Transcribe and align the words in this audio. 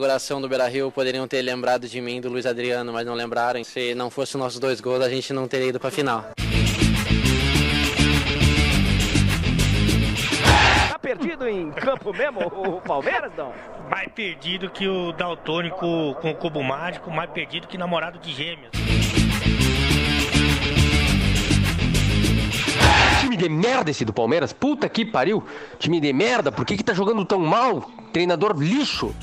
inauguração 0.00 0.40
do 0.40 0.48
Beira-Rio 0.48 0.90
poderiam 0.90 1.28
ter 1.28 1.42
lembrado 1.42 1.86
de 1.86 2.00
mim, 2.00 2.22
do 2.22 2.30
Luiz 2.30 2.46
Adriano, 2.46 2.90
mas 2.90 3.04
não 3.04 3.12
lembraram. 3.12 3.62
Se 3.62 3.94
não 3.94 4.08
fosse 4.08 4.34
os 4.34 4.40
nossos 4.40 4.58
dois 4.58 4.80
gols, 4.80 5.04
a 5.04 5.10
gente 5.10 5.30
não 5.30 5.46
teria 5.46 5.68
ido 5.68 5.78
pra 5.78 5.90
final. 5.90 6.24
Tá 10.88 10.98
perdido 10.98 11.46
em 11.46 11.70
campo 11.72 12.14
mesmo 12.14 12.40
o 12.40 12.80
Palmeiras, 12.80 13.30
não? 13.36 13.52
Mais 13.90 14.10
perdido 14.10 14.70
que 14.70 14.88
o 14.88 15.12
Daltônico 15.12 16.14
com 16.14 16.30
o 16.30 16.34
cubo 16.34 16.62
mágico, 16.62 17.10
mais 17.10 17.28
perdido 17.28 17.66
que 17.68 17.76
namorado 17.76 18.18
de 18.18 18.32
gêmeos. 18.32 18.70
Time 23.20 23.36
de 23.36 23.50
merda 23.50 23.90
esse 23.90 24.06
do 24.06 24.14
Palmeiras. 24.14 24.50
Puta 24.50 24.88
que 24.88 25.04
pariu. 25.04 25.44
Time 25.78 26.00
de 26.00 26.10
merda. 26.10 26.50
Por 26.50 26.64
que 26.64 26.78
que 26.78 26.82
tá 26.82 26.94
jogando 26.94 27.22
tão 27.22 27.40
mal? 27.40 27.82
Treinador 28.14 28.58
lixo. 28.58 29.14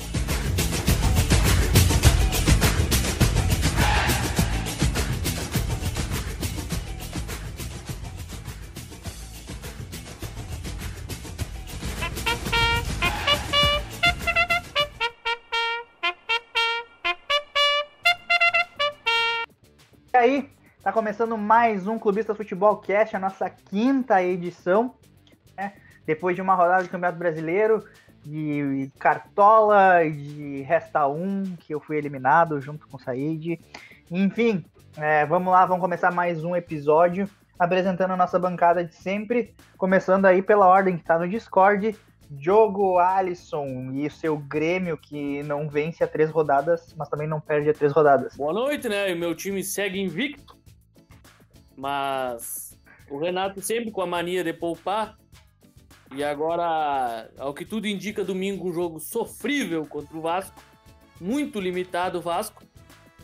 Aí, 20.18 20.50
tá 20.82 20.92
começando 20.92 21.38
mais 21.38 21.86
um 21.86 21.96
Clubista 21.96 22.34
Futebol 22.34 22.78
Cast, 22.78 23.14
a 23.14 23.20
nossa 23.20 23.48
quinta 23.48 24.20
edição, 24.20 24.92
né? 25.56 25.74
Depois 26.04 26.34
de 26.34 26.42
uma 26.42 26.56
rodada 26.56 26.82
do 26.82 26.88
Campeonato 26.88 27.20
Brasileiro, 27.20 27.84
de 28.24 28.90
Cartola, 28.98 30.00
de 30.10 30.62
Resta 30.62 31.06
1, 31.06 31.54
que 31.60 31.72
eu 31.72 31.78
fui 31.78 31.96
eliminado 31.96 32.60
junto 32.60 32.88
com 32.88 32.96
o 32.96 33.00
Said. 33.00 33.60
Enfim, 34.10 34.64
é, 34.96 35.24
vamos 35.24 35.52
lá, 35.52 35.64
vamos 35.64 35.82
começar 35.82 36.10
mais 36.10 36.42
um 36.42 36.56
episódio, 36.56 37.30
apresentando 37.56 38.10
a 38.10 38.16
nossa 38.16 38.40
bancada 38.40 38.84
de 38.84 38.96
sempre, 38.96 39.54
começando 39.76 40.24
aí 40.24 40.42
pela 40.42 40.66
ordem 40.66 40.98
que 40.98 41.04
tá 41.04 41.16
no 41.16 41.28
Discord, 41.28 41.96
Diogo 42.30 42.98
Alisson 42.98 43.90
e 43.92 44.06
o 44.06 44.10
seu 44.10 44.36
Grêmio, 44.36 44.98
que 44.98 45.42
não 45.42 45.68
vence 45.68 46.04
a 46.04 46.08
três 46.08 46.30
rodadas, 46.30 46.94
mas 46.96 47.08
também 47.08 47.26
não 47.26 47.40
perde 47.40 47.70
a 47.70 47.74
três 47.74 47.92
rodadas. 47.92 48.36
Boa 48.36 48.52
noite, 48.52 48.88
né? 48.88 49.12
O 49.12 49.16
meu 49.16 49.34
time 49.34 49.64
segue 49.64 49.98
invicto, 49.98 50.56
mas 51.76 52.78
o 53.10 53.18
Renato 53.18 53.62
sempre 53.62 53.90
com 53.90 54.02
a 54.02 54.06
mania 54.06 54.44
de 54.44 54.52
poupar. 54.52 55.16
E 56.14 56.22
agora, 56.22 57.30
ao 57.38 57.54
que 57.54 57.64
tudo 57.64 57.86
indica, 57.86 58.24
domingo 58.24 58.68
um 58.68 58.72
jogo 58.72 59.00
sofrível 59.00 59.86
contra 59.86 60.16
o 60.16 60.20
Vasco, 60.20 60.60
muito 61.20 61.60
limitado 61.60 62.18
o 62.18 62.22
Vasco. 62.22 62.62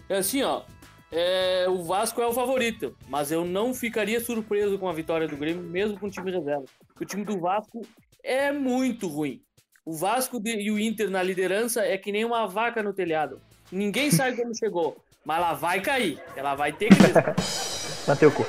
É 0.08 0.16
assim, 0.16 0.42
ó, 0.42 0.62
é, 1.11 1.66
o 1.68 1.83
Vasco 1.83 2.20
é 2.20 2.27
o 2.27 2.33
favorito, 2.33 2.96
mas 3.08 3.30
eu 3.30 3.44
não 3.44 3.72
ficaria 3.72 4.20
surpreso 4.20 4.78
com 4.78 4.89
a 4.89 4.92
vitória 4.92 5.28
do 5.28 5.36
Grêmio, 5.36 5.62
mesmo 5.62 5.98
com 5.98 6.06
o 6.06 6.11
time 6.11 6.30
reserva. 6.30 6.64
O 7.00 7.05
time 7.05 7.24
do 7.24 7.39
Vasco 7.39 7.83
é 8.25 8.50
muito 8.50 9.06
ruim. 9.06 9.42
O 9.84 9.92
Vasco 9.92 10.41
e 10.42 10.70
o 10.70 10.78
Inter 10.78 11.11
na 11.11 11.22
liderança 11.22 11.84
é 11.84 11.98
que 11.98 12.11
nem 12.11 12.25
uma 12.25 12.47
vaca 12.48 12.83
no 12.83 12.94
telhado. 12.94 13.41
Ninguém 13.70 14.11
sabe 14.11 14.36
como 14.41 14.56
chegou, 14.56 14.97
mas 15.25 15.36
ela 15.36 15.53
vai 15.53 15.80
cair. 15.80 16.19
Ela 16.34 16.55
vai 16.55 16.72
ter 16.72 16.89
que. 16.89 16.95
Bateu 18.08 18.30
o 18.30 18.33
cu. 18.33 18.47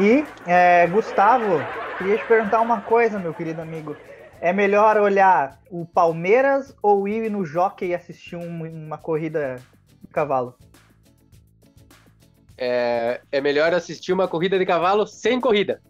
E, 0.00 0.24
é, 0.46 0.86
Gustavo, 0.86 1.58
queria 1.98 2.16
te 2.16 2.24
perguntar 2.26 2.60
uma 2.60 2.80
coisa, 2.80 3.18
meu 3.18 3.34
querido 3.34 3.60
amigo. 3.60 3.96
É 4.40 4.52
melhor 4.52 4.96
olhar 4.96 5.60
o 5.70 5.84
Palmeiras 5.86 6.74
ou 6.82 7.06
ir 7.06 7.30
no 7.30 7.44
jockey 7.44 7.88
e 7.88 7.94
assistir 7.94 8.36
um- 8.36 8.86
uma 8.86 8.98
corrida 8.98 9.56
de 10.02 10.12
cavalo? 10.12 10.56
É, 12.58 13.20
é 13.30 13.40
melhor 13.40 13.72
assistir 13.72 14.12
uma 14.12 14.28
corrida 14.28 14.58
de 14.58 14.66
cavalo 14.66 15.06
sem 15.06 15.40
corrida. 15.40 15.80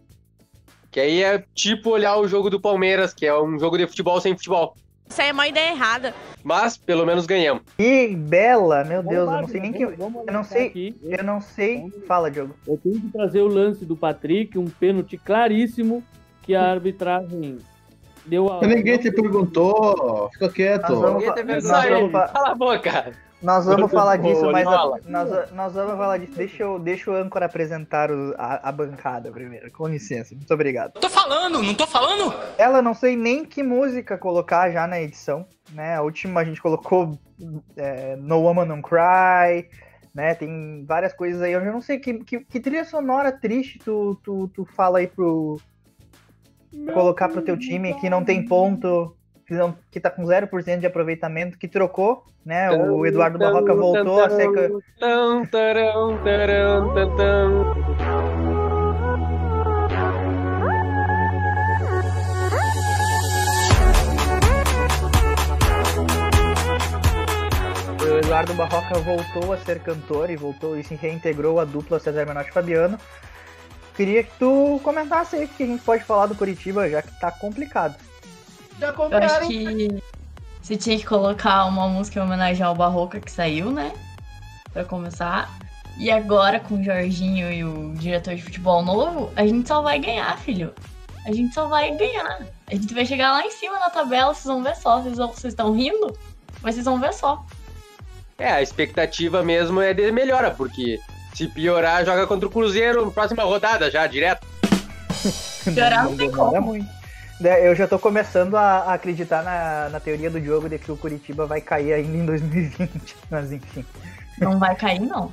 Que 0.93 0.99
aí 0.99 1.23
é 1.23 1.43
tipo 1.55 1.89
olhar 1.89 2.15
o 2.17 2.27
jogo 2.27 2.49
do 2.51 2.61
Palmeiras, 2.61 3.13
que 3.15 3.25
é 3.25 3.35
um 3.37 3.57
jogo 3.59 3.77
de 3.79 3.87
futebol 3.87 4.21
sem 4.21 4.35
futebol. 4.37 4.75
Isso 5.09 5.21
aí 5.21 5.29
é 5.29 5.33
uma 5.33 5.47
ideia 5.47 5.71
errada. 5.71 6.13
Mas 6.43 6.77
pelo 6.77 7.03
menos 7.05 7.25
ganhamos. 7.25 7.63
Que 7.77 8.15
bela, 8.15 8.83
meu 8.83 9.01
Deus, 9.03 9.27
eu 9.29 9.41
não 9.41 9.47
sei 9.47 9.59
nem 9.59 9.73
que. 9.73 9.85
Vamos- 9.87 9.97
vamos 10.13 10.27
Eu 10.27 10.33
não 10.33 10.43
sei. 10.43 10.67
aqui. 10.67 10.95
Eu 11.03 11.23
não 11.23 11.41
sei. 11.41 11.91
Fala, 12.07 12.29
Diogo. 12.31 12.55
Eu 12.67 12.77
tenho 12.77 13.01
que 13.01 13.09
trazer 13.09 13.41
o 13.41 13.47
lance 13.47 13.83
do 13.85 13.95
Patrick, 13.97 14.55
um 14.57 14.65
pênalti 14.65 15.17
claríssimo 15.17 16.03
que 16.43 16.53
a 16.55 16.71
arbitragem 16.71 17.57
deu 18.25 18.51
a. 18.53 18.61
Ninguém 18.65 18.97
te 18.99 19.11
perguntou, 19.11 20.29
fica 20.33 20.49
quieto. 20.49 20.89
Nós 20.89 20.99
vamos, 21.01 21.25
fa- 21.25 21.35
Isso 21.41 21.67
nós 21.67 21.85
aí, 21.85 21.89
vamos 21.91 22.11
fa- 22.11 22.27
cala 22.29 22.49
a 22.51 22.55
boca. 22.55 23.11
Nós 23.43 23.65
vamos 23.65 23.91
falar 23.91 24.17
disso, 24.17 24.49
mas 24.51 24.65
nós, 25.05 25.51
nós 25.51 25.73
vamos 25.73 25.97
falar 25.97 26.17
disso. 26.17 26.33
Deixa, 26.35 26.63
eu, 26.63 26.79
deixa 26.79 27.11
o 27.11 27.15
âncora 27.15 27.45
apresentar 27.45 28.09
o- 28.09 28.33
a, 28.37 28.69
a 28.69 28.71
bancada 28.71 29.31
primeiro. 29.31 29.71
Com 29.71 29.87
licença, 29.87 30.33
muito 30.33 30.53
obrigado. 30.53 30.93
Tô 30.93 31.09
falando, 31.09 31.61
não 31.61 31.75
tô 31.75 31.85
falando? 31.85 32.33
Ela 32.57 32.81
não 32.81 32.93
sei 32.93 33.15
nem 33.15 33.43
que 33.45 33.61
música 33.61 34.17
colocar 34.17 34.71
já 34.71 34.87
na 34.87 35.01
edição, 35.01 35.45
né? 35.71 35.95
A 35.95 36.01
última 36.01 36.39
a 36.41 36.43
gente 36.45 36.61
colocou 36.61 37.19
é, 37.75 38.15
No 38.15 38.39
Woman 38.41 38.67
Don't 38.67 38.81
Cry, 38.83 39.69
né? 40.15 40.33
Tem 40.35 40.85
várias 40.87 41.11
coisas 41.13 41.41
aí. 41.41 41.51
Eu 41.51 41.63
já 41.63 41.71
não 41.71 41.81
sei 41.81 41.99
que, 41.99 42.13
que, 42.23 42.39
que 42.39 42.59
trilha 42.59 42.85
sonora 42.85 43.31
triste 43.31 43.79
tu, 43.79 44.17
tu, 44.23 44.47
tu 44.47 44.65
fala 44.65 44.99
aí 44.99 45.07
pro. 45.07 45.59
colocar 46.93 47.29
pro 47.29 47.41
teu 47.41 47.57
time 47.57 47.93
que 47.99 48.09
não 48.09 48.23
tem 48.23 48.45
ponto, 48.45 49.15
não, 49.57 49.75
que 49.91 49.99
tá 49.99 50.09
com 50.09 50.23
0% 50.23 50.79
de 50.79 50.85
aproveitamento, 50.85 51.57
que 51.57 51.67
trocou, 51.67 52.23
né? 52.45 52.69
O 52.71 53.05
Eduardo 53.05 53.37
Barroca 53.37 53.73
voltou 53.73 54.23
a 54.23 54.29
ser. 54.29 54.49
Tão, 54.99 55.45
tarão, 55.45 56.17
tarão. 56.23 56.93
O 68.01 68.17
Eduardo 68.17 68.53
Barroca 68.53 68.99
voltou 68.99 69.53
a 69.53 69.57
ser 69.57 69.79
cantor 69.79 70.29
e 70.29 70.35
voltou 70.35 70.77
e 70.77 70.83
se 70.83 70.95
reintegrou 70.95 71.59
à 71.59 71.65
dupla 71.65 71.99
César 71.99 72.25
Menotti 72.25 72.49
e 72.49 72.53
Fabiano. 72.53 72.97
Queria 73.95 74.23
que 74.23 74.31
tu 74.39 74.79
comentasse 74.83 75.35
aí 75.35 75.45
o 75.45 75.47
que 75.47 75.63
a 75.63 75.67
gente 75.67 75.83
pode 75.83 76.03
falar 76.03 76.25
do 76.25 76.35
Curitiba, 76.35 76.89
já 76.89 77.01
que 77.01 77.19
tá 77.19 77.31
complicado. 77.31 77.95
Já 78.79 78.87
Eu 78.87 78.93
compraram. 78.93 79.25
acho 79.25 79.47
que 79.47 80.01
você 80.61 80.75
tinha 80.77 80.97
que 80.97 81.05
colocar 81.05 81.65
uma 81.65 81.87
música 81.87 82.19
em 82.19 82.23
homenagem 82.23 82.63
ao 82.63 82.75
Barroca 82.75 83.19
que 83.19 83.31
saiu, 83.31 83.71
né? 83.71 83.91
Pra 84.71 84.83
começar. 84.83 85.49
E 85.97 86.09
agora, 86.09 86.59
com 86.59 86.75
o 86.75 86.83
Jorginho 86.83 87.51
e 87.51 87.63
o 87.63 87.93
diretor 87.95 88.33
de 88.35 88.41
futebol 88.41 88.81
novo, 88.81 89.31
a 89.35 89.45
gente 89.45 89.67
só 89.67 89.81
vai 89.81 89.99
ganhar, 89.99 90.35
filho. 90.39 90.73
A 91.25 91.31
gente 91.31 91.53
só 91.53 91.67
vai 91.67 91.95
ganhar. 91.95 92.41
A 92.67 92.75
gente 92.75 92.93
vai 92.93 93.05
chegar 93.05 93.31
lá 93.31 93.45
em 93.45 93.51
cima 93.51 93.77
na 93.79 93.89
tabela, 93.89 94.33
vocês 94.33 94.45
vão 94.45 94.63
ver 94.63 94.75
só. 94.75 94.99
Vocês 95.01 95.17
vão- 95.17 95.27
vocês 95.31 95.53
estão 95.53 95.71
rindo? 95.73 96.17
Mas 96.61 96.75
vocês 96.75 96.85
vão 96.85 96.99
ver 96.99 97.13
só. 97.13 97.45
É, 98.39 98.51
a 98.51 98.61
expectativa 98.61 99.43
mesmo 99.43 99.79
é 99.79 99.93
de 99.93 100.11
melhora, 100.11 100.49
porque 100.49 100.99
se 101.35 101.47
piorar, 101.47 102.03
joga 102.03 102.25
contra 102.25 102.47
o 102.47 102.51
Cruzeiro 102.51 103.05
na 103.05 103.11
próxima 103.11 103.43
rodada 103.43 103.91
já, 103.91 104.07
direto. 104.07 104.45
Piorar 105.63 106.05
não 106.05 106.17
tem 106.17 106.29
demora 106.31 106.49
como. 106.59 106.61
muito. 106.67 106.89
É, 107.43 107.67
Eu 107.67 107.75
já 107.75 107.87
tô 107.87 107.99
começando 107.99 108.55
a 108.55 108.73
a 108.83 108.93
acreditar 108.93 109.43
na, 109.43 109.89
na 109.89 109.99
teoria 109.99 110.29
do 110.29 110.41
jogo 110.41 110.69
de 110.69 110.77
que 110.79 110.91
o 110.91 110.97
Curitiba 110.97 111.45
vai 111.45 111.61
cair 111.61 111.93
ainda 111.93 112.17
em 112.17 112.25
2020. 112.25 113.15
Mas 113.29 113.51
enfim. 113.51 113.85
Não 114.39 114.59
vai 114.59 114.75
cair, 114.75 114.99
não. 114.99 115.31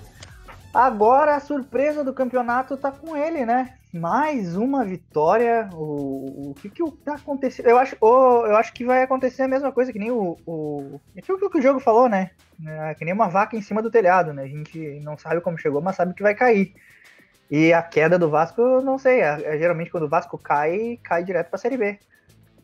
Agora 0.73 1.35
a 1.35 1.41
surpresa 1.41 2.05
do 2.05 2.15
campeonato 2.15 2.77
tá 2.77 2.93
com 2.93 3.17
ele, 3.17 3.45
né? 3.45 3.75
Mais 3.93 4.57
uma 4.57 4.85
vitória. 4.85 5.69
O, 5.73 6.51
o 6.51 6.55
que 6.55 6.71
que 6.71 6.83
tá 7.05 7.15
acontecendo? 7.15 7.67
Eu 7.69 7.77
acho, 7.77 7.97
o- 8.01 8.47
eu 8.47 8.57
acho 8.57 8.73
que 8.73 8.85
vai 8.85 9.03
acontecer 9.03 9.43
a 9.43 9.49
mesma 9.49 9.73
coisa 9.73 9.93
que 9.93 9.99
nem 9.99 10.13
o. 10.13 10.37
o 10.47 11.01
aquilo 11.19 11.51
que 11.51 11.59
o 11.59 11.63
jogo 11.63 11.81
falou, 11.81 12.09
né? 12.09 12.31
É, 12.65 12.95
que 12.95 13.05
nem 13.05 13.13
uma 13.15 13.29
vaca 13.29 13.57
em 13.57 13.63
cima 13.63 13.83
do 13.83 13.91
telhado, 13.91 14.33
né? 14.33 14.45
A 14.45 14.47
gente 14.47 15.01
não 15.01 15.19
sabe 15.19 15.41
como 15.41 15.59
chegou, 15.59 15.83
mas 15.83 15.97
sabe 15.97 16.15
que 16.15 16.23
vai 16.23 16.35
cair. 16.37 16.73
E 17.51 17.73
a 17.73 17.83
queda 17.83 18.19
do 18.19 18.31
Vasco, 18.31 18.61
eu 18.61 18.81
não 18.81 18.97
sei. 18.97 19.21
é- 19.21 19.55
é 19.57 19.59
geralmente 19.59 19.91
quando 19.91 20.05
o 20.05 20.09
Vasco 20.09 20.39
cai, 20.39 20.99
cai 21.03 21.25
direto 21.25 21.49
pra 21.51 21.59
Série 21.59 21.77
B. 21.77 21.99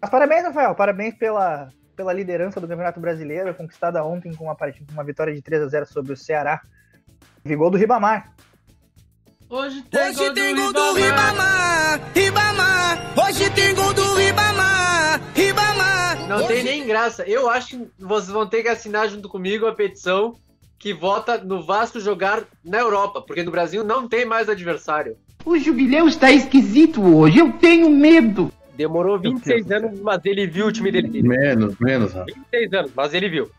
Mas 0.00 0.10
parabéns, 0.10 0.44
Rafael. 0.44 0.74
Parabéns 0.74 1.14
pela, 1.16 1.68
pela 1.96 2.12
liderança 2.12 2.60
do 2.60 2.68
Campeonato 2.68 3.00
Brasileiro, 3.00 3.54
conquistada 3.54 4.04
ontem 4.04 4.32
com 4.34 4.44
uma, 4.44 4.54
partida, 4.54 4.92
uma 4.92 5.02
vitória 5.02 5.34
de 5.34 5.42
3 5.42 5.62
a 5.62 5.66
0 5.68 5.86
sobre 5.86 6.12
o 6.12 6.16
Ceará. 6.16 6.60
E 7.44 7.56
gol 7.56 7.70
do 7.70 7.76
Ribamar. 7.78 8.32
Hoje 9.48 9.82
tem, 9.82 10.12
gol, 10.12 10.72
do 10.72 10.92
Ribamar, 10.94 12.00
Ribamar. 12.14 12.98
Hoje 13.26 13.48
tem 13.50 13.74
gol 13.74 13.94
do 13.94 14.14
Ribamar, 14.16 15.20
Ribamar. 15.34 16.28
Não 16.28 16.46
tem 16.48 16.64
nem 16.64 16.86
graça. 16.86 17.22
Eu 17.22 17.48
acho 17.48 17.68
que 17.78 17.90
vocês 17.98 18.28
vão 18.28 18.46
ter 18.46 18.62
que 18.62 18.68
assinar 18.68 19.08
junto 19.08 19.28
comigo 19.28 19.66
a 19.66 19.74
petição 19.74 20.34
que 20.78 20.92
vota 20.92 21.38
no 21.38 21.62
Vasco 21.62 22.00
jogar 22.00 22.44
na 22.64 22.78
Europa, 22.78 23.22
porque 23.22 23.42
no 23.42 23.50
Brasil 23.50 23.82
não 23.84 24.08
tem 24.08 24.24
mais 24.24 24.48
adversário. 24.48 25.16
O 25.44 25.58
jubileu 25.58 26.08
está 26.08 26.30
esquisito 26.30 27.02
hoje, 27.02 27.38
eu 27.38 27.52
tenho 27.52 27.88
medo. 27.90 28.52
Demorou 28.76 29.18
26 29.18 29.70
anos, 29.70 30.00
mas 30.00 30.24
ele 30.24 30.46
viu 30.46 30.66
o 30.66 30.72
time 30.72 30.92
dele. 30.92 31.22
Menos, 31.22 31.78
menos, 31.78 32.12
Rafa. 32.12 32.26
26 32.26 32.72
anos, 32.74 32.92
mas 32.94 33.14
ele 33.14 33.28
viu. 33.28 33.50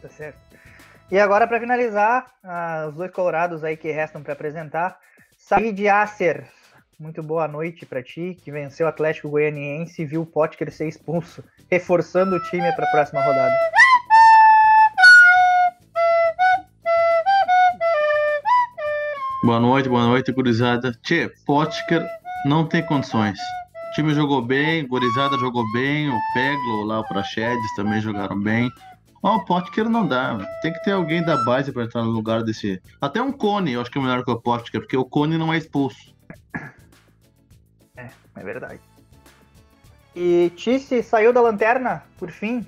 Tá 0.00 0.08
certo. 0.08 0.38
E 1.10 1.18
agora, 1.18 1.46
para 1.46 1.60
finalizar, 1.60 2.26
ah, 2.42 2.86
os 2.88 2.94
dois 2.94 3.10
colorados 3.10 3.62
aí 3.62 3.76
que 3.76 3.90
restam 3.90 4.22
para 4.22 4.32
apresentar. 4.32 4.98
Said 5.36 5.88
Acer, 5.88 6.46
muito 6.98 7.22
boa 7.22 7.48
noite 7.48 7.84
para 7.84 8.02
ti, 8.02 8.36
que 8.42 8.50
venceu 8.50 8.86
o 8.86 8.88
Atlético 8.88 9.28
Goianiense 9.28 10.02
e 10.02 10.06
viu 10.06 10.22
o 10.22 10.26
Potker 10.26 10.70
ser 10.70 10.86
expulso, 10.86 11.42
reforçando 11.70 12.36
o 12.36 12.42
time 12.44 12.70
para 12.72 12.86
a 12.86 12.90
próxima 12.90 13.20
rodada. 13.22 13.54
Boa 19.42 19.58
noite, 19.58 19.88
boa 19.88 20.04
noite, 20.04 20.30
gurizada. 20.32 20.92
Tchê, 21.02 21.32
Potker 21.46 22.06
não 22.44 22.66
tem 22.66 22.84
condições. 22.84 23.38
O 23.88 23.94
time 23.94 24.12
jogou 24.12 24.42
bem, 24.42 24.86
gurizada 24.86 25.38
jogou 25.38 25.64
bem, 25.72 26.10
o 26.10 26.18
Peglo 26.34 26.84
lá, 26.84 27.00
o 27.00 27.08
Praxedes 27.08 27.74
também 27.74 28.02
jogaram 28.02 28.38
bem. 28.38 28.70
Ó, 29.22 29.36
o 29.36 29.44
Potker 29.46 29.88
não 29.88 30.06
dá. 30.06 30.36
Tem 30.60 30.70
que 30.70 30.84
ter 30.84 30.92
alguém 30.92 31.24
da 31.24 31.42
base 31.42 31.72
para 31.72 31.84
entrar 31.84 32.02
no 32.02 32.10
lugar 32.10 32.42
desse. 32.42 32.82
Até 33.00 33.22
um 33.22 33.32
Cone, 33.32 33.72
eu 33.72 33.80
acho 33.80 33.90
que 33.90 33.98
é 33.98 34.02
melhor 34.02 34.22
que 34.22 34.30
o 34.30 34.38
Potker, 34.38 34.82
porque 34.82 34.96
o 34.98 35.06
Cone 35.06 35.38
não 35.38 35.50
é 35.50 35.56
expulso. 35.56 36.14
É, 37.96 38.10
é 38.36 38.44
verdade. 38.44 38.80
E 40.14 40.52
Tice 40.54 41.02
saiu 41.02 41.32
da 41.32 41.40
lanterna, 41.40 42.04
por 42.18 42.30
fim. 42.30 42.66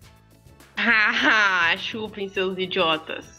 Haha, 0.74 1.76
chupem 1.76 2.30
seus 2.30 2.56
idiotas. 2.56 3.37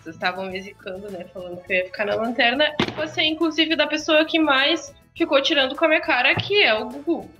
Vocês 0.00 0.16
estavam 0.16 0.46
me 0.46 0.60
zicando, 0.60 1.10
né? 1.10 1.26
Falando 1.32 1.62
que 1.62 1.72
eu 1.72 1.76
ia 1.76 1.84
ficar 1.84 2.06
na 2.06 2.14
lanterna. 2.14 2.74
Você, 2.96 3.22
inclusive, 3.22 3.76
da 3.76 3.86
pessoa 3.86 4.24
que 4.24 4.38
mais 4.38 4.94
ficou 5.14 5.42
tirando 5.42 5.76
com 5.76 5.84
a 5.84 5.88
minha 5.88 6.00
cara, 6.00 6.34
que 6.34 6.62
é 6.62 6.74
o 6.74 6.88
Gugu. 6.88 7.30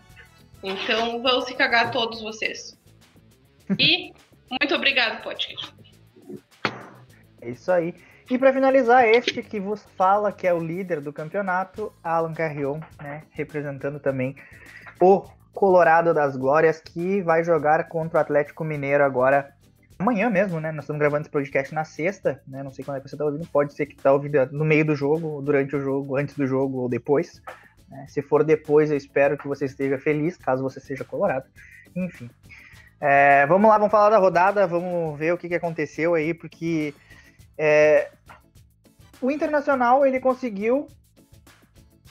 Então 0.62 1.22
vão 1.22 1.40
se 1.40 1.54
cagar 1.54 1.90
todos 1.90 2.20
vocês. 2.20 2.78
E 3.78 4.12
muito 4.50 4.74
obrigado, 4.74 5.22
podcast. 5.22 5.74
É 7.40 7.50
isso 7.50 7.72
aí. 7.72 7.94
E 8.30 8.38
para 8.38 8.52
finalizar, 8.52 9.08
este 9.08 9.42
que 9.42 9.58
vos 9.58 9.82
fala, 9.96 10.30
que 10.30 10.46
é 10.46 10.52
o 10.52 10.62
líder 10.62 11.00
do 11.00 11.12
campeonato, 11.12 11.92
Alan 12.04 12.34
Carrion, 12.34 12.78
né? 13.02 13.22
Representando 13.30 13.98
também 13.98 14.36
o 15.00 15.24
Colorado 15.52 16.12
das 16.12 16.36
Glórias, 16.36 16.80
que 16.80 17.22
vai 17.22 17.42
jogar 17.42 17.88
contra 17.88 18.18
o 18.18 18.20
Atlético 18.20 18.62
Mineiro 18.62 19.02
agora 19.02 19.52
amanhã 20.00 20.30
mesmo, 20.30 20.58
né? 20.58 20.72
Nós 20.72 20.84
estamos 20.84 20.98
gravando 20.98 21.22
esse 21.22 21.30
podcast 21.30 21.74
na 21.74 21.84
sexta, 21.84 22.42
né? 22.48 22.62
Não 22.62 22.70
sei 22.70 22.84
quando 22.84 22.96
é 22.96 23.00
que 23.00 23.08
você 23.08 23.14
está 23.14 23.24
ouvindo, 23.24 23.46
pode 23.46 23.74
ser 23.74 23.86
que 23.86 23.94
está 23.94 24.12
ouvindo 24.12 24.38
no 24.50 24.64
meio 24.64 24.84
do 24.84 24.96
jogo, 24.96 25.42
durante 25.42 25.76
o 25.76 25.80
jogo, 25.80 26.16
antes 26.16 26.34
do 26.34 26.46
jogo 26.46 26.78
ou 26.78 26.88
depois. 26.88 27.42
né? 27.88 28.06
Se 28.08 28.22
for 28.22 28.42
depois, 28.42 28.90
eu 28.90 28.96
espero 28.96 29.36
que 29.36 29.46
você 29.46 29.66
esteja 29.66 29.98
feliz, 29.98 30.36
caso 30.36 30.62
você 30.62 30.80
seja 30.80 31.04
colorado. 31.04 31.44
Enfim. 31.94 32.30
É, 32.98 33.46
vamos 33.46 33.68
lá, 33.68 33.76
vamos 33.76 33.90
falar 33.90 34.10
da 34.10 34.18
rodada, 34.18 34.66
vamos 34.66 35.18
ver 35.18 35.32
o 35.32 35.38
que, 35.38 35.48
que 35.48 35.54
aconteceu 35.54 36.14
aí, 36.14 36.34
porque 36.34 36.94
é, 37.56 38.10
o 39.20 39.30
Internacional 39.30 40.06
ele 40.06 40.20
conseguiu 40.20 40.86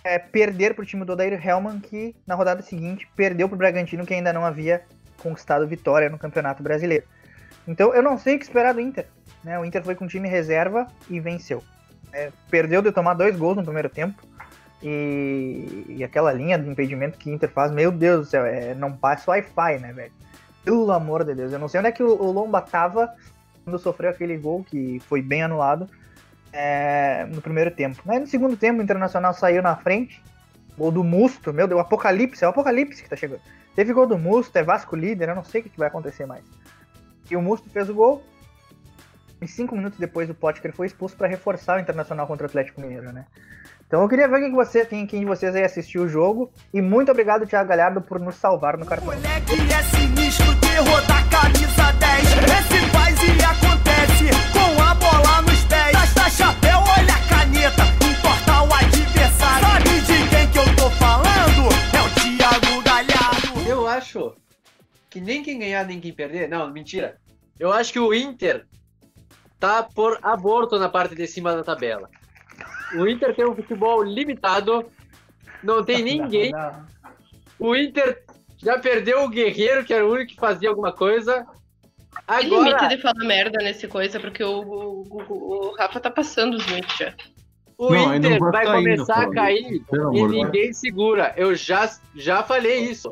é, 0.04 0.18
perder 0.18 0.74
para 0.76 0.84
o 0.84 0.86
time 0.86 1.06
do 1.06 1.14
Odair 1.14 1.34
Hellman, 1.46 1.80
que 1.80 2.16
na 2.26 2.36
rodada 2.36 2.62
seguinte 2.62 3.08
perdeu 3.16 3.48
para 3.48 3.56
o 3.56 3.58
Bragantino, 3.58 4.06
que 4.06 4.14
ainda 4.14 4.34
não 4.34 4.46
havia 4.46 4.84
conquistado 5.18 5.68
vitória 5.68 6.10
no 6.10 6.18
Campeonato 6.18 6.64
Brasileiro. 6.64 7.06
Então 7.70 7.94
eu 7.94 8.02
não 8.02 8.18
sei 8.18 8.36
o 8.36 8.40
que 8.40 8.46
esperar 8.46 8.74
do 8.74 8.82
Inter. 8.82 9.06
Né? 9.44 9.58
O 9.58 9.64
Inter 9.64 9.84
foi 9.84 9.94
com 9.94 10.08
time 10.08 10.28
reserva 10.28 10.88
e 11.08 11.20
venceu. 11.20 11.64
É, 12.12 12.32
perdeu 12.50 12.82
de 12.82 12.92
tomar 12.92 13.14
dois 13.14 13.38
gols 13.38 13.56
no 13.56 13.64
primeiro 13.64 13.88
tempo. 13.88 14.20
E, 14.82 15.86
e 15.88 16.04
aquela 16.04 16.34
linha 16.34 16.58
de 16.58 16.68
impedimento 16.68 17.18
que 17.18 17.30
o 17.30 17.34
Inter 17.34 17.50
faz, 17.50 17.72
meu 17.72 17.92
Deus 17.92 18.26
do 18.26 18.30
céu, 18.30 18.46
é, 18.46 18.74
não 18.74 18.92
passa 18.92 19.30
Wi-Fi, 19.30 19.78
né, 19.80 19.94
velho? 19.94 20.12
Pelo 20.64 20.92
amor 20.92 21.24
de 21.24 21.36
Deus, 21.36 21.54
eu 21.54 21.60
não 21.60 21.68
sei 21.68 21.80
onde 21.80 21.90
é 21.90 21.92
que 21.92 22.02
o, 22.02 22.10
o 22.10 22.32
Lomba 22.32 22.62
tava 22.62 23.14
quando 23.64 23.78
sofreu 23.78 24.10
aquele 24.10 24.38
gol 24.38 24.64
que 24.64 25.00
foi 25.02 25.22
bem 25.22 25.44
anulado 25.44 25.88
é, 26.52 27.28
no 27.32 27.42
primeiro 27.42 27.70
tempo. 27.70 28.02
Mas 28.04 28.20
no 28.20 28.28
segundo 28.28 28.58
tempo, 28.58 28.80
o 28.80 28.84
Internacional 28.84 29.34
saiu 29.34 29.62
na 29.62 29.76
frente. 29.76 30.24
Gol 30.78 30.92
do 30.92 31.04
Musto, 31.04 31.54
meu 31.54 31.68
Deus, 31.68 31.78
o 31.78 31.82
Apocalipse, 31.82 32.44
é 32.44 32.48
o 32.48 32.52
Apocalipse 32.52 33.04
que 33.04 33.10
tá 33.10 33.16
chegando. 33.16 33.42
Teve 33.76 33.94
gol 33.94 34.08
do 34.08 34.18
Musto, 34.18 34.56
é 34.58 34.64
Vasco 34.64 34.96
líder, 34.96 35.30
eu 35.30 35.36
não 35.36 35.44
sei 35.44 35.60
o 35.60 35.64
que, 35.66 35.70
que 35.70 35.78
vai 35.78 35.90
acontecer 35.90 36.26
mais. 36.26 36.44
E 37.30 37.36
o 37.36 37.42
Musto 37.42 37.70
fez 37.70 37.90
o 37.90 37.94
gol. 37.94 38.24
E 39.42 39.48
cinco 39.48 39.76
minutos 39.76 39.98
depois 39.98 40.30
o 40.30 40.34
Potker 40.34 40.74
foi 40.74 40.88
expulso 40.88 41.16
para 41.16 41.28
reforçar 41.28 41.78
o 41.78 41.80
Internacional 41.80 42.28
contra 42.28 42.46
o 42.46 42.50
Atlético 42.50 42.82
Mineiro, 42.82 43.14
né? 43.14 43.26
Então 43.88 44.02
eu 44.02 44.10
queria 44.10 44.28
ver 44.28 44.40
quem, 44.40 44.50
que 44.50 44.56
você, 44.56 44.86
quem, 44.86 45.08
quem 45.08 45.22
de 45.22 45.26
vocês 45.26 45.56
aí 45.56 45.64
assistiu 45.64 46.04
o 46.04 46.08
jogo. 46.08 46.52
E 46.74 46.82
muito 46.82 47.12
obrigado, 47.12 47.48
Thiago 47.48 47.70
Galhardo, 47.70 48.02
por 48.02 48.20
nos 48.20 48.36
salvar 48.36 48.78
no 48.78 48.86
cartão. 48.86 49.08
Moleque 49.08 49.54
é 49.74 49.84
sinistro, 49.84 50.56
terror 50.60 51.02
da 51.08 51.24
camisa 51.24 51.92
10. 52.00 52.74
Esse 52.74 52.79
que 65.10 65.20
nem 65.20 65.42
quem 65.44 65.60
ganhar, 65.60 65.86
nem 65.86 66.00
quem 66.00 66.14
perder. 66.14 66.48
Não, 66.48 66.70
mentira. 66.72 67.18
Eu 67.60 67.72
acho 67.74 67.92
que 67.92 68.00
o 68.00 68.14
Inter 68.14 68.66
tá 69.60 69.84
por 69.84 70.20
aborto 70.22 70.78
na 70.80 70.88
parte 70.88 71.16
de 71.16 71.28
cima 71.28 71.56
da 71.56 71.64
tabela. 71.64 72.10
O 72.96 73.08
Inter 73.08 73.36
tem 73.36 73.46
um 73.46 73.56
futebol 73.56 74.02
limitado, 74.04 74.90
não 75.64 75.84
tem 75.84 76.02
ninguém. 76.04 76.52
O 77.60 77.76
Inter 77.76 78.24
já 78.58 78.78
perdeu 78.80 79.24
o 79.24 79.30
Guerreiro, 79.30 79.84
que 79.84 79.94
era 79.94 80.06
o 80.06 80.12
único 80.12 80.32
que 80.34 80.40
fazia 80.40 80.70
alguma 80.70 80.92
coisa. 80.94 81.46
Tem 82.28 82.50
limite 82.50 82.70
Agora, 82.74 82.88
de 82.88 83.02
falar 83.02 83.26
merda 83.26 83.58
nesse 83.64 83.88
coisa, 83.88 84.20
porque 84.20 84.44
o, 84.44 84.62
o, 84.62 85.02
o- 85.30 85.68
o 85.70 85.76
Rafa 85.76 86.00
tá 86.00 86.10
passando 86.10 86.56
os 86.56 86.66
limites 86.66 86.98
já. 86.98 87.14
o 87.78 87.94
Não, 87.94 88.06
não 88.08 88.16
Inter 88.16 88.40
vai 88.40 88.66
começar 88.66 89.22
não, 89.24 89.32
a 89.32 89.36
cair 89.36 89.82
e 89.92 89.96
amor 90.00 90.30
ninguém 90.30 90.74
segura. 90.74 91.34
Eu 91.38 91.54
já, 91.56 91.90
já 92.16 92.44
falei 92.44 92.80
isso. 92.90 93.12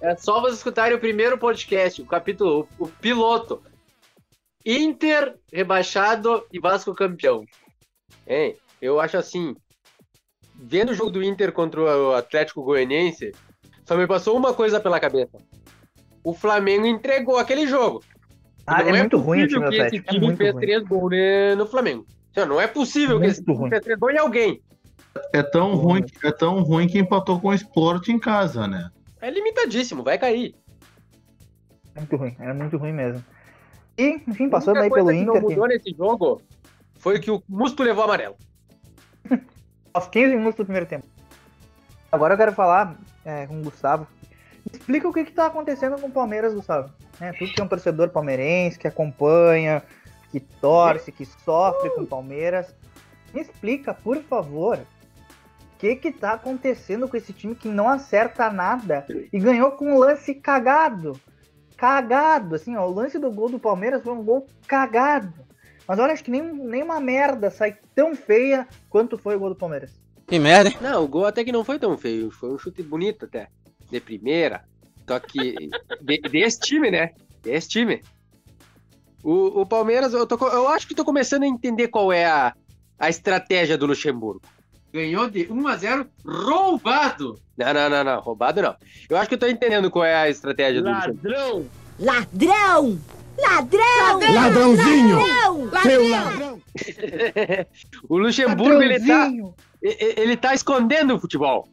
É 0.00 0.14
só 0.16 0.40
vocês 0.40 0.58
escutarem 0.58 0.96
o 0.96 1.00
primeiro 1.00 1.38
podcast, 1.38 2.02
o 2.02 2.06
capítulo, 2.06 2.68
o, 2.78 2.84
o 2.84 2.88
piloto. 2.88 3.62
Inter 4.64 5.36
rebaixado 5.52 6.44
e 6.52 6.58
Vasco 6.58 6.94
campeão. 6.94 7.44
Hein? 8.26 8.56
Eu 8.82 9.00
acho 9.00 9.16
assim, 9.16 9.54
vendo 10.54 10.90
o 10.90 10.94
jogo 10.94 11.10
do 11.10 11.22
Inter 11.22 11.52
contra 11.52 11.80
o 11.80 12.14
Atlético 12.14 12.62
Goianiense, 12.62 13.32
só 13.84 13.96
me 13.96 14.06
passou 14.06 14.36
uma 14.36 14.52
coisa 14.52 14.80
pela 14.80 14.98
cabeça. 14.98 15.38
O 16.24 16.34
Flamengo 16.34 16.86
entregou 16.86 17.38
aquele 17.38 17.66
jogo. 17.66 18.02
Ah, 18.66 18.82
não 18.82 18.96
é 18.96 18.98
muito 18.98 19.16
ruim 19.18 19.44
o 19.44 19.48
possível 19.48 19.48
time 19.48 19.64
do 19.64 19.70
que 19.70 19.76
esse 19.76 19.86
Atlético. 19.86 20.08
É 20.08 20.12
time 20.12 20.26
muito 20.26 20.38
fez 20.38 20.52
ruim. 20.52 20.60
três 20.60 20.82
gols 20.82 21.10
né, 21.10 21.54
no 21.54 21.66
Flamengo. 21.66 22.06
Não, 22.36 22.46
não 22.46 22.60
é 22.60 22.66
possível 22.66 23.20
que 23.20 23.26
esse 23.26 23.44
time 23.44 23.56
ruim. 23.56 23.70
fez 23.70 23.82
três 23.82 23.98
gols 23.98 24.14
em 24.14 24.18
alguém. 24.18 24.62
É 25.32 25.42
tão 25.42 25.74
ruim, 25.76 26.04
é 26.24 26.32
tão 26.32 26.62
ruim 26.62 26.88
que 26.88 26.98
empatou 26.98 27.40
com 27.40 27.48
o 27.48 27.54
Sport 27.54 28.08
em 28.08 28.18
casa, 28.18 28.66
né? 28.66 28.90
É 29.20 29.30
limitadíssimo, 29.30 30.02
vai 30.02 30.18
cair. 30.18 30.54
Muito 31.96 32.16
ruim, 32.16 32.36
era 32.38 32.52
muito 32.52 32.76
ruim 32.76 32.92
mesmo. 32.92 33.24
E, 33.96 34.20
enfim, 34.26 34.48
passando 34.50 34.78
aí 34.78 34.90
pelo 34.90 35.08
que 35.08 35.14
Inter, 35.14 35.26
não 35.26 35.34
que 35.34 35.40
mudou 35.40 35.68
nesse 35.68 35.94
jogo 35.96 36.42
foi 36.98 37.18
que 37.18 37.30
o 37.30 37.42
Musto 37.48 37.82
levou 37.82 38.04
amarelo. 38.04 38.36
aos 39.96 40.08
15 40.08 40.36
minutos 40.36 40.56
do 40.56 40.64
primeiro 40.64 40.86
tempo. 40.86 41.06
Agora 42.12 42.34
eu 42.34 42.38
quero 42.38 42.52
falar 42.52 42.96
é, 43.24 43.46
com 43.46 43.58
o 43.58 43.62
Gustavo. 43.62 44.06
Explica 44.70 45.08
o 45.08 45.12
que, 45.12 45.24
que 45.24 45.32
tá 45.32 45.46
acontecendo 45.46 45.98
com 45.98 46.08
o 46.08 46.10
Palmeiras, 46.10 46.52
Gustavo. 46.52 46.92
Né, 47.18 47.32
tu 47.32 47.46
que 47.46 47.60
é 47.60 47.64
um 47.64 47.68
torcedor 47.68 48.10
palmeirense, 48.10 48.78
que 48.78 48.86
acompanha, 48.86 49.82
que 50.30 50.38
torce, 50.38 51.10
que 51.10 51.24
sofre 51.24 51.88
com 51.90 52.02
o 52.02 52.06
Palmeiras. 52.06 52.74
Me 53.32 53.40
explica, 53.40 53.94
por 53.94 54.22
favor, 54.24 54.78
o 54.78 54.95
que 55.78 55.96
que 55.96 56.12
tá 56.12 56.32
acontecendo 56.32 57.08
com 57.08 57.16
esse 57.16 57.32
time 57.32 57.54
que 57.54 57.68
não 57.68 57.88
acerta 57.88 58.50
nada 58.50 59.06
e 59.32 59.38
ganhou 59.38 59.72
com 59.72 59.92
um 59.92 59.98
lance 59.98 60.34
cagado. 60.34 61.18
Cagado, 61.76 62.54
assim, 62.54 62.76
ó, 62.76 62.86
o 62.86 62.94
lance 62.94 63.18
do 63.18 63.30
gol 63.30 63.50
do 63.50 63.58
Palmeiras 63.58 64.02
foi 64.02 64.12
um 64.12 64.24
gol 64.24 64.46
cagado. 64.66 65.34
Mas 65.86 65.98
olha, 65.98 66.12
acho 66.12 66.24
que 66.24 66.30
nem, 66.30 66.42
nem 66.42 66.82
uma 66.82 66.98
merda 66.98 67.50
sai 67.50 67.76
tão 67.94 68.16
feia 68.16 68.66
quanto 68.88 69.18
foi 69.18 69.36
o 69.36 69.38
gol 69.38 69.50
do 69.50 69.56
Palmeiras. 69.56 69.90
Que 70.26 70.38
merda, 70.38 70.70
hein? 70.70 70.76
Não, 70.80 71.04
o 71.04 71.08
gol 71.08 71.26
até 71.26 71.44
que 71.44 71.52
não 71.52 71.62
foi 71.62 71.78
tão 71.78 71.96
feio. 71.96 72.30
Foi 72.30 72.52
um 72.52 72.58
chute 72.58 72.82
bonito 72.82 73.26
até. 73.26 73.48
De 73.90 74.00
primeira. 74.00 74.64
Só 75.06 75.20
que. 75.20 75.70
de- 76.00 76.18
desse 76.28 76.58
time, 76.60 76.90
né? 76.90 77.12
Desse 77.42 77.68
time. 77.68 78.02
O, 79.22 79.60
o 79.60 79.66
Palmeiras, 79.66 80.12
eu, 80.12 80.26
tô 80.26 80.36
eu 80.48 80.68
acho 80.68 80.88
que 80.88 80.94
tô 80.94 81.04
começando 81.04 81.44
a 81.44 81.46
entender 81.46 81.88
qual 81.88 82.12
é 82.12 82.24
a, 82.24 82.54
a 82.98 83.08
estratégia 83.08 83.78
do 83.78 83.86
Luxemburgo. 83.86 84.42
Ganhou 84.92 85.28
de 85.28 85.46
1 85.50 85.68
a 85.68 85.76
0 85.76 86.06
roubado. 86.24 87.38
Não, 87.56 87.74
não, 87.74 87.90
não, 87.90 88.04
não. 88.04 88.20
Roubado 88.20 88.62
não. 88.62 88.76
Eu 89.08 89.16
acho 89.16 89.28
que 89.28 89.34
eu 89.34 89.38
tô 89.38 89.46
entendendo 89.46 89.90
qual 89.90 90.04
é 90.04 90.14
a 90.14 90.28
estratégia 90.28 90.82
do 90.82 90.90
Luxemburgo. 90.90 91.70
Ladrão! 91.98 92.98
Ladrão! 93.38 94.34
Ladrãozinho! 94.34 95.18
Seu 95.82 96.08
Ladrão! 96.08 96.62
o 98.08 98.18
Luxemburgo, 98.18 98.82
ele 98.82 99.00
tá, 99.00 99.30
ele 99.82 100.36
tá 100.36 100.54
escondendo 100.54 101.14
o 101.14 101.20
futebol. 101.20 101.68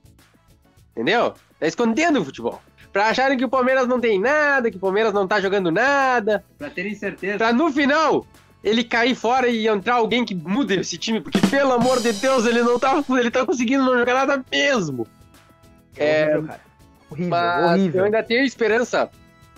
Entendeu? 0.91 1.33
Tá 1.59 1.67
escondendo 1.67 2.21
o 2.21 2.25
futebol. 2.25 2.61
Pra 2.91 3.07
acharem 3.07 3.37
que 3.37 3.45
o 3.45 3.49
Palmeiras 3.49 3.87
não 3.87 3.99
tem 3.99 4.19
nada, 4.19 4.69
que 4.69 4.77
o 4.77 4.79
Palmeiras 4.79 5.13
não 5.13 5.27
tá 5.27 5.41
jogando 5.41 5.71
nada. 5.71 6.43
Pra 6.57 6.69
terem 6.69 6.93
certeza. 6.93 7.37
Pra 7.39 7.51
no 7.51 7.71
final 7.71 8.25
ele 8.63 8.83
cair 8.83 9.13
fora 9.15 9.47
e 9.47 9.67
entrar 9.67 9.95
alguém 9.95 10.23
que 10.23 10.33
mude 10.33 10.75
esse 10.79 10.97
time, 10.97 11.19
porque 11.19 11.39
pelo 11.47 11.73
amor 11.73 11.99
de 12.01 12.13
Deus, 12.13 12.45
ele 12.45 12.61
não 12.63 12.79
tá, 12.79 13.03
ele 13.09 13.29
tá 13.29 13.45
conseguindo 13.45 13.83
não 13.83 13.97
jogar 13.97 14.13
nada 14.13 14.45
mesmo. 14.51 15.05
É, 15.97 16.23
horrível, 16.37 16.43
cara. 16.47 16.61
Horrível, 17.09 17.29
mas 17.29 17.71
horrível. 17.71 17.99
eu 17.99 18.05
ainda 18.05 18.23
tenho 18.23 18.43
esperança 18.43 19.09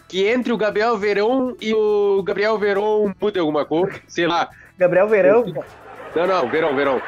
que 0.08 0.28
entre 0.28 0.52
o 0.52 0.58
Gabriel 0.58 0.98
Verão 0.98 1.56
e 1.62 1.74
o 1.74 2.22
Gabriel 2.24 2.58
Verão 2.58 3.14
mude 3.22 3.40
alguma 3.40 3.64
coisa, 3.66 4.00
sei 4.08 4.28
lá. 4.28 4.50
Gabriel 4.78 5.08
Verão? 5.08 5.46
Não, 6.16 6.28
não, 6.28 6.50
Verão, 6.50 6.76
Verão. 6.76 7.02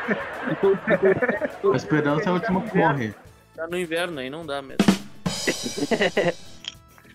A 1.71 1.75
esperança 1.75 2.23
é 2.25 2.29
a 2.29 2.33
última 2.33 2.61
que 2.61 2.77
morre. 2.77 3.13
Tá 3.55 3.67
no 3.67 3.77
inverno 3.77 4.19
aí, 4.19 4.29
não 4.29 4.45
dá 4.45 4.61
mesmo. 4.61 4.85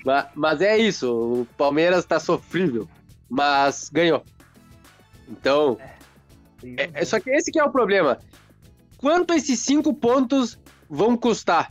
Ma- 0.05 0.27
Mas 0.35 0.61
é 0.61 0.77
isso, 0.77 1.13
o 1.43 1.47
Palmeiras 1.57 2.05
tá 2.05 2.19
sofrível, 2.19 2.89
mas 3.31 3.89
ganhou. 3.93 4.25
Então, 5.29 5.79
é, 6.77 6.91
é- 6.95 7.05
só 7.05 7.19
que 7.19 7.31
esse 7.31 7.51
que 7.51 7.59
é 7.59 7.65
o 7.65 7.71
problema. 7.71 8.19
Quanto 8.99 9.35
esses 9.35 9.59
cinco 9.59 9.93
pontos 9.93 10.59
vão 10.89 11.17
custar? 11.17 11.71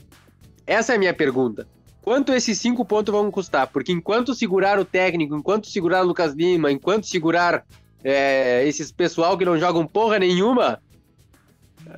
Essa 0.67 0.93
é 0.93 0.95
a 0.95 0.99
minha 0.99 1.13
pergunta. 1.13 1.67
Quanto 2.01 2.33
esses 2.33 2.57
cinco 2.57 2.83
pontos 2.83 3.13
vão 3.13 3.29
custar? 3.29 3.67
Porque 3.67 3.91
enquanto 3.91 4.33
segurar 4.33 4.79
o 4.79 4.85
técnico, 4.85 5.35
enquanto 5.35 5.67
segurar 5.67 6.01
o 6.03 6.07
Lucas 6.07 6.33
Lima, 6.33 6.71
enquanto 6.71 7.05
segurar 7.05 7.63
é, 8.03 8.65
esses 8.67 8.91
pessoal 8.91 9.37
que 9.37 9.45
não 9.45 9.57
jogam 9.57 9.85
porra 9.85 10.17
nenhuma, 10.17 10.81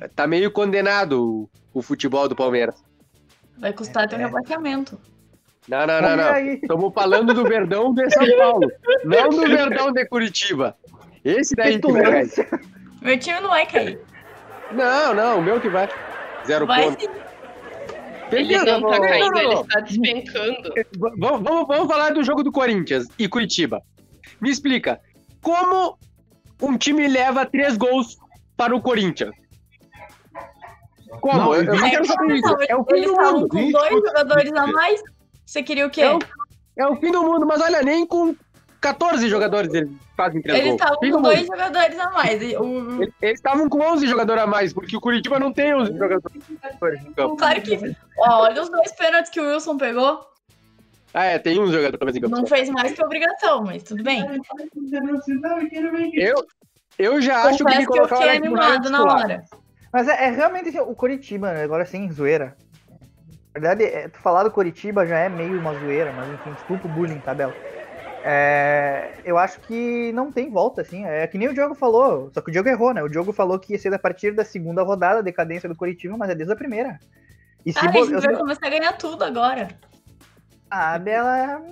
é, 0.00 0.08
tá 0.08 0.26
meio 0.26 0.50
condenado 0.50 1.48
o, 1.72 1.78
o 1.78 1.82
futebol 1.82 2.28
do 2.28 2.36
Palmeiras. 2.36 2.84
Vai 3.58 3.72
custar 3.72 4.08
teu 4.08 4.18
rebaixamento. 4.18 5.00
Não, 5.66 5.86
não, 5.86 6.02
não, 6.02 6.16
não. 6.16 6.38
Estamos 6.38 6.92
falando 6.92 7.32
do 7.32 7.42
Verdão 7.44 7.94
de 7.94 8.10
São 8.10 8.26
Paulo, 8.36 8.70
não 9.04 9.30
do 9.30 9.40
Verdão 9.46 9.90
de 9.90 10.04
Curitiba. 10.06 10.76
Esse 11.24 11.54
daí 11.56 11.78
que 11.80 11.90
vai 11.92 12.02
cair. 12.02 12.28
Petulância. 12.30 12.60
Meu 13.02 13.18
time 13.18 13.40
não 13.40 13.48
vai 13.50 13.66
cair. 13.66 13.98
Não, 14.72 15.14
não, 15.14 15.38
o 15.38 15.42
meu 15.42 15.60
que 15.60 15.68
vai. 15.68 15.88
Zero 16.46 16.66
Vai 16.66 16.84
ponto. 16.84 17.00
sim. 17.00 17.08
Ele 18.32 18.48
Beleza, 18.48 18.64
não 18.64 18.90
tá 18.90 18.96
vamos- 18.96 19.06
caindo, 19.06 19.38
ele 19.38 19.54
não, 19.54 19.60
está 19.62 19.80
despencando. 19.80 20.74
não. 21.16 21.18
Vamos, 21.18 21.42
vamos, 21.42 21.66
vamos 21.68 21.86
falar 21.86 22.10
do 22.12 22.22
jogo 22.24 22.42
do 22.42 22.50
Corinthians 22.50 23.06
e 23.18 23.28
Curitiba. 23.28 23.82
Me 24.40 24.50
explica, 24.50 25.00
como 25.40 25.96
um 26.60 26.76
time 26.76 27.06
leva 27.06 27.46
três 27.46 27.76
gols 27.76 28.16
para 28.56 28.74
o 28.74 28.80
Corinthians? 28.80 29.32
Como? 31.20 31.38
Não, 31.38 31.54
eu, 31.54 31.64
eu 31.64 31.74
não 31.76 31.90
quero 31.90 32.04
saber 32.06 32.34
isso. 32.36 32.56
É 32.68 32.74
o 32.76 32.84
fim 32.84 32.94
eles 32.96 33.06
do 33.06 33.12
estavam 33.12 33.40
mundo. 33.40 33.48
com 33.48 33.70
dois 33.70 33.90
jogadores 34.06 34.52
a 34.52 34.66
mais. 34.66 35.00
Você 35.46 35.62
queria 35.62 35.86
o 35.86 35.90
quê? 35.90 36.00
É 36.02 36.14
o, 36.14 36.18
é 36.78 36.86
o 36.88 36.96
fim 36.96 37.12
do 37.12 37.22
mundo, 37.22 37.46
mas 37.46 37.60
olha, 37.60 37.82
nem 37.82 38.06
com 38.06 38.34
14 38.84 39.28
jogadores 39.30 39.72
eles 39.72 39.90
fazem 40.14 40.42
três 40.42 40.58
Eles 40.58 40.70
gols. 40.72 40.82
estavam 40.82 40.98
com 41.00 41.16
do 41.16 41.22
dois 41.22 41.46
jogadores 41.46 41.98
a 41.98 42.10
mais. 42.10 42.42
O- 42.60 43.02
Eles 43.02 43.14
estavam 43.22 43.68
com 43.68 43.80
11 43.80 44.06
jogadores 44.06 44.42
a 44.42 44.46
mais, 44.46 44.72
porque 44.74 44.94
o 44.94 45.00
Curitiba 45.00 45.38
não 45.38 45.52
tem 45.52 45.74
11 45.74 45.92
jogadores 45.96 46.36
em 47.00 47.12
campo. 47.12 47.36
Claro 47.36 47.62
que. 47.62 47.96
Ó, 48.18 48.42
olha 48.42 48.62
os 48.62 48.68
dois 48.68 48.92
pênaltis 48.92 49.30
que 49.30 49.40
o 49.40 49.46
Wilson 49.48 49.78
pegou. 49.78 50.20
Ah, 51.14 51.24
é, 51.24 51.38
tem 51.38 51.58
11 51.58 51.72
jogadores 51.72 51.98
a 52.00 52.04
mais 52.04 52.16
em 52.16 52.20
campo. 52.20 52.36
Não 52.36 52.46
fez 52.46 52.68
mais 52.68 52.92
que 52.92 53.02
obrigação, 53.02 53.62
mas 53.64 53.82
tudo 53.82 54.02
bem. 54.02 54.22
Eu, 56.14 56.46
eu 56.98 57.20
já 57.22 57.42
acho 57.44 57.58
que 57.58 57.64
Confesso 57.64 57.80
ele 57.80 57.86
que 57.86 57.98
eu 57.98 58.08
fiquei 58.08 58.36
animado 58.36 58.90
na 58.90 59.02
hora. 59.04 59.44
Mas 59.92 60.08
é, 60.08 60.24
é 60.26 60.30
realmente 60.30 60.68
assim, 60.68 60.80
o 60.80 60.94
Coritiba, 60.94 61.52
né, 61.52 61.62
agora 61.62 61.86
sem 61.86 62.10
zoeira. 62.12 62.56
Na 63.54 63.60
verdade, 63.60 63.84
é, 63.84 64.08
tu 64.08 64.18
falar 64.18 64.42
do 64.42 64.50
Coritiba 64.50 65.06
já 65.06 65.16
é 65.18 65.28
meio 65.28 65.56
uma 65.60 65.72
zoeira, 65.74 66.12
mas 66.12 66.28
enfim, 66.28 66.52
desculpa 66.52 66.88
o 66.88 66.90
bullying, 66.90 67.20
tá, 67.20 67.32
Bel? 67.32 67.54
É, 68.26 69.10
eu 69.22 69.36
acho 69.36 69.60
que 69.60 70.10
não 70.12 70.32
tem 70.32 70.48
volta, 70.50 70.80
assim. 70.80 71.04
É 71.04 71.26
que 71.26 71.36
nem 71.36 71.46
o 71.48 71.52
Diogo 71.52 71.74
falou, 71.74 72.30
só 72.32 72.40
que 72.40 72.48
o 72.48 72.52
Diogo 72.52 72.70
errou, 72.70 72.94
né? 72.94 73.02
O 73.02 73.08
Diogo 73.08 73.34
falou 73.34 73.58
que 73.58 73.74
ia 73.74 73.78
ser 73.78 73.92
a 73.92 73.98
partir 73.98 74.32
da 74.32 74.44
segunda 74.44 74.82
rodada 74.82 75.18
a 75.18 75.22
decadência 75.22 75.68
do 75.68 75.76
Coritiba, 75.76 76.16
mas 76.16 76.30
é 76.30 76.34
desde 76.34 76.52
a 76.52 76.56
primeira. 76.56 76.98
E 77.66 77.72
se 77.72 77.78
Ah, 77.78 77.88
a 77.88 77.92
bo- 77.92 78.04
gente 78.06 78.14
eu- 78.14 78.20
vai 78.22 78.34
começar 78.36 78.66
a 78.66 78.70
ganhar 78.70 78.92
tudo 78.94 79.22
agora. 79.24 79.68
Ah, 80.70 80.98
Bela, 80.98 81.62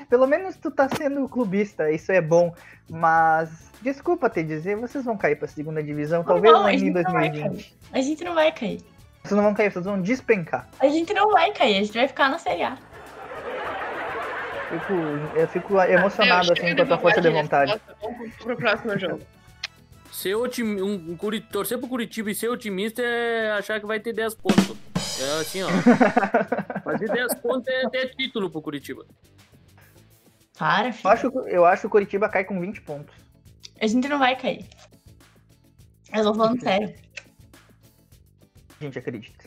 eh, 0.00 0.04
pelo 0.10 0.26
menos 0.26 0.56
tu 0.56 0.68
tá 0.70 0.88
sendo 0.88 1.28
clubista, 1.28 1.88
isso 1.92 2.10
é 2.10 2.20
bom. 2.20 2.52
Mas, 2.90 3.70
desculpa 3.80 4.28
te 4.28 4.42
dizer, 4.42 4.76
vocês 4.76 5.04
vão 5.04 5.16
cair 5.16 5.36
pra 5.36 5.46
segunda 5.46 5.80
divisão, 5.82 6.24
talvez 6.24 6.52
não, 6.52 6.66
a 6.66 6.74
em 6.74 6.78
gente 6.78 6.92
não 6.92 7.02
vai 7.12 7.30
2020. 7.30 7.76
A 7.92 8.00
gente 8.00 8.24
não 8.24 8.34
vai 8.34 8.52
cair. 8.52 8.80
Vocês 9.22 9.36
não 9.36 9.44
vão 9.44 9.54
cair, 9.54 9.72
vocês 9.72 9.84
vão 9.84 10.02
despencar. 10.02 10.68
A 10.80 10.88
gente 10.88 11.14
não 11.14 11.30
vai 11.30 11.52
cair, 11.52 11.76
a 11.78 11.82
gente 11.84 11.96
vai 11.96 12.06
ficar 12.08 12.28
na 12.28 12.38
Série 12.38 12.62
A. 12.64 12.76
Fico, 14.68 14.92
eu 15.38 15.48
fico 15.48 15.80
emocionado 15.82 16.46
Meu, 16.46 16.52
assim 16.54 16.74
com 16.76 16.82
a 16.82 16.86
tua 16.86 16.98
força 16.98 17.20
de 17.20 17.28
vontade. 17.30 17.72
bosta, 17.72 17.96
Vamos 18.00 18.34
pro 18.36 18.56
próximo 18.56 18.98
jogo. 18.98 19.20
Ser 20.10 20.34
otimi... 20.36 20.80
um, 20.80 20.94
um 21.12 21.16
Curi- 21.16 21.40
torcer 21.40 21.78
pro 21.78 21.88
Curitiba 21.88 22.30
e 22.30 22.34
ser 22.34 22.48
otimista 22.48 23.02
é 23.02 23.52
achar 23.52 23.80
que 23.80 23.86
vai 23.86 24.00
ter 24.00 24.12
10 24.12 24.34
pontos. 24.36 24.76
É 25.20 25.40
assim, 25.40 25.62
ó. 25.62 25.68
Fazer 26.82 27.08
10 27.10 27.34
pontos 27.36 27.66
é 27.68 27.88
ter 27.88 28.14
título 28.16 28.48
pro 28.50 28.62
Curitiba. 28.62 29.04
Para, 30.58 30.88
Eu 30.88 30.92
filho. 30.92 31.08
acho, 31.10 31.26
eu 31.48 31.64
acho 31.64 31.80
que 31.82 31.86
o 31.86 31.90
Curitiba 31.90 32.28
cai 32.28 32.44
com 32.44 32.60
20 32.60 32.80
pontos. 32.82 33.14
A 33.80 33.86
gente 33.86 34.08
não 34.08 34.18
vai 34.18 34.36
cair. 34.36 34.64
Eu 36.12 36.22
tô 36.22 36.34
falando 36.34 36.60
sério. 36.60 36.94
Gente, 38.80 38.98
acredita. 38.98 39.43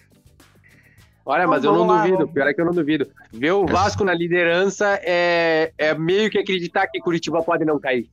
Olha, 1.29 1.41
Então, 1.41 1.49
mas 1.51 1.63
eu 1.65 1.73
não 1.73 1.85
lá, 1.85 1.97
duvido, 1.97 2.17
vamos. 2.19 2.33
pior 2.33 2.47
é 2.47 2.53
que 2.53 2.61
eu 2.61 2.65
não 2.65 2.73
duvido. 2.73 3.05
Ver 3.33 3.51
o 3.51 3.65
Vasco 3.65 4.05
na 4.05 4.13
liderança 4.13 4.97
é, 5.03 5.73
é 5.77 5.93
meio 5.93 6.29
que 6.31 6.37
acreditar 6.37 6.87
que 6.87 6.99
Curitiba 7.01 7.43
pode 7.43 7.65
não 7.65 7.77
cair. 7.77 8.09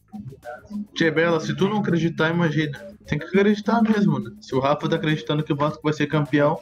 Tchê 0.95 1.13
Bela, 1.13 1.39
se 1.39 1.55
tu 1.57 1.69
não 1.69 1.79
acreditar, 1.79 2.31
imagina. 2.31 2.77
Tem 3.07 3.17
que 3.19 3.27
acreditar 3.27 3.81
mesmo, 3.83 4.19
né? 4.19 4.33
Se 4.41 4.53
o 4.55 4.59
Rafa 4.59 4.89
tá 4.89 4.97
acreditando 4.97 5.45
que 5.45 5.53
o 5.53 5.57
Vasco 5.57 5.81
vai 5.85 5.93
ser 5.93 6.09
campeão, 6.09 6.61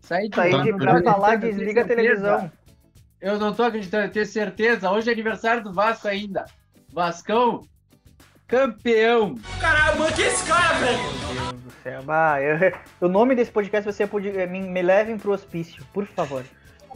Sai 0.00 0.24
de 0.24 0.30
Tá, 0.30 0.46
de 0.48 0.72
pra 0.74 1.02
falar, 1.02 1.36
desliga 1.36 1.82
a 1.82 1.84
televisão. 1.84 2.50
Eu 3.20 3.38
não 3.38 3.52
tô 3.52 3.64
acreditando, 3.64 4.04
eu 4.04 4.10
tenho 4.10 4.24
certeza. 4.26 4.90
Hoje 4.90 5.10
é 5.10 5.12
aniversário 5.12 5.62
do 5.62 5.72
Vasco 5.72 6.06
ainda. 6.08 6.44
Vascão, 6.92 7.62
campeão. 8.46 9.34
Meu 10.80 11.34
Deus 11.34 11.62
do 11.62 11.72
céu. 11.82 12.02
Bah, 12.02 12.40
eu- 12.40 12.72
o 13.00 13.08
nome 13.08 13.34
desse 13.34 13.50
podcast 13.50 13.90
você 13.90 14.06
pode, 14.06 14.28
eh, 14.28 14.46
me, 14.46 14.60
me 14.60 14.82
levem 14.82 15.18
pro 15.18 15.32
hospício, 15.32 15.84
por 15.92 16.06
favor. 16.06 16.44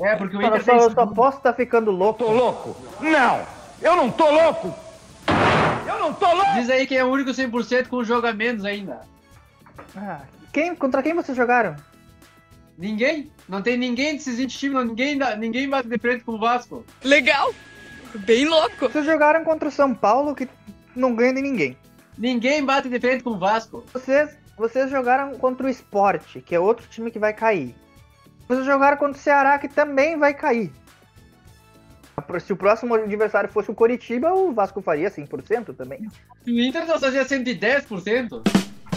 É, 0.00 0.16
porque 0.16 0.37
o 0.37 0.40
Cara, 0.40 0.57
Inter 0.59 0.61
eu 0.61 0.64
só, 0.64 0.73
tem 0.78 0.88
eu 0.88 0.95
só 0.95 1.07
posso 1.07 1.38
estar 1.38 1.52
ficando 1.52 1.90
louco. 1.90 2.25
Tô 2.25 2.33
louco? 2.33 2.76
Não! 3.00 3.42
Eu 3.83 3.97
não 3.97 4.11
tô 4.11 4.30
louco! 4.30 4.75
Eu 5.87 5.99
não 5.99 6.14
tô 6.14 6.33
louco! 6.33 6.54
Diz 6.54 6.71
aí 6.71 6.87
quem 6.87 6.97
é 6.97 7.04
o 7.04 7.11
único 7.11 7.30
100% 7.30 7.88
com 7.88 7.97
um 7.99 8.04
jogo 8.04 8.26
a 8.26 8.33
menos 8.33 8.64
ainda. 8.64 9.00
Ah, 9.97 10.21
quem, 10.52 10.75
contra 10.75 11.02
quem 11.02 11.14
vocês 11.14 11.37
jogaram? 11.37 11.76
Ninguém? 12.78 13.30
Não 13.47 13.61
tem 13.61 13.76
ninguém 13.76 14.14
desses 14.16 14.38
20 14.38 14.57
times, 14.57 14.76
não, 14.76 14.85
ninguém, 14.85 15.19
ninguém 15.38 15.69
bate 15.69 15.88
de 15.88 15.99
frente 15.99 16.25
com 16.25 16.33
o 16.33 16.38
Vasco. 16.38 16.85
Legal! 17.04 17.52
Bem 18.14 18.47
louco! 18.47 18.88
Vocês 18.88 19.04
jogaram 19.04 19.45
contra 19.45 19.69
o 19.69 19.73
São 19.73 19.92
Paulo, 19.95 20.35
que 20.35 20.49
não 20.94 21.14
ganha 21.14 21.35
de 21.35 21.42
ninguém. 21.42 21.76
Ninguém 22.16 22.64
bate 22.64 22.88
de 22.88 23.00
frente 23.00 23.25
com 23.25 23.30
o 23.30 23.38
Vasco. 23.38 23.85
Vocês, 23.92 24.37
vocês 24.56 24.90
jogaram 24.90 25.38
contra 25.38 25.66
o 25.66 25.70
Sport, 25.70 26.38
que 26.44 26.54
é 26.54 26.61
outro 26.61 26.87
time 26.88 27.11
que 27.11 27.18
vai 27.18 27.32
cair. 27.32 27.75
Vocês 28.47 28.66
jogaram 28.66 28.97
contra 28.97 29.18
o 29.18 29.23
Ceará, 29.23 29.59
que 29.59 29.68
também 29.68 30.18
vai 30.18 30.35
cair. 30.35 30.73
Se 32.40 32.52
o 32.52 32.56
próximo 32.56 32.94
adversário 32.94 33.49
fosse 33.49 33.70
o 33.70 33.75
Coritiba, 33.75 34.32
o 34.32 34.52
Vasco 34.52 34.82
faria 34.82 35.11
100% 35.11 35.75
também. 35.75 36.06
O 36.47 36.50
Inter 36.50 36.87
não 36.87 36.99
fazia 36.99 37.25
110%. 37.25 38.42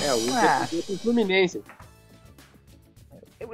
É, 0.04 0.14
o 0.14 0.18
Inter 0.18 0.44
Ah. 0.44 0.68
o 0.90 0.98
Fluminense. 0.98 1.62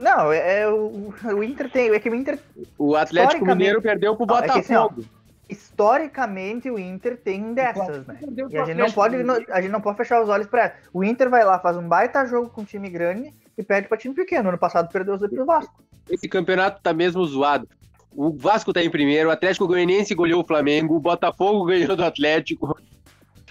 Não, 0.02 0.32
é, 0.32 0.62
é 0.62 0.68
o, 0.68 1.14
o 1.36 1.44
Inter 1.44 1.70
tem. 1.70 1.90
É 1.90 2.00
que 2.00 2.10
o 2.10 2.16
Inter. 2.16 2.40
O 2.78 2.96
Atlético 2.96 3.46
Mineiro 3.46 3.82
perdeu 3.82 4.16
pro 4.16 4.26
Não, 4.26 4.38
é 4.38 4.44
que 4.44 4.60
assim, 4.60 4.76
ó, 4.76 4.90
Botafogo. 4.90 5.19
Historicamente 5.50 6.70
o 6.70 6.78
Inter 6.78 7.18
tem 7.18 7.54
dessas, 7.54 8.06
né? 8.06 8.20
E 8.50 8.58
a 8.58 8.66
gente 8.66 8.78
não 8.78 8.92
pode, 8.92 9.16
a 9.50 9.62
gente 9.62 9.72
não 9.72 9.82
pode 9.82 9.98
fechar 9.98 10.22
os 10.22 10.30
olhos 10.30 10.48
pra. 10.48 10.76
O 10.94 11.04
Inter 11.04 11.30
vai 11.30 11.44
lá, 11.44 11.60
faz 11.60 11.76
um 11.76 11.88
baita 11.88 12.26
jogo 12.26 12.50
com 12.50 12.62
um 12.62 12.66
time 12.66 12.90
grande 12.90 13.34
e 13.58 13.64
perde 13.64 13.88
pra 13.88 13.98
time 13.98 14.14
pequeno. 14.14 14.50
Ano 14.50 14.58
passado 14.58 14.92
perdeu 14.92 15.16
os 15.16 15.20
dois 15.20 15.34
pro 15.34 15.46
Vasco. 15.46 15.84
Esse 16.10 16.30
campeonato 16.30 16.82
tá 16.82 16.94
mesmo 16.94 17.26
zoado. 17.26 17.68
O 18.12 18.32
Vasco 18.32 18.72
tá 18.72 18.84
em 18.84 18.90
primeiro, 18.90 19.30
o 19.30 19.32
Atlético 19.32 19.68
Goianiense 19.68 20.16
goleou 20.16 20.42
o 20.42 20.48
Flamengo, 20.48 20.96
o 20.96 21.00
Botafogo 21.00 21.66
ganhou 21.66 21.96
do 21.96 22.04
Atlético. 22.04 22.78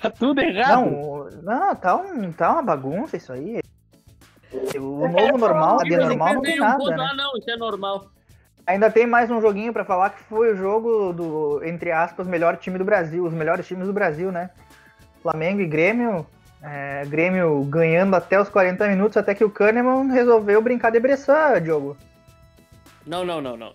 Tá 0.01 0.09
tudo 0.09 0.41
errado. 0.41 0.85
Não, 0.85 1.29
não, 1.43 1.75
tá, 1.75 1.97
um, 1.97 2.31
tá 2.31 2.53
uma 2.53 2.63
bagunça 2.63 3.17
isso 3.17 3.33
aí. 3.33 3.59
O 4.77 5.09
novo 5.09 5.39
normal, 5.39 5.81
a 5.81 5.83
vida 5.83 6.07
normal 6.07 6.35
não 6.35 6.43
tem 6.43 6.55
um 6.55 6.65
nada, 6.65 6.79
ponto, 6.79 6.91
né? 6.91 7.09
Ah, 7.11 7.17
não, 7.17 7.37
isso 7.37 7.51
é 7.51 7.57
normal. 7.57 8.09
Ainda 8.69 8.91
tem 8.91 9.07
mais 9.07 9.31
um 9.31 9.41
joguinho 9.41 9.73
pra 9.73 9.83
falar 9.83 10.11
que 10.11 10.23
foi 10.25 10.53
o 10.53 10.57
jogo 10.57 11.11
do, 11.15 11.65
entre 11.65 11.91
aspas, 11.91 12.27
melhor 12.27 12.59
time 12.59 12.77
do 12.77 12.85
Brasil, 12.85 13.25
os 13.25 13.33
melhores 13.33 13.67
times 13.67 13.87
do 13.87 13.95
Brasil, 13.95 14.31
né? 14.31 14.51
Flamengo 15.23 15.63
e 15.63 15.67
Grêmio. 15.67 16.27
é, 16.63 17.03
Grêmio 17.07 17.65
ganhando 17.65 18.15
até 18.15 18.39
os 18.39 18.49
40 18.51 18.87
minutos, 18.89 19.17
até 19.17 19.35
que 19.35 19.43
o 19.45 19.49
Kahneman 19.51 20.13
resolveu 20.13 20.61
brincar 20.61 20.91
de 20.91 21.01
Bressan, 21.01 21.63
Diogo. 21.63 21.97
Não, 23.07 23.25
não, 23.25 23.41
não, 23.41 23.57
não. 23.57 23.73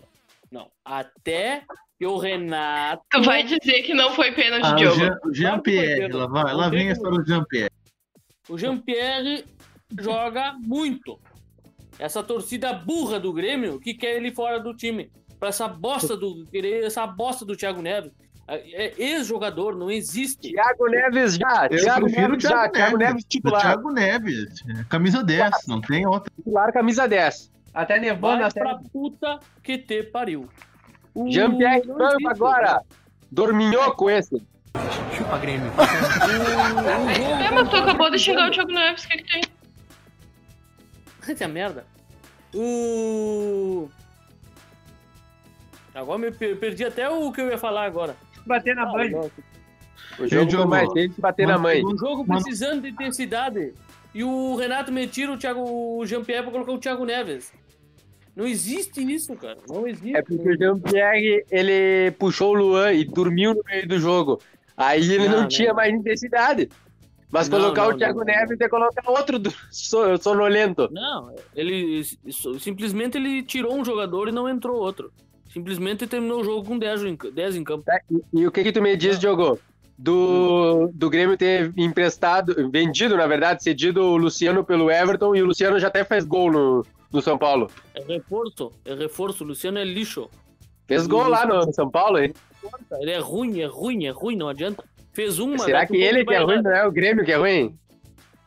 Não. 0.52 0.68
Até 0.86 1.64
que 1.98 2.06
o 2.06 2.18
Renato. 2.20 3.02
Tu 3.10 3.24
vai 3.24 3.42
dizer 3.42 3.82
que 3.82 3.96
não 3.96 4.12
foi 4.12 4.32
pênalti, 4.32 4.64
Ah, 4.66 4.74
o 4.74 4.76
Diogo. 4.76 4.96
Jean- 4.96 5.20
o 5.26 5.34
Jean-Pierre, 5.34 6.08
lá, 6.14 6.28
vai, 6.28 6.54
lá 6.54 6.70
vem 6.70 6.90
a 6.90 6.92
história 6.94 7.18
do 7.18 7.26
Jean-Pierre. 7.26 7.72
O 8.48 8.58
Jean-Pierre 8.60 9.44
joga 10.00 10.54
muito. 10.60 11.20
Essa 12.04 12.22
torcida 12.22 12.74
burra 12.74 13.18
do 13.18 13.32
Grêmio 13.32 13.80
que 13.80 13.94
quer 13.94 14.18
ele 14.18 14.30
fora 14.30 14.60
do 14.60 14.74
time. 14.76 15.10
Pra 15.40 15.48
essa 15.48 15.70
bosta 15.70 16.18
do. 16.18 16.46
Essa 16.84 17.08
bosta 17.08 17.46
do 17.46 17.56
Thiago 17.56 17.82
Neves. 17.82 18.12
É 18.46 18.94
ex-jogador, 18.98 19.74
não 19.74 19.90
existe. 19.90 20.52
Thiago 20.52 20.88
Neves 20.88 21.36
já, 21.36 21.68
Eu 21.72 21.82
Thiago 21.82 22.02
prefiro 22.08 22.28
Neves 22.32 22.44
o 22.44 22.48
já, 22.50 22.50
Thiago 22.58 22.74
Thiago 22.74 22.98
Neves. 22.98 23.14
Neves 23.14 23.26
titular. 23.30 23.62
Thiago 23.62 23.92
Neves, 23.94 24.64
é, 24.68 24.84
camisa 24.90 25.24
10, 25.24 25.52
não 25.66 25.80
tem 25.80 26.06
outra. 26.06 26.30
Titular, 26.36 26.74
camisa 26.74 27.08
10. 27.08 27.50
Até 27.74 28.14
Vai 28.16 28.38
na 28.38 28.52
pra 28.52 28.80
puta 28.92 29.40
que 29.64 29.78
te 29.78 30.04
pariu. 30.04 30.50
O- 31.16 31.32
Jean-Pierre 31.32 31.84
existe. 31.90 32.28
agora. 32.28 32.82
Dorminhoco 33.32 34.10
esse. 34.10 34.44
Chupa 35.16 35.38
Grêmio. 35.38 35.72
É, 37.48 37.50
mas 37.50 37.70
tu 37.70 37.78
acabou 37.78 38.12
de 38.12 38.20
xingar 38.20 38.50
o 38.50 38.52
Thiago 38.52 38.74
Neves, 38.74 39.06
o 39.06 39.08
que, 39.08 39.18
que 39.20 39.32
tem? 39.32 39.42
Essa 41.30 41.48
merda. 41.48 41.86
O. 42.54 43.90
Agora 45.94 46.18
me 46.20 46.32
per- 46.32 46.58
perdi 46.58 46.84
até 46.86 47.10
o 47.10 47.32
que 47.32 47.42
eu 47.42 47.48
ia 47.50 47.58
falar 47.58 47.86
agora. 47.86 48.16
Bater 48.46 48.76
na 48.76 48.84
Ah, 48.84 49.10
nossa. 49.10 49.32
O 50.20 50.28
jogo 50.28 50.68
mais 50.68 50.92
dele 50.94 51.14
bater 51.18 51.48
na 51.48 51.58
mãe. 51.58 51.84
Um 51.86 51.98
jogo 51.98 52.26
precisando 52.26 52.82
de 52.82 52.90
intensidade. 52.90 53.74
E 54.14 54.24
o 54.24 54.56
Renato 54.56 54.92
me 54.92 55.08
tira 55.08 55.32
o, 55.32 55.38
Thiago, 55.38 55.62
o 55.64 56.06
Jean-Pierre 56.06 56.44
pra 56.44 56.52
colocar 56.52 56.72
o 56.72 56.78
Thiago 56.78 57.04
Neves. 57.06 57.52
Não 58.36 58.46
existe 58.46 59.02
isso, 59.02 59.36
cara. 59.36 59.58
Não 59.68 59.88
existe. 59.88 60.16
É 60.16 60.22
porque 60.22 60.50
o 60.50 60.58
Jean-Pierre, 60.58 61.46
ele 61.50 62.12
puxou 62.18 62.52
o 62.52 62.54
Luan 62.54 62.92
e 62.94 63.06
dormiu 63.06 63.54
no 63.56 63.64
meio 63.64 63.88
do 63.88 64.00
jogo. 64.00 64.40
Aí 64.78 65.02
ele 65.02 65.28
não, 65.30 65.42
Não, 65.42 65.48
tinha 65.48 65.70
não. 65.70 65.76
mais 65.76 65.94
intensidade. 65.94 66.70
Mas 67.34 67.50
Não, 67.50 67.60
colocar 67.60 67.88
não, 67.88 67.96
o 67.96 67.98
Thiago 67.98 68.20
não, 68.20 68.26
Neves 68.26 68.62
é 68.62 68.70
colocar 68.70 69.10
outro 69.10 69.40
do 69.40 69.52
so- 69.72 70.18
sonolento. 70.22 70.88
Não, 70.92 71.34
ele 71.56 72.04
simplesmente 72.60 73.18
ele 73.18 73.42
tirou 73.42 73.74
um 73.74 73.84
jogador 73.84 74.30
e 74.30 74.32
não 74.32 74.48
entrou 74.48 74.78
outro. 74.78 75.12
Simplesmente 75.52 76.06
terminou 76.06 76.42
o 76.42 76.44
jogo 76.44 76.68
com 76.68 76.78
10 76.78 77.04
em, 77.06 77.18
10 77.34 77.56
em 77.56 77.64
campo. 77.64 77.86
E, 78.12 78.42
e 78.42 78.48
o 78.48 78.52
que 78.52 78.64
que 78.64 78.72
tu 78.72 78.84
me 78.84 78.96
diz, 78.96 79.20
Diogo? 79.20 79.60
Do, 79.98 80.92
do 80.94 81.10
Grêmio 81.10 81.36
ter 81.36 81.74
emprestado, 81.76 82.70
vendido, 82.70 83.18
na 83.18 83.26
verdade, 83.26 83.64
cedido 83.64 84.04
o 84.04 84.18
Luciano 84.18 84.64
pelo 84.64 84.92
Everton 84.92 85.36
e 85.36 85.42
o 85.42 85.46
Luciano 85.48 85.80
já 85.80 85.88
até 85.88 86.04
fez 86.04 86.26
gol 86.26 86.52
no, 86.52 86.86
no 87.12 87.22
São 87.22 87.38
Paulo. 87.38 87.68
É 87.96 88.04
reforço, 88.04 88.72
é 88.86 88.94
reforço. 88.94 89.44
O 89.44 89.48
Luciano 89.48 89.80
é 89.80 89.84
lixo. 89.84 90.30
Fez 90.88 91.08
gol 91.08 91.28
lá 91.28 91.48
no 91.48 91.74
São 91.74 91.90
Paulo, 91.90 92.20
hein? 92.20 92.32
Ele 93.00 93.12
é 93.12 93.20
ruim, 93.20 93.60
é 93.60 93.66
ruim, 93.66 94.06
é 94.06 94.12
ruim, 94.12 94.36
não 94.36 94.50
adianta. 94.50 94.84
Fez 95.14 95.40
uma. 95.40 95.58
Será 95.60 95.82
daqui 95.82 95.94
que 95.94 96.02
ele 96.02 96.26
que 96.26 96.34
é 96.34 96.40
ruim, 96.40 96.62
não 96.62 96.72
é 96.72 96.86
o 96.88 96.92
Grêmio 96.92 97.24
que 97.24 97.32
é 97.32 97.36
ruim? 97.38 97.78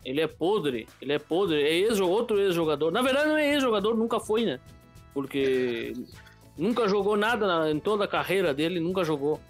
Ele 0.05 0.21
é 0.21 0.27
podre, 0.27 0.87
ele 1.01 1.13
é 1.13 1.19
podre, 1.19 1.61
é 1.63 1.75
ex 1.79 1.99
outro 2.01 2.39
ex-jogador. 2.41 2.93
Na 2.93 3.03
verdade, 3.03 3.29
não 3.29 3.37
é 3.37 3.53
ex-jogador, 3.55 3.97
nunca 3.97 4.21
foi, 4.21 4.45
né? 4.45 4.61
Porque 5.13 5.93
nunca 6.57 6.89
jogou 6.89 7.17
nada 7.17 7.47
na- 7.47 7.71
em 7.71 7.79
toda 7.81 8.05
a 8.05 8.09
carreira 8.09 8.53
dele, 8.55 8.79
nunca 8.81 9.03
jogou. 9.05 9.41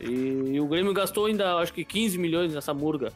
E, 0.00 0.58
o 0.60 0.66
Grêmio 0.66 0.92
gastou 0.92 1.26
ainda, 1.26 1.56
acho 1.56 1.72
que 1.72 1.84
15 1.84 2.18
milhões 2.18 2.52
nessa 2.52 2.74
murga. 2.74 3.12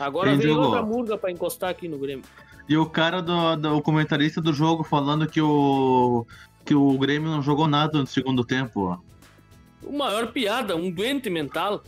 Agora 0.00 0.30
Quem 0.30 0.38
veio 0.38 0.54
jogou? 0.54 0.66
outra 0.70 0.82
murga 0.82 1.16
pra 1.16 1.30
encostar 1.30 1.70
aqui 1.70 1.86
no 1.86 1.98
Grêmio. 1.98 2.24
E 2.68 2.76
o 2.76 2.86
cara 2.86 3.22
do, 3.22 3.54
do 3.56 3.76
o 3.76 3.82
comentarista 3.82 4.40
do 4.40 4.52
jogo 4.52 4.82
falando 4.82 5.26
que 5.28 5.40
o 5.40 6.26
que 6.64 6.74
o 6.74 6.98
Grêmio 6.98 7.30
não 7.30 7.40
jogou 7.40 7.68
nada 7.68 7.98
no 8.00 8.06
segundo 8.08 8.44
tempo. 8.44 8.86
ó. 8.88 8.98
O 9.84 9.96
maior 9.96 10.32
piada, 10.32 10.74
um 10.74 10.90
doente 10.90 11.30
mental. 11.30 11.84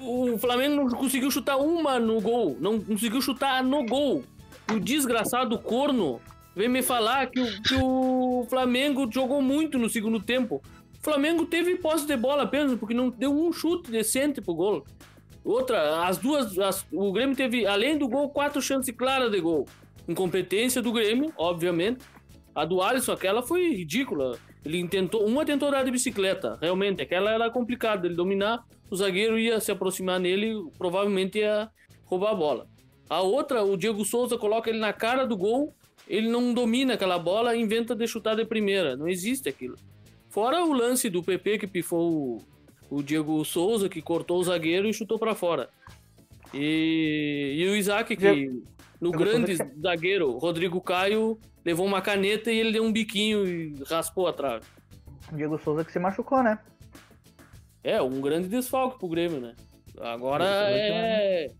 O 0.00 0.38
Flamengo 0.38 0.76
não 0.76 0.88
conseguiu 0.90 1.30
chutar 1.30 1.56
uma 1.58 1.98
no 1.98 2.20
gol, 2.20 2.56
não 2.60 2.80
conseguiu 2.80 3.20
chutar 3.20 3.62
no 3.62 3.84
gol. 3.84 4.24
O 4.72 4.78
desgraçado 4.80 5.58
corno 5.58 6.20
vem 6.54 6.68
me 6.68 6.82
falar 6.82 7.26
que 7.30 7.40
o, 7.40 7.62
que 7.62 7.74
o 7.74 8.46
Flamengo 8.48 9.08
jogou 9.12 9.42
muito 9.42 9.78
no 9.78 9.88
segundo 9.88 10.20
tempo. 10.20 10.62
O 11.00 11.02
Flamengo 11.04 11.44
teve 11.46 11.76
posse 11.76 12.06
de 12.06 12.16
bola 12.16 12.42
apenas, 12.44 12.78
porque 12.78 12.94
não 12.94 13.10
deu 13.10 13.32
um 13.32 13.52
chute 13.52 13.90
decente 13.90 14.40
pro 14.40 14.54
gol. 14.54 14.84
Outra, 15.44 16.06
as 16.06 16.18
duas. 16.18 16.58
as- 16.58 16.86
o 16.92 17.10
Grêmio 17.12 17.34
teve, 17.34 17.66
além 17.66 17.96
do 17.96 18.08
gol, 18.08 18.28
quatro 18.30 18.60
chances 18.60 18.94
claras 18.94 19.30
de 19.30 19.40
gol. 19.40 19.66
Incompetência 20.06 20.82
do 20.82 20.92
Grêmio, 20.92 21.32
obviamente. 21.36 22.04
A 22.54 22.64
do 22.64 22.82
Alisson, 22.82 23.12
aquela 23.12 23.42
foi 23.42 23.72
ridícula. 23.74 24.36
Ele 24.64 24.86
tentou, 24.88 25.24
uma 25.26 25.44
tentou 25.44 25.70
dar 25.70 25.82
de 25.84 25.90
bicicleta, 25.90 26.58
realmente. 26.60 27.00
Aquela 27.00 27.30
era 27.30 27.48
complicada 27.50 28.06
ele 28.06 28.14
dominar. 28.14 28.62
O 28.90 28.96
zagueiro 28.96 29.38
ia 29.38 29.60
se 29.60 29.70
aproximar 29.70 30.18
nele, 30.18 30.54
provavelmente 30.76 31.38
ia 31.38 31.70
roubar 32.04 32.32
a 32.32 32.34
bola. 32.34 32.66
A 33.08 33.20
outra, 33.20 33.62
o 33.62 33.76
Diego 33.76 34.04
Souza 34.04 34.36
coloca 34.36 34.68
ele 34.68 34.78
na 34.78 34.92
cara 34.92 35.26
do 35.26 35.36
gol, 35.36 35.74
ele 36.08 36.28
não 36.28 36.52
domina 36.52 36.94
aquela 36.94 37.18
bola, 37.18 37.56
inventa 37.56 37.94
de 37.94 38.06
chutar 38.06 38.34
de 38.34 38.44
primeira. 38.44 38.96
Não 38.96 39.08
existe 39.08 39.48
aquilo. 39.48 39.76
Fora 40.28 40.64
o 40.64 40.72
lance 40.72 41.08
do 41.08 41.22
PP 41.22 41.58
que 41.58 41.66
pifou 41.66 42.12
o, 42.12 42.98
o 42.98 43.02
Diego 43.02 43.44
Souza, 43.44 43.88
que 43.88 44.02
cortou 44.02 44.38
o 44.38 44.44
zagueiro 44.44 44.88
e 44.88 44.92
chutou 44.92 45.18
pra 45.18 45.34
fora. 45.34 45.68
E, 46.52 47.54
e 47.58 47.68
o 47.68 47.76
Isaac, 47.76 48.16
que 48.16 48.46
no 49.00 49.12
eu 49.12 49.18
grande 49.18 49.56
zagueiro, 49.80 50.36
Rodrigo 50.38 50.80
Caio, 50.80 51.38
levou 51.64 51.86
uma 51.86 52.00
caneta 52.00 52.50
e 52.50 52.58
ele 52.58 52.72
deu 52.72 52.84
um 52.84 52.92
biquinho 52.92 53.46
e 53.46 53.74
raspou 53.88 54.26
a 54.26 54.32
trave. 54.32 54.66
Diego 55.32 55.58
Souza 55.58 55.84
que 55.84 55.92
se 55.92 55.98
machucou, 55.98 56.42
né? 56.42 56.58
É, 57.82 58.00
um 58.02 58.20
grande 58.20 58.48
desfalque 58.48 58.98
pro 58.98 59.08
Grêmio, 59.08 59.40
né? 59.40 59.54
Agora 60.00 60.44
é. 60.44 61.46
É 61.46 61.50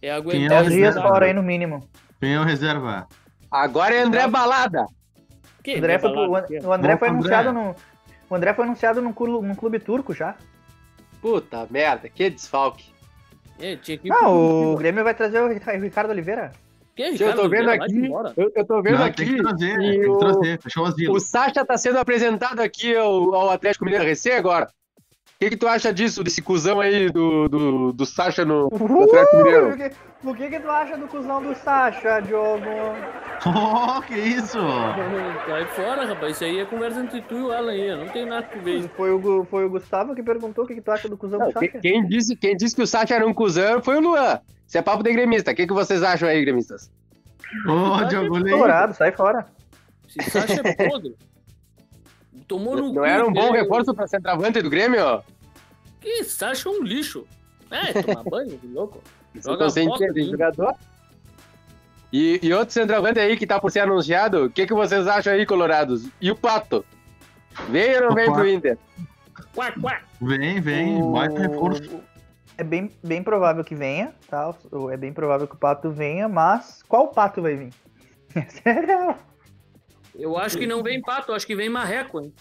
Quem 0.00 0.10
aguentar. 0.10 0.58
é 0.58 0.60
o 0.60 0.64
Dez 0.64 0.72
dias 0.74 0.94
fora 0.94 1.26
aí 1.26 1.32
no 1.32 1.42
mínimo. 1.42 1.88
Quem 2.20 2.34
é 2.34 2.40
o 2.40 2.44
reserva? 2.44 3.06
Agora 3.50 3.94
é 3.94 4.00
André 4.02 4.26
Balada. 4.28 4.86
Que 5.62 5.74
O 5.74 5.78
André, 5.78 5.98
foi, 5.98 6.10
o 6.10 6.72
André 6.72 6.96
foi 6.96 7.08
pro 7.08 7.18
André. 7.18 7.34
anunciado 7.34 7.52
no. 7.52 7.74
O 8.30 8.34
André 8.34 8.54
foi 8.54 8.64
anunciado 8.64 9.02
num 9.02 9.12
clube, 9.12 9.46
num 9.46 9.54
clube 9.54 9.78
turco 9.78 10.14
já. 10.14 10.36
Puta 11.20 11.66
merda, 11.70 12.08
que 12.08 12.30
desfalque. 12.30 12.84
É, 13.58 13.76
tinha 13.76 13.98
que 13.98 14.08
ir 14.08 14.10
Não, 14.10 14.18
pro- 14.20 14.72
o 14.72 14.76
Grêmio 14.76 15.04
vai 15.04 15.14
trazer 15.14 15.40
o 15.40 15.48
Rica- 15.52 15.76
o 15.76 15.80
Ricardo 15.80 16.10
Oliveira. 16.10 16.52
Que, 16.96 17.02
Eu 17.02 17.12
Ricardo 17.12 17.36
tô 17.42 17.48
vendo 17.48 17.70
aqui, 17.70 18.10
eu, 18.36 18.52
eu 18.56 18.64
tô 18.66 18.82
vendo 18.82 18.98
Não, 18.98 19.04
aqui. 19.04 19.24
tem 19.24 19.34
que 19.36 19.42
trazer, 19.42 19.78
tem 19.78 20.00
que 20.00 20.08
o, 20.08 20.16
trazer. 20.18 20.60
Fechou 20.62 20.86
as 20.86 20.94
o 21.08 21.20
Sacha 21.20 21.64
tá 21.64 21.76
sendo 21.76 21.98
apresentado 21.98 22.60
aqui 22.60 22.96
ao, 22.96 23.34
ao 23.34 23.50
Atlético 23.50 23.84
Mineiro 23.84 24.04
recém 24.06 24.32
agora. 24.32 24.68
O 25.40 25.42
que, 25.42 25.50
que 25.52 25.56
tu 25.56 25.66
acha 25.66 25.90
disso, 25.90 26.22
desse 26.22 26.42
cuzão 26.42 26.80
aí 26.80 27.10
do, 27.10 27.48
do, 27.48 27.92
do 27.94 28.04
Sacha 28.04 28.44
no, 28.44 28.68
no 28.68 29.04
Atlético 29.04 29.36
Mineiro? 29.38 29.70
o 29.70 29.76
que, 29.78 29.90
o 30.22 30.34
que 30.34 30.50
que 30.50 30.60
tu 30.60 30.68
acha 30.68 30.98
do 30.98 31.08
cuzão 31.08 31.42
do 31.42 31.54
Sacha, 31.54 32.20
Diogo? 32.20 32.66
Oh, 33.46 34.02
que 34.02 34.16
isso? 34.16 34.58
Sai 35.48 35.64
fora, 35.68 36.04
rapaz. 36.04 36.32
Isso 36.32 36.44
aí 36.44 36.58
é 36.58 36.66
conversa 36.66 37.00
entre 37.00 37.22
tu 37.22 37.36
e 37.36 37.40
o 37.40 37.52
Alan 37.52 37.72
aí. 37.72 37.96
Não 37.96 38.08
tem 38.08 38.26
nada 38.26 38.42
que 38.42 38.58
ver. 38.58 38.86
Foi 38.90 39.12
o, 39.12 39.42
foi 39.46 39.64
o 39.64 39.70
Gustavo 39.70 40.14
que 40.14 40.22
perguntou 40.22 40.64
o 40.64 40.66
que, 40.66 40.74
que 40.74 40.82
tu 40.82 40.90
acha 40.90 41.08
do 41.08 41.16
cuzão 41.16 41.38
do 41.38 41.46
Não, 41.46 41.52
Sacha. 41.52 41.68
quem, 41.68 41.80
quem 41.80 42.06
disse, 42.06 42.36
quem 42.36 42.54
disse 42.54 42.76
que 42.76 42.82
o 42.82 42.86
Sacha 42.86 43.14
era 43.14 43.26
um 43.26 43.32
cuzão 43.32 43.82
foi 43.82 43.96
o 43.96 44.00
Luan. 44.00 44.40
Isso 44.68 44.76
é 44.76 44.82
papo 44.82 45.02
de 45.02 45.10
gremista. 45.10 45.52
O 45.52 45.54
que, 45.54 45.66
que 45.66 45.72
vocês 45.72 46.02
acham 46.02 46.28
aí, 46.28 46.44
gremistas? 46.44 46.90
Ô, 47.66 48.04
Diogo 48.04 48.36
Leite. 48.36 48.50
Colorado, 48.50 48.92
sai 48.92 49.10
fora. 49.10 49.46
Esse 50.06 50.30
Sacha 50.32 50.60
é 50.62 50.86
podre. 50.86 51.16
Tomou 52.50 52.74
no 52.74 52.86
Não 52.88 52.94
cu 52.94 53.04
era 53.04 53.24
um 53.24 53.32
bom 53.32 53.52
dele. 53.52 53.62
reforço 53.62 53.94
pra 53.94 54.08
centroavante 54.08 54.60
do 54.60 54.68
Grêmio? 54.68 55.00
ó? 55.04 55.22
Que 56.00 56.24
Sacha 56.24 56.68
é 56.68 56.72
um 56.72 56.82
lixo. 56.82 57.24
É, 57.70 58.02
tomar 58.02 58.24
banho, 58.24 58.58
que 58.58 58.66
louco. 58.66 59.00
Joga 59.36 59.70
sem 59.70 59.88
jogador? 60.28 60.74
E, 62.12 62.40
e 62.42 62.52
outro 62.52 62.74
centroavante 62.74 63.20
aí 63.20 63.36
que 63.36 63.46
tá 63.46 63.60
por 63.60 63.70
ser 63.70 63.80
anunciado, 63.80 64.46
o 64.46 64.50
que, 64.50 64.66
que 64.66 64.74
vocês 64.74 65.06
acham 65.06 65.32
aí, 65.32 65.46
colorados? 65.46 66.08
E 66.20 66.28
o 66.28 66.34
Pato? 66.34 66.84
Vem 67.68 67.94
ou 67.94 68.00
não 68.02 68.08
O 68.10 68.14
vem 68.16 68.32
pro. 68.32 68.48
Inter? 68.48 68.76
Quá, 69.54 69.70
quá. 69.80 70.00
Vem, 70.20 70.60
vem. 70.60 71.12
Baita 71.12 71.38
reforço. 71.38 72.00
É 72.58 72.64
bem, 72.64 72.90
bem 73.00 73.22
provável 73.22 73.62
que 73.62 73.76
venha, 73.76 74.12
tá? 74.28 74.52
É 74.90 74.96
bem 74.96 75.12
provável 75.12 75.46
que 75.46 75.54
o 75.54 75.58
Pato 75.58 75.88
venha, 75.92 76.28
mas 76.28 76.82
qual 76.88 77.06
Pato 77.08 77.40
vai 77.40 77.54
vir? 77.54 77.72
É 78.64 78.72
real. 78.72 79.16
Eu 80.14 80.36
acho 80.36 80.58
que 80.58 80.66
não 80.66 80.82
vem 80.82 81.00
pato, 81.00 81.30
eu 81.30 81.36
acho 81.36 81.46
que 81.46 81.54
vem 81.54 81.68
marreco, 81.68 82.20
hein? 82.20 82.32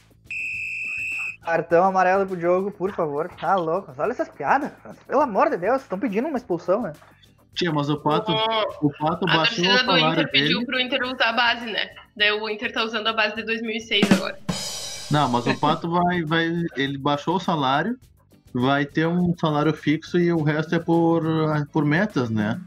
Cartão 1.44 1.86
amarelo 1.86 2.28
pro 2.28 2.38
Diogo, 2.38 2.72
por 2.72 2.92
favor. 2.92 3.30
Tá 3.40 3.56
louco. 3.56 3.94
Olha 3.98 4.12
essas 4.12 4.30
piadas. 4.30 4.72
Pelo 5.08 5.22
amor 5.22 5.50
de 5.50 5.58
Deus, 5.58 5.82
estão 5.82 5.98
pedindo 5.98 6.28
uma 6.28 6.38
expulsão, 6.38 6.82
né? 6.82 6.94
Tia, 7.56 7.72
mas 7.72 7.90
o 7.90 7.98
Pato, 7.98 8.32
o 8.82 8.90
Pato 9.00 9.28
A 9.28 9.38
baixou 9.38 9.66
o 9.66 9.68
torcida 9.68 9.92
do 9.92 9.98
Inter 9.98 10.32
pediu 10.32 10.60
dele. 10.60 10.66
pro 10.66 10.80
Inter 10.80 11.02
usar 11.04 11.30
a 11.30 11.34
base, 11.34 11.66
né? 11.66 11.90
Daí 12.16 12.32
o 12.32 12.50
Inter 12.50 12.72
tá 12.72 12.84
usando 12.84 13.08
a 13.08 13.14
base 13.14 13.36
de 13.36 13.44
2006 13.44 14.12
agora. 14.12 14.40
Não, 15.10 15.28
mas 15.28 15.48
o 15.48 15.60
Pato 15.60 15.90
vai, 15.90 16.22
vai. 16.24 16.46
Ele 16.78 16.98
baixou 16.98 17.38
o 17.38 17.40
salário, 17.40 17.98
vai 18.54 18.86
ter 18.86 19.08
um 19.08 19.36
salário 19.38 19.74
fixo 19.74 20.20
e 20.20 20.32
o 20.32 20.44
resto 20.44 20.76
é 20.76 20.80
por, 20.80 21.24
por 21.72 21.84
metas, 21.84 22.30
né? 22.30 22.60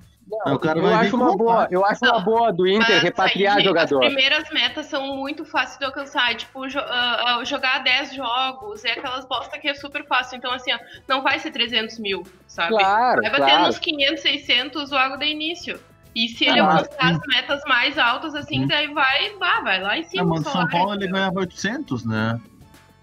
O 0.46 0.58
cara 0.58 0.78
Eu 0.78 0.86
acho 0.94 1.16
uma 1.16 1.36
boa, 1.36 1.68
eu 1.70 1.84
acho 1.84 2.04
uma 2.04 2.20
boa 2.20 2.52
do 2.52 2.66
Inter 2.66 2.88
Mas 2.94 3.02
repatriar 3.02 3.58
aí, 3.58 3.64
jogador. 3.64 4.02
As 4.04 4.06
primeiras 4.12 4.50
metas 4.50 4.86
são 4.86 5.16
muito 5.16 5.44
fáceis 5.44 5.78
de 5.78 5.84
alcançar. 5.84 6.34
Tipo, 6.34 6.66
jo- 6.68 6.78
ah, 6.80 7.40
jogar 7.44 7.82
10 7.82 8.14
jogos. 8.14 8.84
É 8.84 8.92
aquelas 8.92 9.24
bosta 9.24 9.58
que 9.58 9.68
é 9.68 9.74
super 9.74 10.04
fácil. 10.06 10.36
Então, 10.36 10.52
assim, 10.52 10.72
ó, 10.72 10.78
não 11.08 11.22
vai 11.22 11.38
ser 11.38 11.50
300 11.50 11.98
mil, 11.98 12.22
sabe? 12.46 12.70
Claro, 12.70 13.22
vai 13.22 13.30
bater 13.30 13.44
claro. 13.50 13.66
nos 13.66 13.78
500, 13.78 14.22
600 14.22 14.90
logo 14.90 15.16
de 15.16 15.26
início. 15.26 15.78
E 16.14 16.28
se 16.28 16.44
ele 16.44 16.60
Ah, 16.60 16.64
mas- 16.64 16.78
alcançar 16.82 17.10
as 17.12 17.20
metas 17.26 17.62
mais 17.66 17.98
altas, 17.98 18.34
assim, 18.34 18.66
daí 18.66 18.92
vai, 18.92 19.30
bah, 19.38 19.60
vai 19.62 19.80
lá 19.80 19.96
em 19.98 20.02
cima. 20.04 20.24
mas 20.24 20.40
o 20.46 20.50
São 20.50 20.68
Paulo 20.68 20.90
ele 20.90 21.04
entendeu? 21.04 21.14
ganhava 21.14 21.40
800, 21.40 22.04
né? 22.04 22.38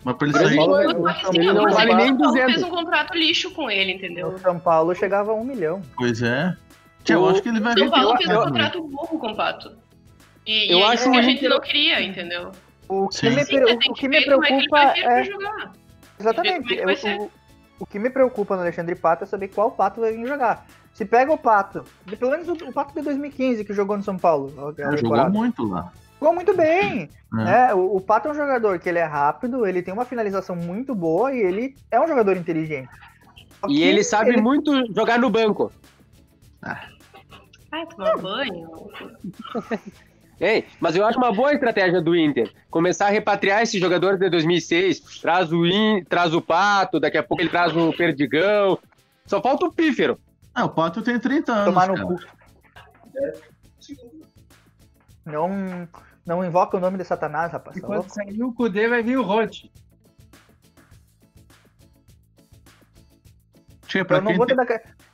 Mas 0.03 0.15
pra 0.15 0.27
ele 0.27 0.37
sair. 0.37 0.55
Paulo- 0.55 1.01
Mas, 1.01 1.25
assim, 1.25 1.37
ele 1.39 1.51
não 1.53 1.63
mas 1.63 1.73
vale 1.75 1.91
ele 1.91 1.97
nem 2.03 2.11
não 2.11 2.17
200. 2.17 2.51
fez 2.53 2.63
um 2.63 2.69
contrato 2.69 3.13
lixo 3.17 3.51
com 3.51 3.69
ele, 3.69 3.91
entendeu? 3.93 4.27
O 4.29 4.37
São 4.39 4.57
Paulo 4.59 4.93
chegava 4.95 5.31
a 5.31 5.33
um 5.33 5.43
milhão. 5.43 5.81
Pois 5.97 6.21
é. 6.21 6.55
Eu 7.13 7.21
O- 7.21 7.29
acho 7.29 7.41
que 7.41 7.49
ele 7.49 7.59
vai 7.59 7.73
São 7.73 7.83
vir 7.85 7.91
Paulo 7.91 8.17
fez 8.17 8.29
um 8.29 8.41
contrato 8.43 8.83
burro 8.83 9.19
com 9.19 9.27
o 9.31 9.35
Pato. 9.35 9.77
E, 10.45 10.71
Eu 10.71 10.79
e 10.79 10.81
é 10.81 10.85
acho 10.85 10.95
isso 10.95 11.11
que 11.11 11.17
a 11.17 11.21
gente 11.21 11.47
não 11.47 11.59
queria, 11.59 12.01
entendeu? 12.01 12.51
O 12.87 13.07
que, 13.07 13.17
Sim. 13.17 13.29
me, 13.31 13.43
Sim, 13.45 13.63
o 13.89 13.93
que 13.93 14.07
me 14.07 14.17
é 14.17 14.21
que 14.21 14.29
ele 14.29 14.37
preocupa 14.39 14.93
pra 14.93 15.19
é. 15.19 15.23
jogar. 15.23 15.73
Exatamente. 16.19 16.79
É 16.79 16.95
que 16.95 17.07
eu- 17.07 17.21
o, 17.21 17.31
o 17.81 17.85
que 17.85 17.99
me 17.99 18.09
preocupa 18.09 18.55
no 18.55 18.61
Alexandre 18.61 18.95
Pato 18.95 19.23
é 19.23 19.27
saber 19.27 19.49
qual 19.49 19.71
Pato 19.71 20.01
vai 20.01 20.11
vir 20.13 20.27
jogar. 20.27 20.65
Se 20.93 21.05
pega 21.05 21.31
o 21.31 21.37
Pato, 21.37 21.85
pelo 22.17 22.31
menos 22.31 22.47
o, 22.47 22.53
o 22.67 22.73
Pato 22.73 22.93
de 22.95 23.01
2015 23.01 23.63
que 23.63 23.73
jogou 23.73 23.95
no 23.95 24.03
São 24.03 24.17
Paulo. 24.17 24.51
Ele 24.77 24.97
jogou 24.97 25.29
muito 25.29 25.63
lá. 25.69 25.91
Jogou 26.19 26.33
muito 26.35 26.53
bem. 26.55 27.09
É. 27.31 27.35
né? 27.35 27.73
O, 27.75 27.97
o 27.97 28.01
Pato 28.01 28.27
é 28.27 28.31
um 28.31 28.35
jogador 28.35 28.79
que 28.79 28.89
ele 28.89 28.97
é 28.99 29.03
rápido, 29.05 29.65
ele 29.67 29.81
tem 29.83 29.93
uma 29.93 30.03
finalização 30.03 30.55
muito 30.55 30.95
boa 30.95 31.31
e 31.33 31.39
ele 31.39 31.75
é 31.91 32.01
um 32.01 32.07
jogador 32.07 32.35
inteligente. 32.35 32.89
Só 33.61 33.67
E 33.69 33.83
ele 33.83 34.03
sabe 34.03 34.35
muito 34.41 34.71
jogar 34.93 35.19
no 35.19 35.29
banco. 35.29 35.71
Ai, 37.71 37.85
tomar 37.85 38.17
banho. 38.17 38.89
Ei, 40.39 40.65
mas 40.79 40.95
eu 40.95 41.05
acho 41.05 41.17
uma 41.17 41.33
boa 41.33 41.53
estratégia 41.53 42.01
do 42.01 42.15
Inter. 42.15 42.49
Começar 42.71 43.07
a 43.07 43.09
repatriar 43.09 43.61
esses 43.61 43.79
jogadores 43.79 44.17
de 44.17 44.29
2006. 44.29 45.19
Traz 45.21 45.51
o, 45.51 45.65
In, 45.65 46.03
traz 46.05 46.33
o 46.33 46.41
Pato, 46.41 46.99
daqui 46.99 47.17
a 47.17 47.23
pouco 47.23 47.43
ele 47.43 47.49
traz 47.49 47.75
o 47.75 47.91
Perdigão. 47.91 48.79
Só 49.25 49.41
falta 49.41 49.65
o 49.65 49.73
Pífero. 49.73 50.17
Ah, 50.55 50.63
o 50.65 50.69
Pato 50.69 51.01
tem 51.01 51.19
30 51.19 51.51
anos. 51.51 51.65
Tomar 51.65 51.89
no 51.89 52.07
cu. 52.07 52.19
Não, 55.25 55.87
não 56.25 56.45
invoca 56.45 56.77
o 56.77 56.79
nome 56.79 56.97
de 56.97 57.03
Satanás, 57.03 57.51
rapaz. 57.51 57.75
E 57.75 57.81
tá 57.81 57.87
quando 57.87 58.09
sair 58.09 58.41
o 58.41 58.53
Kudê, 58.53 58.87
vai 58.87 59.03
vir 59.03 59.17
o 59.17 59.23
Rote. 59.23 59.71
Eu 63.93 64.21
não, 64.21 64.35
vou 64.35 64.45
te 64.45 64.55
dar, 64.55 64.65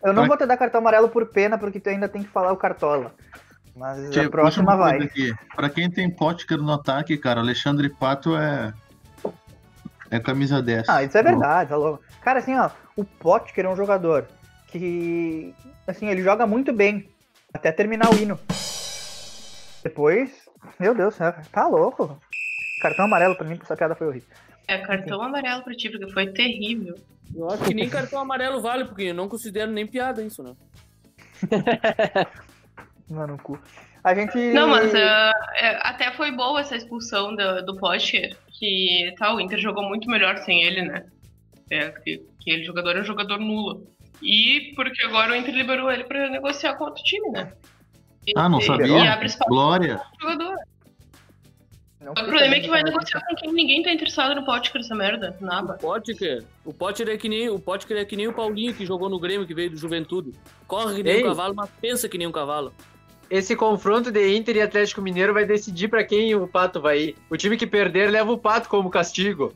eu 0.06 0.14
não 0.14 0.28
vou 0.28 0.38
te 0.38 0.46
dar 0.46 0.58
cartão 0.58 0.80
amarelo 0.80 1.10
por 1.10 1.26
pena, 1.28 1.58
porque 1.58 1.80
tu 1.80 1.90
ainda 1.90 2.08
tem 2.08 2.24
que 2.24 2.30
falar 2.30 2.52
o 2.52 2.58
Cartola. 2.58 3.14
Mas 3.76 4.18
a 4.18 4.30
próxima 4.30 4.42
puxa 4.42 4.62
uma 4.62 4.76
vai. 4.78 5.02
aqui. 5.04 5.34
Pra 5.56 5.70
quem 5.70 5.90
tem 5.90 6.10
Potker 6.10 6.58
no 6.60 6.72
ataque, 6.72 7.18
cara, 7.18 7.42
Alexandre 7.42 7.90
Pato 7.90 8.36
é. 8.38 8.74
É 10.10 10.20
camisa 10.20 10.62
10. 10.62 10.88
Ah, 10.88 11.04
isso 11.04 11.18
é 11.18 11.24
verdade, 11.24 11.72
tá 11.72 11.76
louco. 11.76 12.04
Cara, 12.22 12.40
assim, 12.40 12.56
ó, 12.56 12.70
o 12.96 13.04
Potker 13.04 13.66
é 13.66 13.70
um 13.70 13.76
jogador 13.76 14.28
que, 14.68 15.54
assim, 15.88 16.08
ele 16.08 16.22
joga 16.22 16.46
muito 16.46 16.72
bem 16.72 17.10
até 17.54 17.72
terminar 17.72 18.10
o 18.14 18.16
hino. 18.16 18.40
Depois, 19.84 20.32
meu 20.80 20.94
Deus 20.94 21.16
do 21.16 21.18
céu, 21.18 21.34
tá 21.52 21.68
louco. 21.68 22.18
Cartão 22.82 23.06
amarelo 23.06 23.36
pra 23.36 23.48
mim, 23.48 23.60
essa 23.62 23.76
piada 23.76 23.96
foi 23.96 24.08
horrível. 24.08 24.30
É 24.68 24.78
cartão 24.78 25.22
amarelo 25.22 25.64
pra 25.64 25.74
ti, 25.74 25.90
porque 25.90 26.12
foi 26.12 26.28
terrível. 26.32 26.96
Eu 27.34 27.50
acho 27.50 27.64
que 27.64 27.74
nem 27.74 27.90
cartão 27.90 28.20
amarelo 28.20 28.62
vale, 28.62 28.86
porque 28.86 29.04
eu 29.04 29.14
não 29.14 29.30
considero 29.30 29.72
nem 29.72 29.88
piada 29.88 30.22
isso, 30.22 30.44
né? 30.44 30.54
Mano, 33.10 33.34
no 33.34 33.40
cu. 33.42 33.60
A 34.04 34.14
gente. 34.14 34.38
Não, 34.54 34.68
mas 34.68 34.94
é, 34.94 35.32
até 35.82 36.12
foi 36.12 36.32
boa 36.32 36.60
essa 36.60 36.76
expulsão 36.76 37.36
do, 37.36 37.66
do 37.66 37.80
que 38.52 39.14
tá, 39.18 39.34
o 39.34 39.40
Inter 39.40 39.60
jogou 39.60 39.84
muito 39.84 40.10
melhor 40.10 40.38
sem 40.40 40.64
ele, 40.64 40.84
né? 40.84 41.06
É, 41.72 41.90
que, 41.90 42.24
que 42.40 42.52
ele 42.52 42.64
jogador 42.64 42.96
é 42.96 43.02
um 43.02 43.06
jogador 43.06 43.40
nulo. 43.40 43.88
E 44.22 44.74
porque 44.76 45.04
agora 45.04 45.32
o 45.32 45.36
Inter 45.36 45.56
liberou 45.56 45.92
ele 45.92 46.04
pra 46.04 46.30
negociar 46.30 46.76
com 46.76 46.86
outro 46.86 47.04
time, 47.04 47.30
né? 47.32 47.52
E, 48.28 48.34
Ah, 48.36 48.48
não 48.48 48.62
sabia? 48.62 48.88
E 48.88 49.08
abre 49.08 49.28
espaço 49.28 49.50
Glória. 49.50 50.00
pro 50.18 50.30
jogador. 50.30 50.56
Não 52.06 52.12
O 52.12 52.16
problema 52.16 52.54
é 52.54 52.60
que 52.60 52.70
vai 52.70 52.84
negociar 52.84 53.20
com 53.26 53.36
quem 53.36 53.52
ninguém 53.52 53.82
tá 53.82 53.92
interessado 53.92 54.36
no 54.36 54.46
Potter, 54.46 54.80
essa 54.80 54.94
merda. 54.94 55.36
Nada. 55.42 55.74
Potker. 55.74 56.44
O 56.64 56.72
Potker 56.72 57.10
é 57.10 57.18
que 57.18 57.28
nem 57.28 57.50
o 57.50 57.58
Potker 57.58 57.98
é 57.98 58.06
que 58.06 58.16
nem 58.16 58.28
o 58.28 58.34
Paulinho 58.34 58.76
que 58.76 58.86
jogou 58.86 59.10
no 59.10 59.20
Grêmio, 59.20 59.48
que 59.48 59.56
veio 59.56 59.72
do 59.72 59.78
Juventude. 59.78 60.32
Corre 60.68 60.98
que 60.98 61.04
nem 61.04 61.16
Ei. 61.16 61.24
um 61.24 61.30
cavalo, 61.30 61.56
mas 61.56 61.68
pensa 61.82 62.08
que 62.08 62.20
nem 62.20 62.28
um 62.28 62.32
cavalo. 62.32 62.72
Esse 63.28 63.56
confronto 63.56 64.12
de 64.12 64.38
Inter 64.38 64.58
e 64.58 64.62
Atlético 64.62 65.02
Mineiro 65.02 65.34
vai 65.34 65.46
decidir 65.46 65.88
pra 65.88 66.04
quem 66.04 66.36
o 66.36 66.48
Pato 66.48 66.80
vai 66.80 67.00
ir. 67.00 67.16
O 67.28 67.36
time 67.36 67.58
que 67.58 67.66
perder 67.66 68.12
leva 68.12 68.32
o 68.32 68.38
Pato 68.38 68.70
como 68.70 68.92
castigo. 68.92 69.52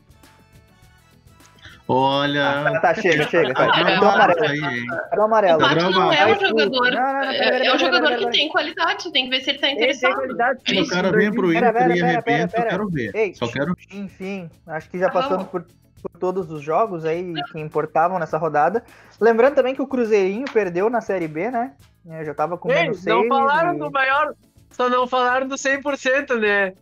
Olha. 1.92 2.62
Tá, 2.62 2.80
tá, 2.80 2.94
chega, 2.94 3.28
chega. 3.28 3.52
Tá 3.52 3.66
gravado 3.66 4.06
amarelo. 4.06 4.68
aí? 4.68 4.86
Cartão 4.86 5.24
amarelo. 5.24 5.58
O 5.58 5.60
Pato 5.68 5.90
não 5.90 6.12
é 6.12 6.26
um 6.26 6.38
jogador. 6.38 6.90
Não, 6.92 7.02
não, 7.02 7.12
não, 7.12 7.22
é, 7.24 7.38
pera, 7.38 7.64
é 7.64 7.74
um 7.74 7.78
jogador 7.78 8.16
que 8.16 8.30
tem 8.30 8.48
qualidade, 8.48 9.12
tem 9.12 9.24
que 9.24 9.30
ver 9.30 9.42
se 9.42 9.50
ele 9.50 9.58
tá 9.58 9.70
interessado. 9.70 10.14
qualidade. 10.14 10.60
Se 10.68 10.80
o 10.80 10.88
cara 10.88 11.10
vem 11.10 11.32
pro 11.32 11.52
Inter 11.52 11.72
pera, 11.72 11.90
e 11.90 11.94
de 11.94 12.00
pera, 12.00 12.12
repente, 12.12 12.52
pera, 12.52 12.64
eu 12.64 12.68
quero 12.70 12.88
ver. 12.88 13.10
Ei, 13.12 13.34
Só 13.34 13.48
quero 13.48 13.74
Enfim, 13.90 14.48
acho 14.68 14.88
que 14.88 15.00
já 15.00 15.08
Ah, 15.08 15.10
passando 15.10 15.44
por, 15.46 15.66
por 16.00 16.10
todos 16.20 16.48
os 16.52 16.62
jogos 16.62 17.04
aí 17.04 17.34
que 17.50 17.58
importavam 17.58 18.20
nessa 18.20 18.38
rodada. 18.38 18.84
Lembrando 19.20 19.56
também 19.56 19.74
que 19.74 19.82
o 19.82 19.86
Cruzeirinho 19.88 20.44
perdeu 20.52 20.88
na 20.88 21.00
Série 21.00 21.26
B, 21.26 21.50
né? 21.50 21.72
É, 22.08 22.24
Já 22.24 22.32
tava 22.34 22.56
com 22.56 22.70
Ei, 22.70 22.82
menos 22.82 23.04
não 23.04 23.18
seis 23.18 23.28
falaram 23.28 23.74
e- 23.74 23.78
do 23.80 23.90
maior. 23.90 24.34
Só 24.70 24.88
não 24.88 25.08
falaram 25.08 25.48
do 25.48 25.56
100%, 25.58 26.38
né? 26.38 26.72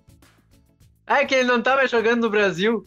Ah, 1.07 1.21
é 1.23 1.25
que 1.25 1.35
ele 1.35 1.49
não 1.49 1.63
tá 1.63 1.77
mais 1.77 1.91
jogando 1.91 2.21
no 2.21 2.31
Brasil. 2.31 2.85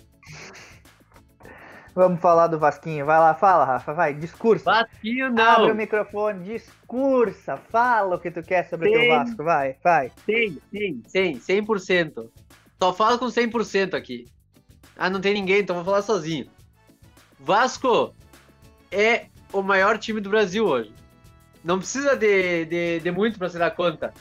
Vamos 1.93 2.21
falar 2.21 2.47
do 2.47 2.57
Vasquinho. 2.57 3.05
Vai 3.05 3.19
lá, 3.19 3.33
fala, 3.33 3.65
Rafa, 3.65 3.93
vai, 3.93 4.13
discursa. 4.13 4.63
Vasquinho 4.63 5.27
Abre 5.27 5.65
o 5.65 5.67
não. 5.69 5.75
microfone, 5.75 6.43
discursa, 6.45 7.57
fala 7.57 8.15
o 8.15 8.19
que 8.19 8.31
tu 8.31 8.41
quer 8.41 8.69
sobre 8.69 8.89
o 8.89 8.91
teu 8.91 9.01
Tem. 9.01 9.09
Vasco, 9.09 9.43
vai, 9.43 9.75
vai. 9.83 10.11
100, 10.25 10.61
100, 10.71 11.03
100, 11.07 11.39
100%. 11.39 12.29
Só 12.81 12.93
falo 12.93 13.19
com 13.19 13.25
100% 13.25 13.93
aqui. 13.93 14.25
Ah, 14.97 15.09
não 15.09 15.19
tem 15.19 15.33
ninguém, 15.33 15.59
então 15.59 15.75
vou 15.75 15.85
falar 15.85 16.01
sozinho. 16.01 16.47
Vasco 17.39 18.13
é 18.91 19.25
o 19.51 19.61
maior 19.61 19.97
time 19.97 20.21
do 20.21 20.29
Brasil 20.29 20.65
hoje. 20.65 20.93
Não 21.63 21.77
precisa 21.77 22.15
de, 22.15 22.65
de, 22.65 22.99
de 22.99 23.11
muito 23.11 23.37
pra 23.37 23.49
se 23.49 23.57
dar 23.57 23.71
conta. 23.71 24.13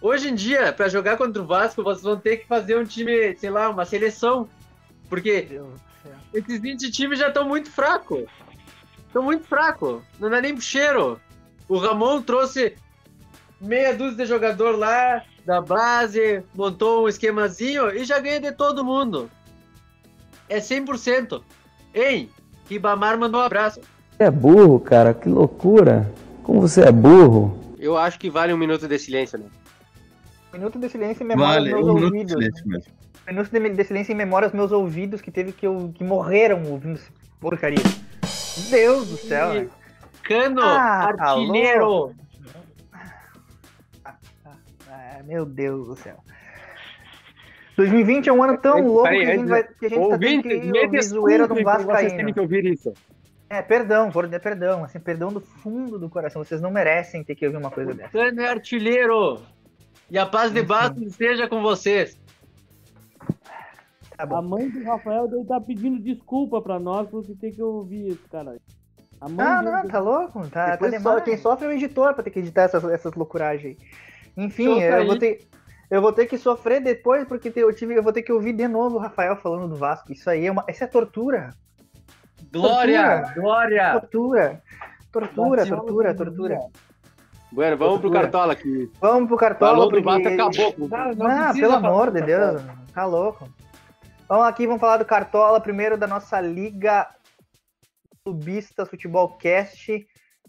Hoje 0.00 0.28
em 0.28 0.34
dia, 0.34 0.72
pra 0.72 0.88
jogar 0.88 1.16
contra 1.18 1.42
o 1.42 1.46
Vasco, 1.46 1.82
vocês 1.82 2.02
vão 2.02 2.18
ter 2.18 2.38
que 2.38 2.46
fazer 2.46 2.78
um 2.78 2.84
time, 2.84 3.36
sei 3.36 3.50
lá, 3.50 3.68
uma 3.68 3.84
seleção. 3.84 4.48
Porque 5.08 5.60
Esses 6.32 6.60
20 6.60 6.90
times 6.90 7.18
já 7.18 7.28
estão 7.28 7.46
muito 7.48 7.70
fracos. 7.70 8.24
Estão 9.06 9.22
muito 9.22 9.44
fracos. 9.46 10.02
Não 10.18 10.30
dá 10.30 10.40
nem 10.40 10.54
pro 10.54 10.62
cheiro. 10.62 11.20
O 11.68 11.76
Ramon 11.78 12.22
trouxe 12.22 12.74
meia 13.60 13.94
dúzia 13.94 14.16
de 14.18 14.26
jogador 14.26 14.76
lá 14.76 15.22
da 15.44 15.60
base, 15.60 16.42
montou 16.54 17.04
um 17.04 17.08
esquemazinho 17.08 17.90
e 17.90 18.04
já 18.04 18.18
ganha 18.18 18.40
de 18.40 18.52
todo 18.52 18.84
mundo. 18.84 19.30
É 20.48 20.58
100%. 20.58 21.42
Ei, 21.92 22.30
Ribamar 22.68 23.18
mandou 23.18 23.40
um 23.40 23.44
abraço. 23.44 23.80
Você 23.80 24.24
é 24.24 24.30
burro, 24.30 24.78
cara, 24.80 25.12
que 25.14 25.28
loucura. 25.28 26.10
Como 26.42 26.60
você 26.60 26.82
é 26.82 26.92
burro. 26.92 27.58
Eu 27.78 27.96
acho 27.96 28.18
que 28.18 28.30
vale 28.30 28.52
um 28.52 28.56
minuto 28.58 28.86
de 28.86 28.98
silêncio, 28.98 29.38
né? 29.38 29.46
Minuto 30.52 30.78
de 30.78 30.88
silêncio 30.88 31.22
em 31.22 31.26
memória 31.26 31.54
Vale, 31.60 31.72
aos 31.72 31.82
um 31.86 31.94
meus 31.94 32.10
minuto 32.10 32.10
de 32.10 32.14
ouvidos. 32.14 32.32
silêncio 32.32 32.68
mesmo. 32.68 32.99
Minuto 33.26 33.50
de, 33.50 33.68
de 33.70 33.84
silêncio 33.84 34.12
em 34.12 34.16
memória 34.16 34.46
aos 34.46 34.54
meus 34.54 34.72
ouvidos 34.72 35.20
que 35.20 35.30
teve 35.30 35.52
que, 35.52 35.66
eu, 35.66 35.92
que 35.94 36.02
morreram 36.02 36.62
ouvindo 36.70 36.94
essa 36.94 37.10
porcaria. 37.40 37.78
Deus 38.70 39.08
do 39.08 39.16
céu, 39.16 39.54
né? 39.54 39.68
Cano, 40.24 40.60
Ah, 40.62 41.12
tá 41.16 41.30
artilheiro. 41.30 41.86
louco. 41.86 42.14
Ah, 44.04 45.22
meu 45.24 45.44
Deus 45.44 45.86
do 45.88 45.96
céu. 45.96 46.16
2020 47.76 48.28
é 48.28 48.32
um 48.32 48.42
ano 48.42 48.58
tão 48.58 48.86
louco 48.86 49.04
Peraí, 49.04 49.20
que 49.20 49.24
a 49.24 49.30
gente, 49.30 49.38
antes- 49.40 49.50
vai, 49.50 49.62
que 49.64 49.86
a 49.86 49.88
gente 49.88 49.98
tá 49.98 50.00
tendo 50.00 50.12
Ouvinte, 50.12 50.48
que 50.48 50.54
me 50.70 50.84
ouvir 50.84 51.02
zoeira 51.02 51.48
desculpem 51.48 51.64
por 51.64 51.72
vocês 51.84 51.86
vascaíno. 52.12 52.34
que 52.34 52.40
ouvir 52.40 52.64
isso. 52.66 52.92
É, 53.48 53.62
perdão, 53.62 54.10
por- 54.10 54.28
perdão, 54.28 54.84
assim, 54.84 55.00
perdão 55.00 55.32
do 55.32 55.40
fundo 55.40 55.98
do 55.98 56.08
coração. 56.10 56.44
Vocês 56.44 56.60
não 56.60 56.70
merecem 56.70 57.24
ter 57.24 57.34
que 57.34 57.46
ouvir 57.46 57.56
uma 57.58 57.70
coisa 57.70 57.94
dessa. 57.94 58.10
Cano 58.10 58.40
é 58.40 58.48
artilheiro. 58.48 59.40
E 60.10 60.18
a 60.18 60.26
paz 60.26 60.52
de 60.52 60.62
Bastos 60.62 61.02
esteja 61.06 61.48
com 61.48 61.62
vocês. 61.62 62.19
Tá 64.26 64.38
A 64.38 64.42
mãe 64.42 64.68
do 64.68 64.82
Rafael 64.84 65.28
deve 65.28 65.42
estar 65.42 65.60
pedindo 65.60 65.98
desculpa 66.02 66.60
pra 66.60 66.78
nós 66.78 67.08
porque 67.08 67.34
tem 67.34 67.52
que 67.52 67.62
ouvir 67.62 68.08
isso, 68.08 68.28
cara. 68.30 68.56
A 69.20 69.28
mãe 69.28 69.46
Ah, 69.46 69.62
não, 69.62 69.88
tá 69.88 69.98
louco? 69.98 70.48
Tá, 70.48 70.76
tá 70.76 71.00
só- 71.00 71.20
Quem 71.20 71.36
sofre 71.36 71.66
é 71.66 71.68
o 71.68 71.72
editor 71.72 72.14
pra 72.14 72.22
ter 72.22 72.30
que 72.30 72.38
editar 72.38 72.62
essas, 72.62 72.82
essas 72.84 73.14
loucuragens. 73.14 73.76
Enfim, 74.36 74.80
eu 74.80 74.96
aí. 74.96 75.06
vou, 75.06 75.18
ter, 75.18 75.46
eu 75.90 76.00
vou 76.00 76.12
ter 76.12 76.26
que 76.26 76.38
sofrer 76.38 76.80
depois, 76.82 77.26
porque 77.28 77.52
eu, 77.54 77.72
tive, 77.74 77.94
eu 77.94 78.02
vou 78.02 78.12
ter 78.12 78.22
que 78.22 78.32
ouvir 78.32 78.52
de 78.54 78.66
novo 78.66 78.96
o 78.96 78.98
Rafael 78.98 79.36
falando 79.36 79.68
do 79.68 79.76
Vasco. 79.76 80.12
Isso 80.12 80.28
aí 80.30 80.46
é 80.46 80.50
uma. 80.50 80.64
Isso 80.68 80.82
é 80.84 80.86
tortura. 80.86 81.50
Glória, 82.52 83.20
Tortura. 83.22 83.34
glória. 83.40 83.92
Tortura. 83.92 84.62
Tortura, 85.12 85.66
tortura, 85.66 86.14
do 86.14 86.24
tortura. 86.24 86.58
Bueno, 87.52 87.76
vamos 87.76 88.00
pro 88.00 88.10
Cartola 88.12 88.52
aqui. 88.52 88.90
Vamos 89.00 89.28
pro 89.28 89.36
Cartola. 89.36 89.72
Falou 89.72 89.90
do 89.90 90.02
porque- 90.02 90.36
Vasco, 90.36 90.62
acabou. 90.62 90.88
Não, 90.88 91.14
não 91.14 91.26
Ah, 91.26 91.52
pelo 91.52 91.72
amor 91.74 92.10
do 92.10 92.20
de 92.20 92.26
Deus, 92.26 92.62
tá 92.94 93.04
louco. 93.04 93.48
Vamos 94.30 94.46
aqui, 94.46 94.64
vamos 94.64 94.80
falar 94.80 94.98
do 94.98 95.04
Cartola, 95.04 95.60
primeiro 95.60 95.98
da 95.98 96.06
nossa 96.06 96.40
Liga 96.40 97.08
Clubistas 98.24 98.88
Futebol 98.88 99.36
Cast, 99.36 100.06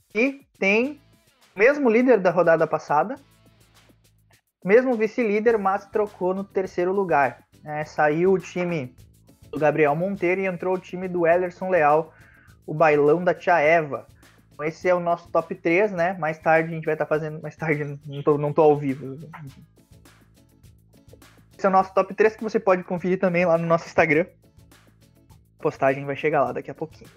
que 0.09 0.45
tem 0.59 1.01
o 1.55 1.59
mesmo 1.59 1.89
líder 1.89 2.19
da 2.19 2.29
rodada 2.29 2.67
passada, 2.67 3.15
mesmo 4.63 4.93
vice-líder, 4.93 5.57
mas 5.57 5.87
trocou 5.87 6.31
no 6.31 6.43
terceiro 6.43 6.93
lugar. 6.93 7.43
né? 7.63 7.83
saiu 7.83 8.33
o 8.33 8.39
time 8.39 8.95
do 9.49 9.57
Gabriel 9.57 9.95
Monteiro 9.95 10.41
e 10.41 10.45
entrou 10.45 10.75
o 10.75 10.79
time 10.79 11.07
do 11.07 11.25
Ellerson 11.25 11.67
Leal, 11.67 12.13
o 12.67 12.75
bailão 12.75 13.23
da 13.23 13.33
Tia 13.33 13.57
Eva. 13.57 14.05
Então, 14.53 14.63
esse 14.63 14.87
é 14.87 14.93
o 14.93 14.99
nosso 14.99 15.27
top 15.31 15.55
3, 15.55 15.91
né? 15.91 16.13
Mais 16.19 16.37
tarde 16.37 16.69
a 16.69 16.75
gente 16.75 16.85
vai 16.85 16.93
estar 16.93 17.07
fazendo. 17.07 17.41
Mais 17.41 17.55
tarde, 17.55 17.99
não 18.05 18.21
tô, 18.21 18.37
não 18.37 18.53
tô 18.53 18.61
ao 18.61 18.77
vivo. 18.77 19.17
Esse 21.61 21.67
é 21.67 21.69
o 21.69 21.73
nosso 21.73 21.93
top 21.93 22.11
3 22.15 22.35
que 22.35 22.43
você 22.43 22.59
pode 22.59 22.83
conferir 22.83 23.19
também 23.19 23.45
lá 23.45 23.55
no 23.55 23.67
nosso 23.67 23.85
Instagram. 23.85 24.25
A 25.59 25.61
postagem 25.61 26.03
vai 26.05 26.15
chegar 26.15 26.43
lá 26.43 26.51
daqui 26.51 26.71
a 26.71 26.73
pouquinho. 26.73 27.07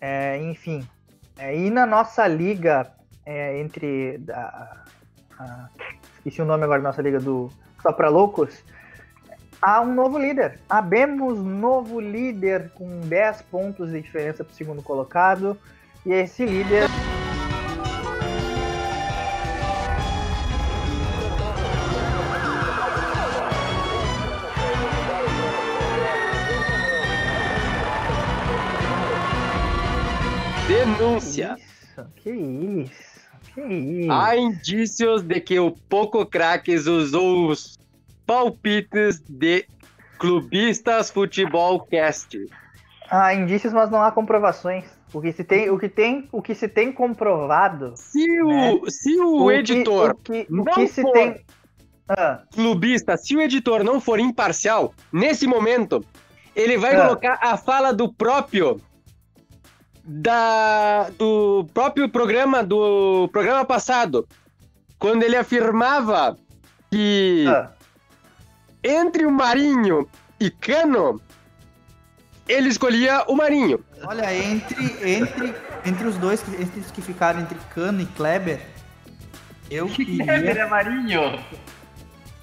É, 0.00 0.38
enfim. 0.38 0.88
É, 1.36 1.54
e 1.54 1.68
na 1.68 1.84
nossa 1.84 2.26
liga, 2.26 2.90
é, 3.26 3.60
entre. 3.60 4.16
Da, 4.16 4.82
a- 5.38 5.68
esqueci 6.16 6.40
o 6.40 6.46
nome 6.46 6.64
agora 6.64 6.80
da 6.80 6.88
nossa 6.88 7.02
liga 7.02 7.20
do 7.20 7.50
Só 7.82 7.92
Pra 7.92 8.08
Loucos. 8.08 8.64
Há 9.60 9.82
um 9.82 9.92
novo 9.92 10.16
líder. 10.18 10.58
Abemos 10.66 11.38
novo 11.38 12.00
líder 12.00 12.70
com 12.70 13.00
10 13.00 13.42
pontos 13.42 13.90
de 13.90 14.00
diferença 14.00 14.42
para 14.42 14.52
o 14.52 14.56
segundo 14.56 14.82
colocado. 14.82 15.54
E 16.06 16.14
esse 16.14 16.46
líder. 16.46 16.88
Denúncia. 30.84 31.56
Que 32.16 32.30
isso? 32.30 33.20
Que 33.54 33.60
isso? 33.60 34.10
Há 34.12 34.34
indícios 34.34 35.20
de 35.22 35.38
que 35.38 35.60
o 35.60 35.72
Poco 35.72 36.24
Craques 36.24 36.86
usou 36.86 37.48
os 37.50 37.78
palpites 38.26 39.20
de 39.28 39.66
Clubistas 40.18 41.10
Futebol 41.10 41.80
Cast. 41.80 42.38
Há 43.10 43.34
indícios, 43.34 43.74
mas 43.74 43.90
não 43.90 44.02
há 44.02 44.10
comprovações. 44.10 44.84
O 45.12 45.20
que 45.20 45.32
se 45.32 45.44
tem, 45.44 45.68
o 45.68 45.78
que 45.78 45.88
tem, 45.88 46.26
o 46.32 46.40
que 46.40 46.54
se 46.54 46.66
tem 46.66 46.90
comprovado. 46.90 47.92
Se 47.96 48.40
o, 48.40 48.88
se 48.88 49.20
o, 49.20 49.48
que- 49.48 49.52
editor 49.52 50.10
o 50.12 50.14
que, 50.14 50.46
o 50.48 50.56
não 50.56 50.64
que 50.64 50.86
se 50.86 51.02
for 51.02 51.12
tem. 51.12 51.44
Ah, 52.08 52.40
clubista, 52.54 53.18
se 53.18 53.36
o 53.36 53.40
editor 53.42 53.84
não 53.84 54.00
for 54.00 54.18
imparcial, 54.18 54.94
nesse 55.12 55.46
momento, 55.46 56.02
ele 56.56 56.78
vai 56.78 56.96
Ah. 56.96 57.02
colocar 57.06 57.38
a 57.42 57.56
fala 57.58 57.92
do 57.92 58.10
próprio 58.10 58.80
da 60.04 61.10
do 61.18 61.66
próprio 61.74 62.08
programa 62.08 62.62
do 62.62 63.28
programa 63.32 63.64
passado, 63.64 64.26
quando 64.98 65.22
ele 65.22 65.36
afirmava 65.36 66.36
que 66.90 67.44
Ah. 67.48 67.70
entre 68.82 69.24
o 69.26 69.30
Marinho 69.30 70.08
e 70.38 70.50
Cano, 70.50 71.20
ele 72.48 72.68
escolhia 72.68 73.24
o 73.28 73.36
Marinho. 73.36 73.84
Olha, 74.02 74.34
entre, 74.34 74.84
entre, 75.04 75.54
entre 75.84 76.06
os 76.06 76.16
dois, 76.16 76.42
entre 76.58 76.80
os 76.80 76.90
que 76.90 77.02
ficaram 77.02 77.40
entre 77.40 77.58
Cano 77.74 78.00
e 78.00 78.06
Kleber, 78.06 78.60
eu 79.70 79.86
queria... 79.88 80.24
Kleber 80.24 80.56
é 80.56 80.66
Marinho. 80.66 81.38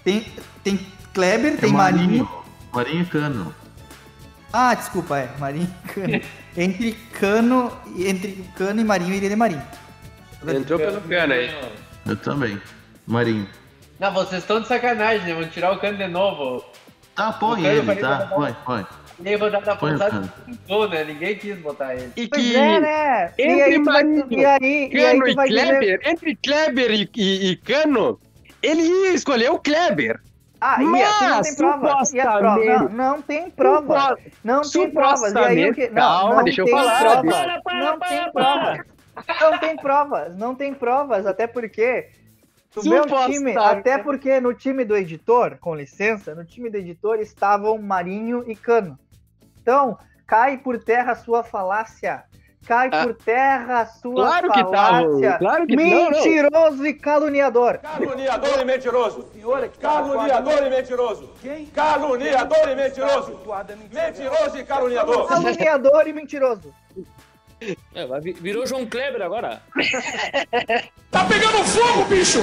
Tem, 0.04 0.26
tem 0.64 0.80
Kleber, 1.14 1.54
É 1.54 1.58
tem 1.58 1.74
Marinho. 1.74 2.30
Marinho 2.72 3.02
e 3.02 3.06
Cano. 3.06 3.54
Ah, 4.60 4.74
desculpa, 4.74 5.20
é, 5.20 5.30
Marinho 5.38 5.70
e 5.86 5.88
Cano. 5.94 6.22
entre 6.58 6.92
Cano, 7.14 7.72
entre 7.96 8.44
Cano 8.56 8.82
e 8.82 8.84
Marinho, 8.84 9.12
eu 9.14 9.18
iria 9.18 9.30
de 9.30 9.36
Marinho. 9.36 9.62
Entrou 10.48 10.80
pelo 10.80 11.00
Cano 11.02 11.34
aí. 11.34 11.54
Eu 12.08 12.16
também. 12.18 12.60
Marinho. 13.06 13.48
Não, 14.00 14.12
vocês 14.14 14.42
estão 14.42 14.60
de 14.60 14.68
sacanagem, 14.68 15.28
né? 15.28 15.36
Vão 15.40 15.48
tirar 15.48 15.74
o 15.74 15.80
cano 15.80 15.98
de 16.00 16.08
novo. 16.08 16.66
Tá, 17.16 17.32
põe 17.34 17.64
ele, 17.66 17.84
foi 17.84 17.96
tá? 17.98 18.32
Põe, 18.34 18.56
põe. 18.66 18.86
Nem 19.20 19.36
rodada 19.36 19.76
Põe 19.76 19.94
o 19.96 19.98
passada, 20.00 20.28
Cano. 20.28 20.58
não, 20.68 20.90
né? 20.90 21.04
Ninguém 21.04 21.36
quis 21.36 21.58
botar 21.60 21.94
ele. 21.96 22.12
E 22.16 22.28
Pois 22.28 22.42
que 22.42 22.56
é, 22.56 22.80
né? 22.80 23.34
Entre 23.38 23.80
Marinho, 23.80 24.28
e 24.32 24.44
aí- 24.46 24.90
e 24.92 24.98
aí 25.06 25.20
Cano 25.20 25.28
e, 25.28 25.36
dizer- 25.36 25.68
Kleber, 25.68 26.00
entre 26.04 26.36
Kleber 26.36 26.92
e, 26.92 27.10
e- 27.16 27.52
e 27.52 27.56
Cano, 27.58 28.20
ele 28.64 28.82
ia 28.82 29.14
escolher 29.14 29.52
o 29.52 29.60
Kleber. 29.60 30.20
Ah, 30.60 30.78
Mas, 30.80 31.22
não 31.22 31.42
tem 31.42 31.56
prova. 31.56 32.04
E 32.14 32.20
a 32.20 32.38
prova? 32.38 32.66
Não, 32.66 32.90
não 32.90 33.22
tem 33.22 33.50
prova. 33.52 34.18
Não 34.44 34.62
tem 34.62 34.92
provas. 34.92 35.34
E 35.34 35.38
aí 35.38 35.70
o 35.70 35.74
que? 35.74 35.88
Não, 35.90 35.96
Calma, 35.96 36.36
não 36.36 36.44
deixa 36.44 36.62
eu 36.62 36.66
tem 36.66 36.74
falar. 36.76 37.00
provas. 37.00 37.36
Para, 37.36 37.62
para, 37.62 37.80
não 37.80 38.00
para, 38.00 38.10
tem 38.10 38.32
para. 38.32 38.32
provas. 38.32 38.86
Não 39.42 39.58
tem 39.60 39.76
provas. 39.78 40.38
Não 40.38 40.56
tem 40.56 40.74
provas, 40.74 41.26
até 41.26 41.48
porque 41.48 42.10
no 42.76 42.90
meu 42.90 43.06
time, 43.06 43.58
até 43.58 43.98
porque 43.98 44.40
no 44.40 44.54
time 44.54 44.86
do 44.86 44.96
editor, 44.96 45.58
com 45.60 45.76
licença, 45.76 46.36
no 46.36 46.46
time 46.46 46.70
do 46.70 46.78
editor 46.78 47.20
estavam 47.20 47.78
Marinho 47.80 48.44
e 48.48 48.56
Cano. 48.56 48.98
Então, 49.62 49.98
cai 50.26 50.58
por 50.58 50.78
terra 50.84 51.14
a 51.14 51.16
sua 51.16 51.44
falácia. 51.44 52.24
Cai 52.68 52.90
Ah, 52.92 53.04
por 53.06 53.14
terra 53.16 53.80
a 53.82 53.86
sua 53.86 54.14
claro 54.14 54.52
que 54.52 54.60
falácia. 54.60 55.06
estavam, 55.08 55.38
claro 55.40 55.66
que- 55.68 55.76
não, 55.78 55.86
não. 55.86 56.12
Mentiroso 56.12 56.86
e 56.86 56.94
caluniador. 56.94 57.78
Caluniador 57.78 58.60
e 58.60 58.66
mentiroso. 58.66 59.30
Caluniador 59.80 60.64
e 60.66 60.70
mentiroso. 60.70 61.30
Quem? 61.42 61.66
Caluniador 61.68 62.70
e 62.70 62.76
mentiroso. 62.76 63.40
Mentiroso 63.94 64.58
e 64.58 64.64
caluniador. 64.66 65.28
Caluniador 65.30 66.08
e 66.08 66.14
mentiroso. 66.14 66.74
É, 67.96 68.06
virou 68.42 68.68
João 68.68 68.86
Kleber 68.86 69.22
agora. 69.22 69.62
Tá 71.10 71.24
pegando 71.26 71.64
fogo, 71.64 72.04
bicho! 72.10 72.40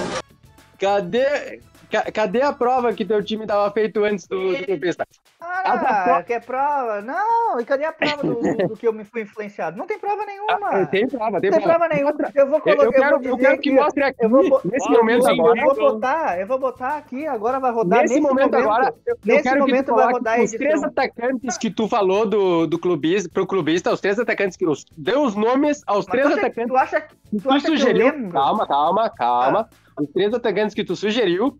Cadê, 0.80 1.60
ca- 1.60 1.73
cadê 2.12 2.42
a 2.42 2.52
prova 2.52 2.92
que 2.92 3.04
teu 3.04 3.22
time 3.22 3.46
tava 3.46 3.70
feito 3.72 4.02
antes 4.04 4.26
do, 4.26 4.56
do 4.56 4.64
clubista? 4.64 5.06
Ah, 5.40 6.22
quer 6.26 6.44
prova? 6.44 7.00
Não, 7.00 7.60
e 7.60 7.64
cadê 7.64 7.84
a 7.84 7.92
prova 7.92 8.22
do, 8.22 8.34
do- 8.68 8.76
que 8.76 8.86
eu 8.86 8.92
me 8.92 9.04
fui 9.04 9.22
influenciado? 9.22 9.76
Não 9.76 9.86
tem 9.86 9.98
prova 9.98 10.24
nenhuma. 10.24 10.58
Ah, 10.62 10.86
tem 10.86 11.06
prova, 11.08 11.40
tem 11.40 11.50
Não 11.50 11.58
tem 11.58 11.66
prova. 11.66 11.78
prova 11.78 11.94
nenhuma. 11.94 12.14
Eu 12.34 12.46
vou 12.46 12.56
Eu- 12.56 12.62
colocar. 12.62 12.84
eu 12.84 12.92
quero- 12.92 13.20
vou 13.20 13.28
eu 13.30 13.36
quero 13.38 13.58
que 13.60 13.70
mostre 13.72 14.02
aqui, 14.02 14.24
eu 14.24 14.28
vou, 14.30 14.60
nesse 14.64 14.88
eu 14.92 14.98
momento 14.98 15.26
agora. 15.26 15.60
Eu 15.60 15.66
vou 15.74 15.92
botar, 15.92 16.40
eu 16.40 16.46
vou 16.46 16.58
botar 16.58 16.96
aqui, 16.96 17.26
agora 17.26 17.60
vai 17.60 17.72
rodar. 17.72 18.00
Nesse, 18.00 18.20
momento, 18.20 18.54
agora, 18.54 18.94
eu, 19.06 19.14
eu 19.14 19.18
nesse 19.24 19.42
quero 19.42 19.64
que 19.64 19.70
momento 19.70 19.86
tu 19.86 19.94
vai 19.94 20.12
rodar 20.12 20.40
os 20.40 20.50
três 20.50 20.82
atacantes 20.82 21.58
que 21.58 21.70
tu 21.70 21.88
falou 21.88 22.26
do, 22.26 22.66
do 22.66 22.78
clubista, 22.78 23.28
pro 23.32 23.46
clubista, 23.46 23.92
os 23.92 24.00
três 24.00 24.18
atacantes 24.18 24.56
que 24.56 24.66
os, 24.66 24.84
deu 24.96 25.22
os 25.22 25.34
nomes 25.34 25.82
aos 25.86 26.06
Mas 26.06 26.12
três 26.12 26.26
tu 26.28 26.38
atacantes 26.38 26.68
tu 26.70 26.76
acha, 26.76 27.00
que 27.00 27.14
tu 27.30 27.42
tu 27.42 27.50
acha 27.50 27.66
que 27.66 27.72
eu 27.72 27.78
sugeriu. 27.78 28.28
calma, 28.30 28.66
calma, 28.66 29.10
calma. 29.10 29.68
Ah. 29.70 30.02
Os 30.02 30.08
três 30.10 30.34
atacantes 30.34 30.74
que 30.74 30.84
tu 30.84 30.96
sugeriu, 30.96 31.56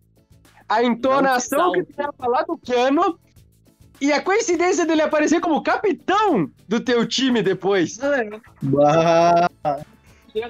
a 0.68 0.82
entonação 0.82 1.72
que 1.72 1.84
tu 1.84 2.00
ia 2.00 2.12
falar 2.12 2.42
do 2.42 2.58
Cano 2.58 3.18
e 4.00 4.12
a 4.12 4.20
coincidência 4.20 4.84
dele 4.84 5.02
aparecer 5.02 5.40
como 5.40 5.62
capitão 5.62 6.50
do 6.68 6.80
teu 6.80 7.06
time 7.06 7.42
depois. 7.42 7.98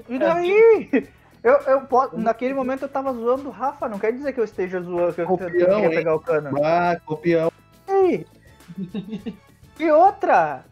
E 0.09 0.19
daí? 0.19 1.09
Eu, 1.43 1.53
eu 1.67 1.81
posso, 1.83 2.17
naquele 2.17 2.55
momento 2.55 2.83
eu 2.83 2.89
tava 2.89 3.13
zoando 3.13 3.49
o 3.49 3.53
Rafa, 3.53 3.87
não 3.87 3.99
quer 3.99 4.13
dizer 4.13 4.33
que 4.33 4.41
eu 4.41 4.45
esteja 4.45 4.81
zoando, 4.81 5.13
que 5.13 5.21
eu 5.21 5.27
Copião, 5.27 5.51
queria 5.51 5.91
pegar 5.91 6.15
o 6.15 6.21
cano. 6.21 6.51
Ah, 6.65 6.99
copião. 7.05 7.53
Ei. 7.87 8.27
E 9.79 9.91
outra, 9.91 10.65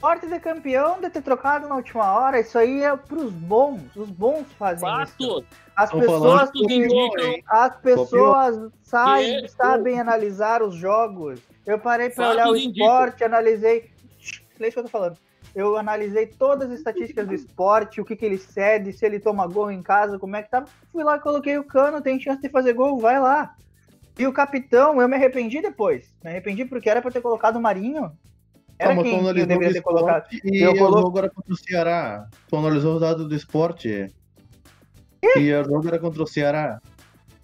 sorte 0.00 0.26
de 0.26 0.38
campeão 0.40 1.00
de 1.00 1.10
ter 1.10 1.22
trocado 1.22 1.68
na 1.68 1.76
última 1.76 2.10
hora, 2.12 2.40
isso 2.40 2.58
aí 2.58 2.82
é 2.82 2.96
pros 2.96 3.30
bons, 3.32 3.94
os 3.94 4.10
bons 4.10 4.46
fazem 4.58 4.88
isso. 5.02 5.12
Fato. 5.16 5.44
As 5.76 5.90
Tô 5.90 5.98
pessoas, 6.00 6.50
indicam 6.54 7.34
as 7.48 7.76
pessoas 7.76 8.72
sabem, 8.82 9.38
que- 9.40 9.44
é 9.44 9.48
sabem 9.48 10.00
analisar 10.00 10.62
os 10.62 10.74
jogos. 10.74 11.40
Eu 11.66 11.78
parei 11.78 12.08
pra 12.10 12.24
Fatos 12.26 12.34
olhar 12.34 12.48
o 12.50 12.56
indicam. 12.56 12.86
esporte, 12.86 13.24
analisei. 13.24 13.90
Silêncio 14.56 14.74
que 14.74 14.78
eu 14.80 14.84
tô 14.84 14.88
falando. 14.90 15.16
Eu 15.54 15.76
analisei 15.76 16.26
todas 16.26 16.70
as 16.70 16.78
estatísticas 16.78 17.26
do 17.26 17.34
esporte, 17.34 18.00
o 18.00 18.04
que, 18.04 18.14
que 18.14 18.24
ele 18.24 18.38
cede, 18.38 18.92
se 18.92 19.04
ele 19.04 19.18
toma 19.18 19.46
gol 19.48 19.70
em 19.70 19.82
casa, 19.82 20.18
como 20.18 20.36
é 20.36 20.42
que 20.42 20.50
tá. 20.50 20.64
Fui 20.92 21.02
lá, 21.02 21.18
coloquei 21.18 21.58
o 21.58 21.64
cano, 21.64 22.00
tem 22.00 22.20
chance 22.20 22.40
de 22.40 22.48
fazer 22.48 22.72
gol, 22.74 22.98
vai 22.98 23.18
lá. 23.18 23.54
E 24.18 24.26
o 24.26 24.32
capitão, 24.32 25.00
eu 25.00 25.08
me 25.08 25.16
arrependi 25.16 25.60
depois. 25.62 26.12
Me 26.22 26.30
arrependi 26.30 26.64
porque 26.64 26.88
era 26.90 27.00
pra 27.02 27.10
ter 27.10 27.20
colocado 27.22 27.56
o 27.56 27.60
Marinho. 27.60 28.12
Calma, 28.86 29.02
quem 29.02 29.18
analisou 29.18 29.34
deveria 29.46 29.68
o 29.68 29.72
ter 29.72 29.82
colocado. 29.82 30.26
e 30.44 30.62
Eu 30.62 30.72
o 30.72 30.76
colo- 30.78 31.00
jogo 31.02 31.18
era 31.18 31.30
contra 31.30 31.52
o 31.52 31.56
Ceará. 31.56 32.26
Tu 32.48 32.56
analisou 32.56 32.94
os 32.94 33.00
dados 33.00 33.28
do 33.28 33.34
esporte. 33.34 34.06
E 35.36 35.52
o 35.54 35.64
jogo 35.64 35.86
era 35.88 35.98
contra 35.98 36.22
o 36.22 36.26
Ceará. 36.26 36.80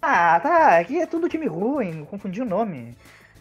Ah, 0.01 0.39
tá. 0.41 0.79
Aqui 0.79 0.99
é 0.99 1.05
tudo 1.05 1.29
time 1.29 1.45
ruim, 1.47 2.05
confundi 2.05 2.41
o 2.41 2.45
nome. 2.45 2.95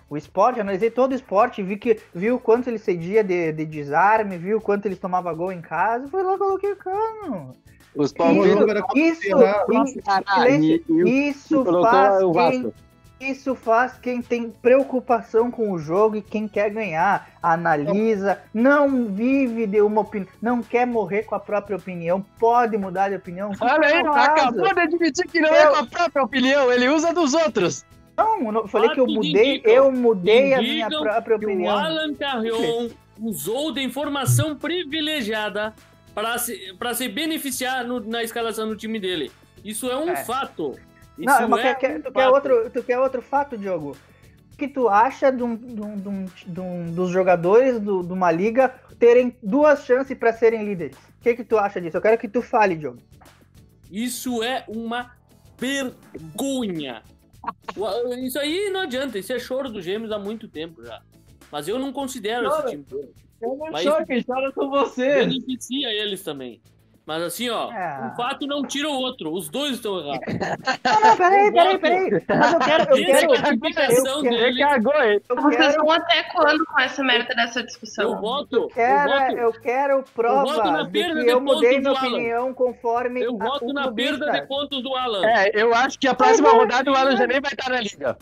O 0.08 0.16
esporte, 0.16 0.60
analisei 0.60 0.90
todo 0.90 1.12
o 1.12 1.14
esporte, 1.14 1.62
vi 1.62 1.76
que 1.76 1.98
vi 2.14 2.30
o 2.30 2.38
quanto 2.38 2.68
ele 2.68 2.78
cedia 2.78 3.24
de, 3.24 3.52
de 3.52 3.64
desarme, 3.66 4.38
vi 4.38 4.54
o 4.54 4.60
quanto 4.60 4.86
eles 4.86 4.98
tomavam 4.98 5.34
gol 5.34 5.50
em 5.52 5.60
casa, 5.60 6.06
fui 6.08 6.22
lá 6.22 6.38
coloquei 6.38 6.72
o 6.72 6.76
cano. 6.76 7.52
Os 7.94 8.06
Isso, 8.06 8.14
palmeiras. 8.14 8.82
isso, 8.94 9.30
Nossa, 9.36 9.84
isso, 9.90 10.02
caralho, 10.04 10.62
e- 10.62 10.84
e 10.88 11.02
o- 11.02 11.08
isso 11.08 11.64
faz 11.82 12.22
o 12.22 12.30
quem. 12.32 12.72
Isso 13.20 13.54
faz 13.54 13.94
quem 13.98 14.20
tem 14.20 14.50
preocupação 14.50 15.50
com 15.50 15.70
o 15.72 15.78
jogo 15.78 16.16
e 16.16 16.22
quem 16.22 16.46
quer 16.46 16.70
ganhar, 16.70 17.30
analisa, 17.42 18.38
não 18.52 19.06
vive 19.06 19.66
de 19.66 19.80
uma 19.80 20.02
opinião, 20.02 20.28
não 20.42 20.62
quer 20.62 20.86
morrer 20.86 21.22
com 21.22 21.34
a 21.34 21.40
própria 21.40 21.76
opinião, 21.76 22.24
pode 22.38 22.76
mudar 22.76 23.08
de 23.08 23.16
opinião. 23.16 23.52
Olha 23.60 23.88
aí, 23.88 23.94
acabou 24.06 24.72
de 24.74 24.80
admitir 24.80 25.26
que 25.26 25.40
não 25.40 25.48
é 25.48 25.64
Eu- 25.64 25.70
com 25.70 25.76
a 25.76 25.86
própria 25.86 26.22
opinião, 26.24 26.70
ele 26.72 26.88
usa 26.88 27.12
dos 27.14 27.32
outros. 27.34 27.84
Não, 28.16 28.52
eu 28.52 28.68
falei 28.68 28.90
que 28.90 29.00
eu 29.00 29.06
mudei, 29.06 29.50
indicam- 29.56 29.72
eu 29.72 29.92
mudei 29.92 30.54
a 30.54 30.58
minha 30.62 30.88
própria 30.88 31.38
que 31.38 31.44
opinião. 31.46 31.74
O 31.74 31.78
Alan 31.78 32.14
Carrion 32.14 32.88
usou 33.20 33.72
de 33.72 33.82
informação 33.82 34.56
privilegiada 34.56 35.74
para 36.14 36.38
se, 36.38 36.74
pra 36.78 36.94
se 36.94 37.08
beneficiar 37.08 37.84
no- 37.84 38.00
na 38.00 38.22
escalação 38.22 38.68
do 38.68 38.76
time 38.76 38.98
dele. 38.98 39.30
Isso 39.64 39.90
é 39.90 39.96
um 39.96 40.08
É. 40.10 40.16
fato. 40.16 40.78
Isso 41.18 41.24
Não, 41.40 41.48
mas 41.48 41.64
é 41.64 41.74
quer, 41.74 41.98
um 41.98 42.02
tu, 42.02 42.12
quer 42.12 42.28
outro, 42.28 42.70
tu 42.70 42.82
quer 42.82 42.98
outro 42.98 43.22
fato, 43.22 43.56
Diogo? 43.56 43.96
O 44.52 44.56
que 44.56 44.68
tu 44.68 44.88
acha 44.88 45.30
de 45.30 45.42
um- 45.42 45.56
de 45.56 45.80
um- 45.82 45.96
de 45.96 46.08
um- 46.08 46.24
de 46.46 46.60
um- 46.60 46.92
dos 46.92 47.10
jogadores 47.10 47.78
do- 47.80 48.02
de 48.02 48.12
uma 48.12 48.30
liga 48.32 48.74
terem 48.98 49.36
duas 49.42 49.84
chances 49.84 50.16
para 50.16 50.32
serem 50.32 50.64
líderes? 50.64 50.96
O 50.96 51.22
que, 51.22 51.34
que 51.34 51.44
tu 51.44 51.58
acha 51.58 51.80
disso? 51.80 51.96
Eu 51.96 52.02
quero 52.02 52.18
que 52.18 52.28
tu 52.28 52.40
fale, 52.42 52.74
Diogo. 52.76 52.98
Isso 53.90 54.42
é 54.42 54.64
uma 54.68 55.12
vergonha. 55.58 57.02
Isso 58.24 58.38
aí 58.38 58.70
não 58.70 58.80
adianta, 58.80 59.18
isso 59.18 59.32
é 59.32 59.38
choro 59.38 59.70
dos 59.70 59.84
gêmeos 59.84 60.10
há 60.10 60.18
muito 60.18 60.48
tempo 60.48 60.84
já. 60.84 61.00
Mas 61.50 61.68
eu 61.68 61.78
não 61.78 61.92
considero 61.92 62.48
Chora. 62.48 62.60
esse 62.60 62.70
time 62.72 62.84
todo. 62.88 63.08
Eu 63.40 63.56
não 63.56 63.70
Mas 63.70 63.82
choro, 63.82 64.04
quem 64.06 64.22
chora 64.24 64.50
são 64.52 64.68
vocês. 64.70 65.26
Beneficia 65.26 65.88
eles 65.92 66.22
também. 66.22 66.60
Mas 67.06 67.22
assim, 67.22 67.48
ó, 67.48 67.70
É. 67.72 68.00
um 68.10 68.16
fato 68.16 68.48
não 68.48 68.64
tira 68.64 68.88
o 68.88 68.92
outro. 68.92 69.32
Os 69.32 69.48
dois 69.48 69.74
estão 69.74 70.00
errados. 70.00 70.26
Não, 70.84 71.00
não, 71.00 71.16
peraí, 71.16 71.52
peraí, 71.52 71.78
peraí. 71.78 72.10
Mas 72.28 72.52
eu 72.52 72.58
quero, 72.58 72.90
eu 72.90 72.96
Esse 72.96 73.06
quero. 73.06 73.34
é 73.34 73.38
a 73.38 73.52
explicação 73.52 74.16
eu 74.16 74.22
quero- 74.22 74.36
dele. 74.36 74.62
Eu 75.28 75.36
Vocês 75.36 75.76
vão 75.76 75.90
até 75.92 76.22
quando 76.24 76.66
com 76.66 76.80
essa 76.80 77.04
merda 77.04 77.32
dessa 77.34 77.62
discussão? 77.62 78.04
Eu 78.10 78.16
voto, 78.20 78.56
eu 78.56 78.68
quero, 78.68 79.10
eu 79.12 79.18
voto, 79.20 79.36
eu 79.38 79.52
quero 79.60 80.04
prova 80.14 80.42
voto 80.44 80.70
na 80.72 80.82
de 80.82 80.90
perda 80.90 81.14
que 81.20 81.24
de 81.26 81.30
eu 81.30 81.40
mudei 81.40 81.78
minha 81.78 81.82
do 81.92 81.96
Alan. 81.96 82.08
opinião 82.08 82.54
conforme 82.54 83.22
eu 83.22 83.38
voto 83.38 83.72
na 83.72 83.92
perda 83.92 84.32
de 84.32 84.42
pontos 84.48 84.82
do 84.82 84.94
Alan. 84.96 85.24
É, 85.24 85.50
eu 85.54 85.72
acho 85.74 85.98
que 86.00 86.08
a 86.08 86.14
próxima 86.14 86.50
rodada 86.50 86.90
o 86.90 86.94
Alan 86.96 87.16
já 87.16 87.26
nem 87.28 87.40
vai 87.40 87.52
estar 87.52 87.70
na 87.70 87.80
liga. 87.80 88.16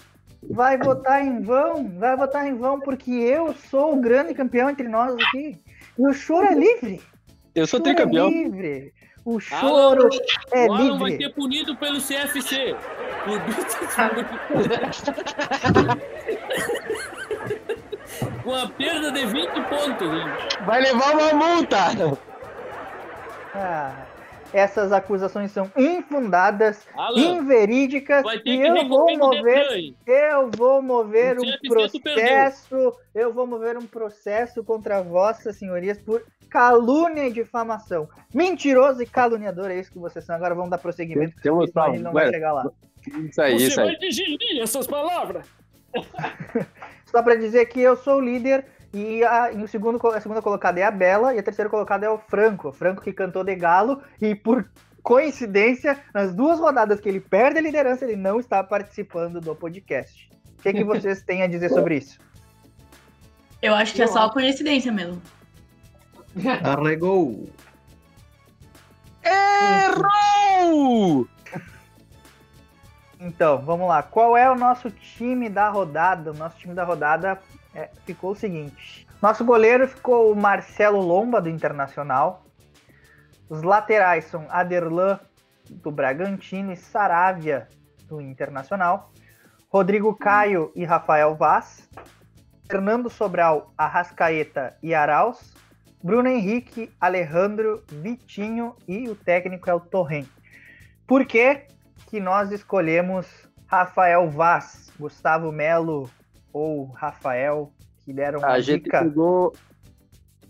Vai 0.50 0.76
votar 0.76 1.24
em 1.24 1.40
vão, 1.40 1.88
vai 1.98 2.14
votar 2.18 2.46
em 2.46 2.54
vão, 2.54 2.78
porque 2.80 3.10
eu 3.10 3.54
sou 3.70 3.94
o 3.94 4.00
grande 4.00 4.34
campeão 4.34 4.68
entre 4.68 4.86
nós 4.88 5.14
aqui. 5.14 5.58
E 5.98 6.06
o 6.06 6.12
choro 6.12 6.46
é 6.46 6.54
livre. 6.54 7.00
Eu 7.54 7.66
sou 7.66 7.78
O 7.78 7.82
choro 7.82 7.94
tricampeão. 7.94 8.26
É 8.26 8.30
livre. 8.30 8.92
O 9.24 9.38
choro 9.40 10.08
é 10.52 10.66
o 10.66 10.72
Alan 10.72 10.98
vai 10.98 11.10
livre. 11.12 11.24
ser 11.24 11.32
punido 11.34 11.76
pelo 11.76 11.98
CFC. 12.00 12.74
Com 18.42 18.54
a 18.54 18.68
perda 18.68 19.10
de 19.12 19.24
20 19.24 19.48
pontos, 19.68 20.12
hein? 20.12 20.26
Vai 20.66 20.82
levar 20.82 21.16
uma 21.16 21.32
multa. 21.32 21.78
Ah, 23.54 24.04
essas 24.54 24.92
acusações 24.92 25.50
são 25.50 25.68
infundadas, 25.76 26.86
Alan, 26.94 27.18
inverídicas 27.18 28.24
e 28.44 28.60
eu 28.60 28.88
vou 28.88 29.16
mover, 29.16 29.94
eu 30.06 30.48
vou 30.56 30.80
mover 30.80 31.36
um 31.40 31.68
processo, 31.68 32.92
eu 33.12 33.32
vou 33.32 33.48
mover 33.48 33.76
um 33.76 33.84
processo 33.86 34.62
contra 34.62 35.02
vossas 35.02 35.56
senhorias 35.56 35.98
por 35.98 36.22
calúnia 36.54 37.26
e 37.26 37.32
difamação. 37.32 38.08
Mentiroso 38.32 39.02
e 39.02 39.06
caluniador 39.06 39.72
é 39.72 39.80
isso 39.80 39.90
que 39.90 39.98
vocês 39.98 40.24
são. 40.24 40.36
Agora 40.36 40.54
vamos 40.54 40.70
dar 40.70 40.78
prosseguimento, 40.78 41.34
Temos 41.42 41.68
senão 41.68 41.84
a 41.84 41.90
gente 41.90 42.02
não 42.02 42.12
vai 42.12 42.30
chegar 42.30 42.52
lá. 42.52 42.70
Isso 43.28 43.42
aí, 43.42 43.58
Você 43.58 43.66
isso 43.66 43.80
aí. 43.80 43.86
vai 43.88 43.96
digerir 43.96 44.62
essas 44.62 44.86
palavras. 44.86 45.44
Só 47.10 47.20
pra 47.24 47.34
dizer 47.34 47.66
que 47.66 47.80
eu 47.80 47.96
sou 47.96 48.18
o 48.18 48.20
líder 48.20 48.66
e 48.92 49.24
a, 49.24 49.52
em 49.52 49.64
o 49.64 49.68
segundo, 49.68 50.00
a 50.06 50.20
segunda 50.20 50.40
colocada 50.40 50.78
é 50.78 50.84
a 50.84 50.92
Bela 50.92 51.34
e 51.34 51.40
a 51.40 51.42
terceira 51.42 51.68
colocada 51.68 52.06
é 52.06 52.08
o 52.08 52.18
Franco. 52.18 52.68
O 52.68 52.72
Franco 52.72 53.02
que 53.02 53.12
cantou 53.12 53.42
de 53.42 53.56
galo 53.56 54.00
e 54.22 54.36
por 54.36 54.64
coincidência, 55.02 55.98
nas 56.14 56.32
duas 56.32 56.60
rodadas 56.60 57.00
que 57.00 57.08
ele 57.08 57.20
perde 57.20 57.58
a 57.58 57.62
liderança, 57.62 58.04
ele 58.04 58.16
não 58.16 58.38
está 58.38 58.62
participando 58.62 59.40
do 59.40 59.56
podcast. 59.56 60.30
O 60.56 60.62
que, 60.62 60.72
que 60.72 60.84
vocês 60.84 61.20
têm 61.22 61.42
a 61.42 61.48
dizer 61.48 61.70
sobre 61.70 61.96
isso? 61.96 62.18
Eu 63.60 63.74
acho 63.74 63.92
que 63.92 64.02
é 64.02 64.06
só 64.06 64.30
coincidência 64.30 64.92
mesmo. 64.92 65.20
Arregou. 66.64 67.48
Errou! 69.24 71.26
Então, 73.20 73.62
vamos 73.62 73.88
lá. 73.88 74.02
Qual 74.02 74.36
é 74.36 74.50
o 74.50 74.54
nosso 74.54 74.90
time 74.90 75.48
da 75.48 75.68
rodada? 75.68 76.32
O 76.32 76.34
nosso 76.34 76.58
time 76.58 76.74
da 76.74 76.84
rodada 76.84 77.40
é, 77.74 77.88
ficou 78.04 78.32
o 78.32 78.36
seguinte. 78.36 79.06
Nosso 79.22 79.44
goleiro 79.44 79.88
ficou 79.88 80.30
o 80.30 80.36
Marcelo 80.36 81.00
Lomba, 81.00 81.40
do 81.40 81.48
Internacional. 81.48 82.44
Os 83.48 83.62
laterais 83.62 84.26
são 84.26 84.46
Aderlan, 84.50 85.18
do 85.70 85.90
Bragantino, 85.90 86.72
e 86.72 86.76
Saravia, 86.76 87.68
do 88.06 88.20
Internacional. 88.20 89.10
Rodrigo 89.70 90.14
Caio 90.14 90.70
e 90.74 90.84
Rafael 90.84 91.34
Vaz. 91.34 91.88
Fernando 92.70 93.08
Sobral, 93.08 93.72
Arrascaeta 93.78 94.76
e 94.82 94.94
Arauz. 94.94 95.54
Bruno 96.04 96.28
Henrique, 96.28 96.90
Alejandro, 97.00 97.82
Vitinho 97.88 98.76
e 98.86 99.08
o 99.08 99.14
técnico 99.14 99.70
é 99.70 99.74
o 99.74 99.80
Torren. 99.80 100.26
Por 101.06 101.24
que, 101.24 101.62
que 102.10 102.20
nós 102.20 102.52
escolhemos 102.52 103.26
Rafael 103.66 104.28
Vaz, 104.30 104.92
Gustavo 105.00 105.50
Melo 105.50 106.10
ou 106.52 106.84
Rafael, 106.88 107.72
que 108.04 108.12
deram 108.12 108.40
uma 108.40 108.48
A 108.48 108.60
gente 108.60 108.84
dica? 108.84 109.02
pegou. 109.02 109.54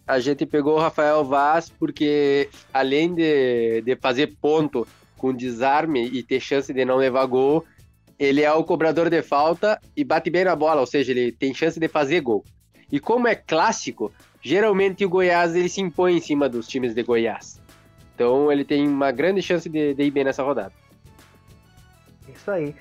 A 0.04 0.18
gente 0.18 0.44
pegou 0.44 0.74
o 0.74 0.80
Rafael 0.80 1.24
Vaz 1.24 1.70
porque, 1.70 2.50
além 2.72 3.14
de, 3.14 3.80
de 3.82 3.94
fazer 3.94 4.34
ponto 4.40 4.84
com 5.16 5.32
desarme 5.32 6.04
e 6.04 6.24
ter 6.24 6.40
chance 6.40 6.74
de 6.74 6.84
não 6.84 6.96
levar 6.96 7.26
gol, 7.26 7.64
ele 8.18 8.42
é 8.42 8.52
o 8.52 8.64
cobrador 8.64 9.08
de 9.08 9.22
falta 9.22 9.80
e 9.96 10.02
bate 10.02 10.30
bem 10.30 10.42
na 10.46 10.56
bola, 10.56 10.80
ou 10.80 10.86
seja, 10.86 11.12
ele 11.12 11.30
tem 11.30 11.54
chance 11.54 11.78
de 11.78 11.86
fazer 11.86 12.20
gol. 12.22 12.44
E 12.90 12.98
como 12.98 13.28
é 13.28 13.36
clássico, 13.36 14.12
geralmente 14.44 15.04
o 15.04 15.08
Goiás 15.08 15.56
ele 15.56 15.68
se 15.68 15.80
impõe 15.80 16.18
em 16.18 16.20
cima 16.20 16.48
dos 16.48 16.68
times 16.68 16.94
de 16.94 17.02
Goiás. 17.02 17.60
Então 18.14 18.52
ele 18.52 18.64
tem 18.64 18.86
uma 18.86 19.10
grande 19.10 19.40
chance 19.42 19.68
de, 19.68 19.94
de 19.94 20.02
ir 20.04 20.10
bem 20.10 20.22
nessa 20.22 20.42
rodada. 20.42 20.72
Isso 22.28 22.50
aí. 22.50 22.76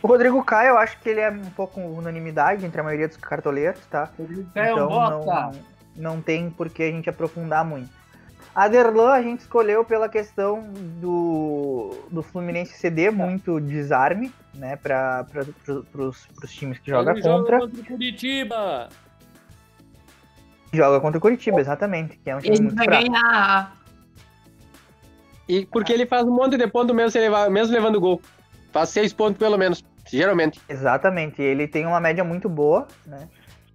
O 0.00 0.06
Rodrigo 0.06 0.42
Caio, 0.44 0.70
eu 0.70 0.78
acho 0.78 0.98
que 1.00 1.08
ele 1.08 1.20
é 1.20 1.28
um 1.28 1.50
pouco 1.50 1.80
unanimidade 1.80 2.64
entre 2.64 2.80
a 2.80 2.84
maioria 2.84 3.08
dos 3.08 3.16
cartoleiros, 3.16 3.84
tá? 3.86 4.08
Caio 4.16 4.46
então 4.54 4.88
não, 4.88 5.52
não 5.96 6.22
tem 6.22 6.48
por 6.48 6.70
que 6.70 6.84
a 6.84 6.90
gente 6.90 7.10
aprofundar 7.10 7.64
muito. 7.64 7.90
Aderlan 8.54 9.10
a 9.10 9.22
gente 9.22 9.40
escolheu 9.40 9.84
pela 9.84 10.08
questão 10.08 10.62
do, 11.00 11.96
do 12.10 12.22
Fluminense 12.22 12.72
ceder 12.74 13.12
muito 13.12 13.60
desarme, 13.60 14.32
né, 14.54 14.76
para 14.76 15.26
os 15.94 16.52
times 16.52 16.78
que 16.78 16.90
joga 16.90 17.12
Ele 17.12 17.22
contra. 17.22 17.58
Joga 17.58 17.72
contra 17.72 17.82
o 17.82 17.84
Curitiba. 17.84 18.88
Joga 20.72 21.00
contra 21.00 21.18
o 21.18 21.20
Curitiba, 21.20 21.60
exatamente, 21.60 22.18
que 22.18 22.30
é 22.30 22.36
um 22.36 22.40
time 22.40 22.56
Ele 22.56 22.62
muito 22.64 22.76
vai 22.76 22.84
fraco. 22.86 23.04
ganhar. 23.04 23.78
E 25.48 25.64
porque 25.66 25.92
ele 25.92 26.04
faz 26.04 26.24
um 26.24 26.34
monte 26.34 26.58
de 26.58 26.66
ponto 26.66 26.94
mesmo, 26.94 27.10
sem 27.10 27.22
levar, 27.22 27.50
mesmo 27.50 27.72
levando 27.72 28.00
gol. 28.00 28.20
Faz 28.70 28.90
seis 28.90 29.12
pontos 29.14 29.38
pelo 29.38 29.56
menos, 29.56 29.82
geralmente. 30.06 30.60
Exatamente, 30.68 31.40
ele 31.40 31.66
tem 31.66 31.86
uma 31.86 32.00
média 32.00 32.22
muito 32.22 32.48
boa, 32.48 32.86
né? 33.06 33.28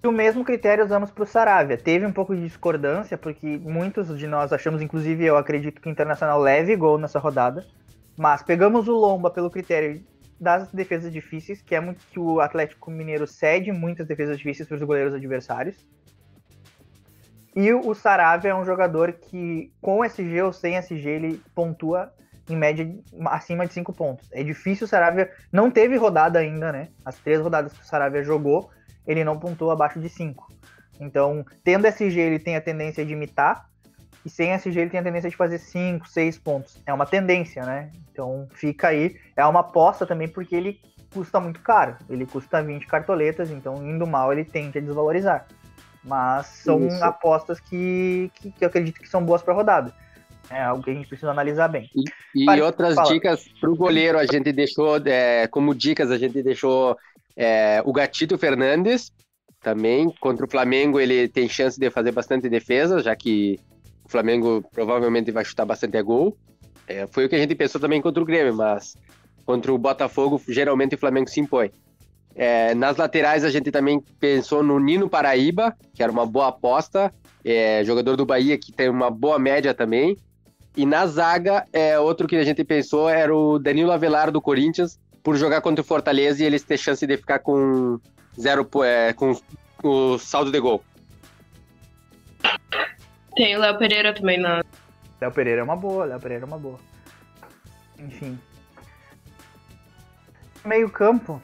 E 0.03 0.07
o 0.07 0.11
mesmo 0.11 0.43
critério 0.43 0.83
usamos 0.83 1.09
para 1.09 1.23
o 1.23 1.25
Saravia. 1.25 1.77
Teve 1.77 2.05
um 2.05 2.11
pouco 2.11 2.35
de 2.35 2.43
discordância, 2.43 3.17
porque 3.17 3.57
muitos 3.57 4.15
de 4.17 4.27
nós 4.27 4.51
achamos, 4.51 4.81
inclusive 4.81 5.23
eu 5.23 5.37
acredito 5.37 5.81
que 5.81 5.87
o 5.87 5.91
Internacional 5.91 6.39
leve 6.39 6.75
gol 6.75 6.97
nessa 6.97 7.19
rodada. 7.19 7.65
Mas 8.17 8.43
pegamos 8.43 8.87
o 8.87 8.91
Lomba 8.91 9.31
pelo 9.31 9.49
critério 9.49 10.03
das 10.39 10.67
defesas 10.71 11.11
difíceis, 11.11 11.61
que 11.61 11.73
é 11.73 11.79
muito 11.79 12.05
que 12.11 12.19
o 12.19 12.41
Atlético 12.41 12.91
Mineiro 12.91 13.25
cede 13.25 13.71
muitas 13.71 14.05
defesas 14.05 14.37
difíceis 14.37 14.67
para 14.67 14.75
os 14.75 14.83
goleiros 14.83 15.13
adversários. 15.13 15.77
E 17.55 17.71
o 17.71 17.93
Saravia 17.93 18.51
é 18.51 18.55
um 18.55 18.65
jogador 18.65 19.13
que, 19.13 19.71
com 19.79 20.03
SG 20.03 20.41
ou 20.41 20.51
sem 20.51 20.75
SG, 20.75 21.07
ele 21.07 21.41
pontua 21.53 22.11
em 22.49 22.55
média 22.55 22.89
acima 23.27 23.65
de 23.65 23.73
5 23.73 23.93
pontos. 23.93 24.27
É 24.31 24.43
difícil 24.43 24.85
o 24.85 24.87
Saravia. 24.87 25.31
Não 25.51 25.69
teve 25.69 25.95
rodada 25.95 26.39
ainda, 26.39 26.71
né? 26.71 26.89
As 27.05 27.17
três 27.19 27.39
rodadas 27.39 27.73
que 27.73 27.81
o 27.81 27.85
Saravia 27.85 28.23
jogou, 28.23 28.69
ele 29.05 29.23
não 29.23 29.37
pontuou 29.39 29.71
abaixo 29.71 29.99
de 29.99 30.09
5. 30.09 30.51
Então, 30.99 31.45
tendo 31.63 31.85
SG, 31.85 32.19
ele 32.19 32.39
tem 32.39 32.55
a 32.55 32.61
tendência 32.61 33.05
de 33.05 33.13
imitar. 33.13 33.69
E 34.25 34.29
sem 34.29 34.51
SG, 34.51 34.79
ele 34.79 34.89
tem 34.89 34.99
a 34.99 35.03
tendência 35.03 35.29
de 35.29 35.35
fazer 35.35 35.59
5, 35.59 36.07
6 36.07 36.37
pontos. 36.39 36.81
É 36.85 36.93
uma 36.93 37.05
tendência, 37.05 37.65
né? 37.65 37.91
Então, 38.11 38.47
fica 38.53 38.87
aí. 38.87 39.15
É 39.35 39.45
uma 39.45 39.59
aposta 39.59 40.05
também, 40.05 40.27
porque 40.27 40.55
ele 40.55 40.79
custa 41.13 41.39
muito 41.39 41.59
caro. 41.61 41.97
Ele 42.09 42.25
custa 42.25 42.63
20 42.63 42.87
cartoletas, 42.87 43.51
então, 43.51 43.75
indo 43.87 44.07
mal, 44.07 44.31
ele 44.31 44.45
tende 44.45 44.77
a 44.77 44.81
desvalorizar. 44.81 45.45
Mas 46.03 46.47
são 46.47 46.87
Isso. 46.87 47.03
apostas 47.03 47.59
que, 47.59 48.29
que, 48.35 48.51
que 48.51 48.63
eu 48.63 48.67
acredito 48.67 48.99
que 48.99 49.07
são 49.07 49.23
boas 49.23 49.41
para 49.41 49.53
rodada. 49.53 49.93
É 50.49 50.61
algo 50.61 50.83
que 50.83 50.91
a 50.91 50.93
gente 50.93 51.07
precisa 51.07 51.31
analisar 51.31 51.69
bem. 51.69 51.89
E 52.35 52.45
Vai, 52.45 52.61
outras 52.61 52.95
fala. 52.95 53.13
dicas 53.13 53.45
pro 53.61 53.75
goleiro, 53.75 54.19
a 54.19 54.25
gente 54.25 54.51
deixou, 54.51 54.97
é, 55.05 55.47
como 55.47 55.73
dicas, 55.73 56.11
a 56.11 56.17
gente 56.17 56.43
deixou 56.43 56.97
é, 57.35 57.81
o 57.85 57.93
Gatito 57.93 58.37
Fernandes, 58.37 59.11
também, 59.63 60.13
contra 60.19 60.45
o 60.45 60.49
Flamengo 60.49 60.99
ele 60.99 61.29
tem 61.29 61.47
chance 61.47 61.79
de 61.79 61.89
fazer 61.89 62.11
bastante 62.11 62.49
defesa, 62.49 62.99
já 62.99 63.15
que 63.15 63.57
o 64.03 64.09
Flamengo 64.09 64.61
provavelmente 64.73 65.31
vai 65.31 65.45
chutar 65.45 65.65
bastante 65.65 65.97
a 65.97 66.01
gol. 66.01 66.37
É, 66.85 67.07
foi 67.07 67.25
o 67.25 67.29
que 67.29 67.35
a 67.35 67.39
gente 67.39 67.55
pensou 67.55 67.79
também 67.79 68.01
contra 68.01 68.21
o 68.21 68.25
Grêmio, 68.25 68.53
mas 68.53 68.95
contra 69.45 69.73
o 69.73 69.77
Botafogo, 69.77 70.39
geralmente 70.49 70.95
o 70.95 70.97
Flamengo 70.97 71.29
se 71.29 71.39
impõe. 71.39 71.71
É, 72.35 72.73
nas 72.73 72.97
laterais 72.97 73.43
a 73.43 73.49
gente 73.49 73.71
também 73.71 74.01
pensou 74.19 74.63
no 74.63 74.79
Nino 74.79 75.09
Paraíba, 75.09 75.75
que 75.93 76.01
era 76.01 76.11
uma 76.11 76.25
boa 76.25 76.47
aposta, 76.47 77.13
é, 77.45 77.83
jogador 77.83 78.15
do 78.15 78.25
Bahia 78.25 78.57
que 78.57 78.71
tem 78.71 78.89
uma 78.89 79.11
boa 79.11 79.37
média 79.37 79.73
também. 79.73 80.17
E 80.75 80.85
na 80.85 81.05
zaga, 81.05 81.67
é, 81.71 81.99
outro 81.99 82.27
que 82.27 82.35
a 82.35 82.43
gente 82.43 82.63
pensou 82.63 83.07
era 83.07 83.35
o 83.35 83.59
Danilo 83.59 83.91
Avelar 83.91 84.31
do 84.31 84.41
Corinthians, 84.41 84.99
por 85.21 85.37
jogar 85.37 85.61
contra 85.61 85.81
o 85.81 85.85
Fortaleza 85.85 86.43
e 86.43 86.45
eles 86.45 86.63
ter 86.63 86.77
chance 86.77 87.05
de 87.05 87.17
ficar 87.17 87.39
com 87.39 87.99
zero 88.39 88.67
é, 88.83 89.13
com 89.13 89.37
o 89.83 90.17
saldo 90.17 90.51
de 90.51 90.59
gol. 90.59 90.83
Tem 93.35 93.55
o 93.55 93.59
Léo 93.59 93.77
Pereira 93.77 94.13
também 94.13 94.39
na. 94.39 94.63
Léo 95.21 95.31
Pereira 95.31 95.61
é 95.61 95.63
uma 95.63 95.75
boa, 95.75 96.05
Léo 96.05 96.19
Pereira 96.19 96.43
é 96.43 96.47
uma 96.47 96.57
boa. 96.57 96.79
Enfim. 97.97 98.37
Meio 100.65 100.89
campo. 100.89 101.41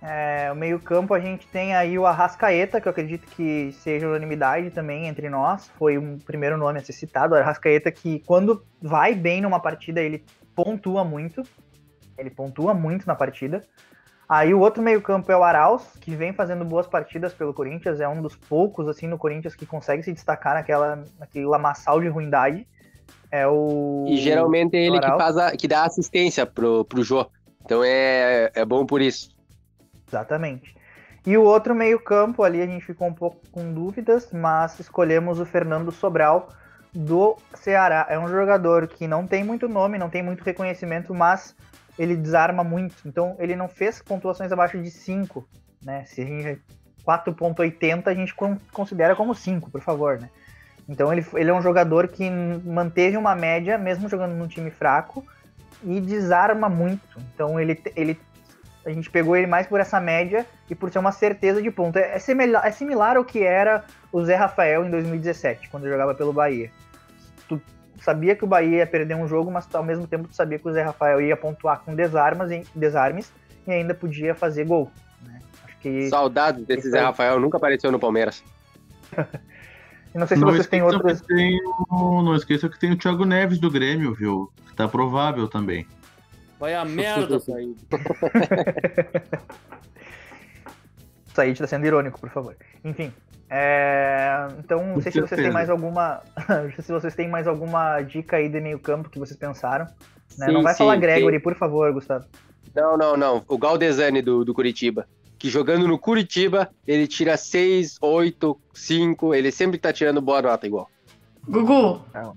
É, 0.00 0.50
o 0.52 0.54
meio 0.54 0.78
campo 0.78 1.12
a 1.12 1.18
gente 1.18 1.46
tem 1.48 1.74
aí 1.74 1.98
o 1.98 2.06
Arrascaeta, 2.06 2.80
que 2.80 2.86
eu 2.86 2.90
acredito 2.90 3.26
que 3.32 3.72
seja 3.72 4.06
unanimidade 4.08 4.70
também 4.70 5.06
entre 5.06 5.28
nós. 5.28 5.68
Foi 5.76 5.98
um 5.98 6.18
primeiro 6.18 6.56
nome 6.56 6.78
a 6.78 6.82
ser 6.84 6.92
citado. 6.92 7.34
O 7.34 7.38
Arrascaeta 7.38 7.90
que 7.90 8.20
quando 8.20 8.64
vai 8.80 9.14
bem 9.14 9.40
numa 9.40 9.58
partida, 9.58 10.00
ele 10.00 10.24
pontua 10.54 11.02
muito. 11.04 11.42
Ele 12.16 12.30
pontua 12.30 12.74
muito 12.74 13.06
na 13.06 13.14
partida. 13.14 13.62
Aí 14.28 14.52
o 14.52 14.60
outro 14.60 14.82
meio 14.82 15.00
campo 15.00 15.32
é 15.32 15.36
o 15.36 15.42
Arauz, 15.42 15.84
que 16.00 16.14
vem 16.14 16.32
fazendo 16.32 16.64
boas 16.64 16.86
partidas 16.86 17.32
pelo 17.32 17.54
Corinthians. 17.54 17.98
É 17.98 18.06
um 18.06 18.20
dos 18.20 18.36
poucos, 18.36 18.86
assim, 18.86 19.06
no 19.06 19.16
Corinthians 19.18 19.54
que 19.54 19.64
consegue 19.64 20.02
se 20.02 20.12
destacar 20.12 20.54
naquela, 20.54 21.02
naquele 21.18 21.46
lamaçal 21.46 22.00
de 22.00 22.08
ruindade. 22.08 22.66
É 23.30 23.48
o. 23.48 24.04
E 24.06 24.16
geralmente 24.18 24.76
é 24.76 24.86
ele 24.86 25.00
que, 25.00 25.06
faz 25.06 25.36
a- 25.36 25.56
que 25.56 25.66
dá 25.66 25.84
assistência 25.84 26.46
pro, 26.46 26.84
pro 26.84 27.02
Jô. 27.02 27.26
Então 27.64 27.82
é, 27.82 28.50
é 28.54 28.64
bom 28.64 28.84
por 28.86 29.00
isso. 29.00 29.37
Exatamente. 30.08 30.74
E 31.26 31.36
o 31.36 31.42
outro 31.42 31.74
meio-campo 31.74 32.42
ali 32.42 32.62
a 32.62 32.66
gente 32.66 32.84
ficou 32.84 33.06
um 33.06 33.12
pouco 33.12 33.40
com 33.52 33.72
dúvidas, 33.72 34.30
mas 34.32 34.78
escolhemos 34.80 35.38
o 35.38 35.44
Fernando 35.44 35.92
Sobral 35.92 36.48
do 36.94 37.36
Ceará. 37.54 38.06
É 38.08 38.18
um 38.18 38.28
jogador 38.28 38.88
que 38.88 39.06
não 39.06 39.26
tem 39.26 39.44
muito 39.44 39.68
nome, 39.68 39.98
não 39.98 40.08
tem 40.08 40.22
muito 40.22 40.42
reconhecimento, 40.42 41.14
mas 41.14 41.54
ele 41.98 42.16
desarma 42.16 42.64
muito. 42.64 42.94
Então 43.04 43.36
ele 43.38 43.54
não 43.54 43.68
fez 43.68 44.00
pontuações 44.00 44.50
abaixo 44.52 44.80
de 44.80 44.90
5, 44.90 45.46
né? 45.82 46.04
Se 46.06 46.22
a 46.22 46.24
gente 46.24 46.60
4.80 47.04 48.06
a 48.06 48.14
gente 48.14 48.34
con- 48.34 48.58
considera 48.72 49.16
como 49.16 49.34
5, 49.34 49.70
por 49.70 49.80
favor, 49.80 50.18
né? 50.20 50.30
Então 50.88 51.12
ele, 51.12 51.24
ele 51.34 51.50
é 51.50 51.54
um 51.54 51.60
jogador 51.62 52.08
que 52.08 52.30
manteve 52.30 53.16
uma 53.16 53.34
média, 53.34 53.76
mesmo 53.76 54.08
jogando 54.08 54.34
num 54.34 54.46
time 54.46 54.70
fraco, 54.70 55.24
e 55.84 56.00
desarma 56.00 56.68
muito. 56.68 57.18
Então 57.34 57.60
ele, 57.60 57.80
ele 57.94 58.18
a 58.84 58.90
gente 58.90 59.10
pegou 59.10 59.36
ele 59.36 59.46
mais 59.46 59.66
por 59.66 59.80
essa 59.80 60.00
média 60.00 60.46
e 60.70 60.74
por 60.74 60.90
ser 60.90 60.98
uma 60.98 61.12
certeza 61.12 61.60
de 61.60 61.70
ponto. 61.70 61.96
É, 61.98 62.14
é 62.16 62.18
similar, 62.18 62.66
é 62.66 62.70
similar 62.70 63.16
ao 63.16 63.24
que 63.24 63.42
era 63.42 63.84
o 64.12 64.24
Zé 64.24 64.34
Rafael 64.36 64.84
em 64.86 64.90
2017, 64.90 65.68
quando 65.68 65.88
jogava 65.88 66.14
pelo 66.14 66.32
Bahia. 66.32 66.70
Tu 67.48 67.60
sabia 68.00 68.34
que 68.34 68.44
o 68.44 68.46
Bahia 68.46 68.78
ia 68.78 68.86
perder 68.86 69.14
um 69.14 69.28
jogo, 69.28 69.50
mas 69.50 69.68
ao 69.74 69.82
mesmo 69.84 70.06
tempo 70.06 70.28
tu 70.28 70.34
sabia 70.34 70.58
que 70.58 70.68
o 70.68 70.72
Zé 70.72 70.82
Rafael 70.82 71.20
ia 71.20 71.36
pontuar 71.36 71.80
com 71.80 71.94
desarmas, 71.94 72.50
e- 72.50 72.64
desarmes 72.74 73.32
e 73.66 73.72
ainda 73.72 73.92
podia 73.94 74.34
fazer 74.34 74.64
gol. 74.64 74.90
né? 75.26 75.40
Acho 75.64 75.76
que 75.78 76.08
Saudades 76.08 76.64
desse 76.64 76.80
Isso 76.88 76.90
Zé. 76.90 77.00
Rafael, 77.00 77.38
nunca 77.38 77.56
apareceu 77.58 77.92
no 77.92 77.98
Palmeiras. 77.98 78.42
Não 80.14 80.26
sei 80.26 80.38
se 80.38 80.42
vocês 80.44 80.66
têm 80.66 80.80
que 80.80 81.26
tem 81.26 81.60
o- 81.90 82.22
não 82.22 82.34
esqueça 82.34 82.68
que 82.68 82.78
tem 82.78 82.90
o 82.92 82.96
Thiago 82.96 83.24
Neves 83.24 83.58
do 83.60 83.70
Grêmio, 83.70 84.14
viu? 84.14 84.50
Que 84.68 84.74
tá 84.74 84.88
provável 84.88 85.46
também. 85.48 85.86
Vai 86.58 86.74
a 86.74 86.84
merda, 86.84 87.38
Saíd. 87.38 87.76
Said 91.34 91.58
tá 91.58 91.66
sendo 91.66 91.86
irônico, 91.86 92.18
por 92.18 92.30
favor. 92.30 92.56
Enfim. 92.84 93.12
é, 93.48 94.48
Então, 94.58 94.84
não 94.84 95.00
sei 95.00 95.12
se 95.12 95.20
vocês 95.20 95.40
têm 95.40 95.52
mais 95.52 95.70
alguma. 95.70 96.20
não 96.48 96.70
sei 96.74 96.84
se 96.84 96.92
vocês 96.92 97.14
têm 97.14 97.28
mais 97.28 97.46
alguma 97.46 98.00
dica 98.02 98.36
aí 98.36 98.48
de 98.48 98.60
meio 98.60 98.78
campo 98.78 99.08
que 99.08 99.18
vocês 99.18 99.38
pensaram. 99.38 99.84
né? 100.36 100.46
Sim, 100.46 100.52
Não 100.52 100.62
vai 100.62 100.72
sim, 100.74 100.78
falar 100.78 100.96
Gregory, 100.96 101.36
tem. 101.36 101.40
por 101.42 101.54
favor, 101.54 101.92
Gustavo. 101.92 102.24
Não, 102.74 102.96
não, 102.96 103.16
não. 103.16 103.44
O 103.48 103.56
Galdesani 103.58 104.20
do, 104.22 104.44
do 104.44 104.52
Curitiba. 104.52 105.06
Que 105.38 105.48
jogando 105.48 105.86
no 105.86 105.96
Curitiba, 105.98 106.68
ele 106.86 107.06
tira 107.06 107.36
6, 107.36 107.98
8, 108.00 108.60
5. 108.74 109.34
Ele 109.34 109.52
sempre 109.52 109.78
tá 109.78 109.92
tirando 109.92 110.20
boa 110.20 110.42
nota 110.42 110.66
igual. 110.66 110.90
Gugu, 111.48 112.02
Não. 112.12 112.36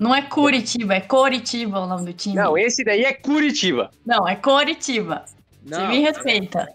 Não 0.00 0.14
é 0.14 0.22
Curitiba, 0.22 0.94
é 0.94 1.00
Coritiba 1.00 1.78
o 1.80 1.86
nome 1.86 2.06
do 2.06 2.12
time. 2.12 2.34
Não, 2.34 2.56
esse 2.58 2.82
daí 2.82 3.04
é 3.04 3.12
Curitiba. 3.12 3.90
Não, 4.04 4.26
é 4.26 4.34
Coritiba. 4.34 5.24
Você 5.64 5.76
Não. 5.78 5.88
me 5.88 6.00
respeita. 6.00 6.66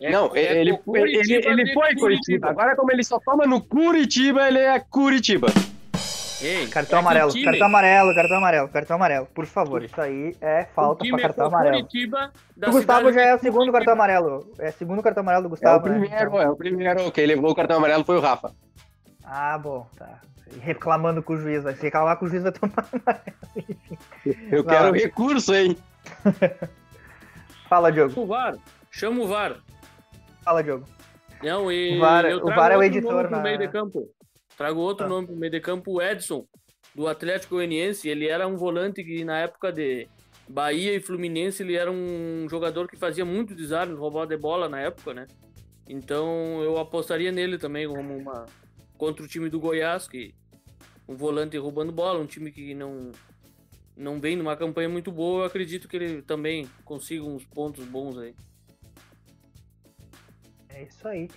É- 0.00 0.10
não, 0.10 0.34
é 0.34 0.40
ele, 0.40 0.60
ele, 0.60 0.70
ele, 0.70 0.78
Curitiba 0.78 1.54
de 1.56 1.74
foi 1.74 1.94
Curitiba. 1.96 2.48
Agora, 2.50 2.74
como 2.76 2.90
ele 2.92 3.02
só 3.04 3.18
toma 3.18 3.44
no 3.46 3.60
Curitiba, 3.60 4.48
ele 4.48 4.60
é 4.60 4.78
Curitiba. 4.80 5.48
Ei, 6.42 6.66
Cartão 6.68 6.98
é 6.98 7.02
amarelo, 7.02 7.32
cartão 7.44 7.66
amarelo, 7.66 8.14
cartão 8.14 8.36
amarelo, 8.38 8.68
cartão 8.68 8.96
amarelo. 8.96 9.26
Por 9.34 9.44
favor, 9.44 9.84
isso 9.84 10.00
aí 10.00 10.34
é 10.40 10.64
falta 10.74 11.04
time 11.04 11.18
pra 11.18 11.28
cartão 11.28 11.44
é 11.44 11.48
amarelo. 11.48 11.76
Curitiba 11.80 12.32
O 12.66 12.70
Gustavo 12.70 13.12
já 13.12 13.20
é 13.20 13.34
o 13.34 13.38
segundo 13.38 13.56
Curitiba. 13.70 13.78
cartão 13.78 13.92
amarelo. 13.92 14.52
É 14.58 14.68
o 14.70 14.72
segundo 14.72 15.02
cartão 15.02 15.20
amarelo 15.22 15.42
do 15.42 15.46
É 15.46 15.48
o 15.48 15.50
Gustavo. 15.50 15.86
né? 15.86 15.98
primeiro, 15.98 16.28
Então- 16.28 16.40
é 16.40 16.48
o 16.48 16.56
primeiro. 16.56 17.12
Quem 17.12 17.26
levou 17.26 17.50
o 17.50 17.54
cartão 17.54 17.76
amarelo 17.76 18.04
foi 18.04 18.16
o 18.16 18.20
Rafa. 18.20 18.52
Ah, 19.22 19.58
bom, 19.58 19.86
tá. 19.98 20.18
Reclamando 20.58 21.22
com 21.22 21.34
o 21.34 21.38
juiz, 21.38 21.62
vai 21.62 21.74
se 21.74 21.82
reclamar 21.82 22.18
com 22.18 22.24
o 22.26 22.28
juiz 22.28 22.42
vai 22.42 22.52
tomar. 22.52 22.88
Eu 24.50 24.64
quero 24.64 24.92
recurso, 24.92 25.54
hein? 25.54 25.76
Fala, 27.68 27.90
Diogo. 27.92 28.20
O 28.20 28.26
VAR. 28.26 28.56
Chama 28.90 29.22
o 29.22 29.26
VAR. 29.28 29.56
Fala, 30.42 30.62
Diogo. 30.62 30.86
Não, 31.42 31.70
e 31.70 31.96
O 31.96 32.00
VAR- 32.00 32.24
eu 32.26 32.38
o 32.44 32.46
VAR 32.54 32.72
é 32.72 32.76
o 32.76 32.82
editor 32.82 33.12
nome 33.12 33.28
pro 33.28 33.36
na- 33.36 33.42
meio 33.42 33.58
de 33.58 33.68
campo. 33.68 34.08
Trago 34.56 34.80
outro 34.80 35.06
Ah. 35.06 35.08
nome 35.08 35.26
pro 35.28 35.36
meio 35.36 35.52
de 35.52 35.60
campo, 35.60 35.92
o 35.92 36.02
Edson, 36.02 36.44
do 36.94 37.06
Atlético 37.06 37.54
Goianiense. 37.54 38.08
Ele 38.08 38.26
era 38.28 38.46
um 38.46 38.56
volante 38.56 39.02
que 39.04 39.24
na 39.24 39.38
época 39.38 39.72
de 39.72 40.08
Bahia 40.48 40.94
e 40.94 41.00
Fluminense, 41.00 41.62
ele 41.62 41.76
era 41.76 41.90
um 41.90 42.46
jogador 42.50 42.88
que 42.88 42.96
fazia 42.96 43.24
muito 43.24 43.54
desarme, 43.54 43.94
roubava 43.94 44.26
de 44.26 44.36
bola 44.36 44.68
na 44.68 44.80
época, 44.80 45.14
né? 45.14 45.26
Então 45.88 46.60
eu 46.62 46.76
apostaria 46.78 47.30
nele 47.32 47.56
também 47.56 47.86
como 47.88 48.16
uma 48.16 48.46
contra 48.98 49.24
o 49.24 49.28
time 49.28 49.48
do 49.48 49.58
Goiás, 49.60 50.06
que 50.08 50.34
um 51.10 51.16
volante 51.16 51.58
roubando 51.58 51.90
bola, 51.90 52.20
um 52.20 52.26
time 52.26 52.52
que 52.52 52.72
não 52.72 53.10
não 53.96 54.18
vem 54.18 54.34
numa 54.34 54.56
campanha 54.56 54.88
muito 54.88 55.12
boa, 55.12 55.42
eu 55.42 55.46
acredito 55.46 55.86
que 55.86 55.96
ele 55.96 56.22
também 56.22 56.70
consiga 56.86 57.22
uns 57.22 57.44
pontos 57.44 57.84
bons 57.84 58.16
aí. 58.16 58.34
É 60.70 60.84
isso 60.84 61.06
aí. 61.06 61.28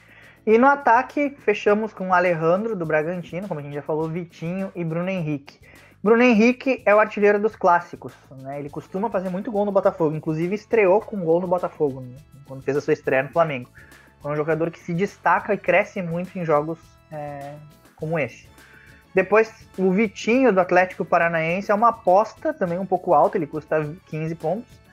E 0.46 0.58
no 0.58 0.68
ataque, 0.68 1.36
fechamos 1.40 1.92
com 1.94 2.10
o 2.10 2.14
Alejandro 2.14 2.74
do 2.74 2.86
Bragantino, 2.86 3.50
como 3.50 3.60
a 3.60 3.64
gente 3.64 3.74
já 3.74 3.82
falou, 3.82 4.08
Vitinho 4.08 4.72
e 4.76 4.84
Bruno 4.86 5.10
Henrique. 5.10 5.60
Bruno 6.02 6.22
Henrique 6.22 6.82
é 6.86 6.96
o 6.96 7.00
artilheiro 7.00 7.40
dos 7.40 7.56
clássicos, 7.56 8.14
né? 8.42 8.60
Ele 8.60 8.70
costuma 8.70 9.10
fazer 9.10 9.30
muito 9.30 9.52
gol 9.52 9.66
no 9.66 9.72
Botafogo, 9.72 10.16
inclusive 10.16 10.56
estreou 10.56 11.02
com 11.02 11.20
gol 11.26 11.42
no 11.42 11.48
Botafogo, 11.48 12.02
né? 12.02 12.16
quando 12.46 12.62
fez 12.62 12.78
a 12.78 12.82
sua 12.82 12.94
estreia 12.94 13.24
no 13.24 13.30
Flamengo. 13.30 13.70
É 14.24 14.28
um 14.28 14.36
jogador 14.36 14.72
que 14.72 14.80
se 14.80 14.94
destaca 14.94 15.54
e 15.54 15.58
cresce 15.58 16.02
muito 16.02 16.38
em 16.38 16.46
jogos 16.46 16.80
é, 17.12 17.56
como 17.96 18.18
esse. 18.18 18.53
Depois, 19.14 19.52
o 19.78 19.92
Vitinho 19.92 20.52
do 20.52 20.60
Atlético 20.60 21.06
Paranaense 21.06 21.72
é 21.72 21.76
uma 21.76 21.90
aposta 21.90 22.54
também 22.54 22.80
um 22.80 22.86
pouco 22.86 23.14
alta, 23.14 23.38
ele 23.38 23.46
custa 23.48 23.88
15 24.08 24.36
pontos. 24.36 24.84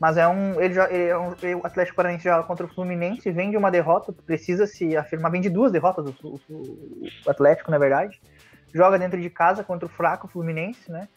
Mas 0.00 0.16
é 0.16 0.26
um. 0.28 0.60
Ele, 0.60 0.74
jo- 0.74 0.82
ele 0.90 1.08
é 1.08 1.18
um 1.18 1.30
o 1.60 1.66
Atlético 1.66 1.96
Paranaense 1.96 2.24
joga 2.24 2.44
contra 2.44 2.64
o 2.66 2.68
Fluminense, 2.68 3.30
vem 3.32 3.50
de 3.50 3.56
uma 3.56 3.70
derrota, 3.70 4.12
precisa 4.12 4.64
se 4.66 4.96
afirmar, 4.96 5.30
vem 5.30 5.40
de 5.40 5.50
duas 5.50 5.72
derrotas 5.72 6.06
o, 6.22 6.40
o- 6.48 7.08
o 7.26 7.30
Atlético, 7.30 7.70
na 7.70 7.78
verdade. 7.78 8.20
Joga 8.72 8.98
dentro 8.98 9.20
de 9.20 9.28
casa 9.30 9.64
contra 9.64 9.86
o 9.86 9.88
fraco 9.88 10.28
Fluminense, 10.28 10.90
né? 10.90 11.08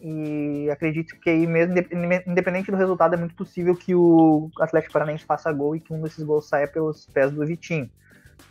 E 0.00 0.68
acredito 0.70 1.18
que 1.20 1.30
aí 1.30 1.46
mesmo, 1.46 1.72
indep- 1.72 2.26
independente 2.26 2.70
do 2.70 2.76
resultado, 2.76 3.14
é 3.14 3.16
muito 3.16 3.34
possível 3.36 3.74
que 3.76 3.94
o 3.94 4.50
Atlético 4.60 4.92
Paranaense 4.92 5.24
faça 5.24 5.52
gol 5.52 5.76
e 5.76 5.80
que 5.80 5.92
um 5.92 6.02
desses 6.02 6.24
gols 6.24 6.48
saia 6.48 6.66
pelos 6.66 7.06
pés 7.06 7.30
do 7.30 7.46
Vitinho. 7.46 7.88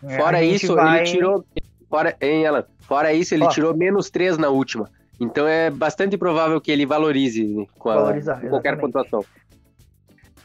É, 0.03 0.17
Fora 0.17 0.41
isso, 0.41 0.75
vai- 0.75 1.01
ele 1.01 1.11
tirou. 1.11 1.45
Fora, 1.93 2.17
hein, 2.19 2.47
Alan? 2.47 2.63
Fora 2.79 3.13
isso, 3.13 3.35
ele 3.35 3.43
Ó. 3.43 3.49
tirou 3.49 3.77
menos 3.77 4.09
3 4.09 4.35
na 4.39 4.49
última. 4.49 4.89
Então 5.19 5.47
é 5.47 5.69
bastante 5.69 6.17
provável 6.17 6.59
que 6.59 6.71
ele 6.71 6.87
valorize 6.87 7.67
com, 7.77 7.87
a- 7.91 7.95
Valorizar, 7.97 8.41
com 8.41 8.49
qualquer 8.49 8.73
exatamente. 8.73 8.93
pontuação. 8.93 9.23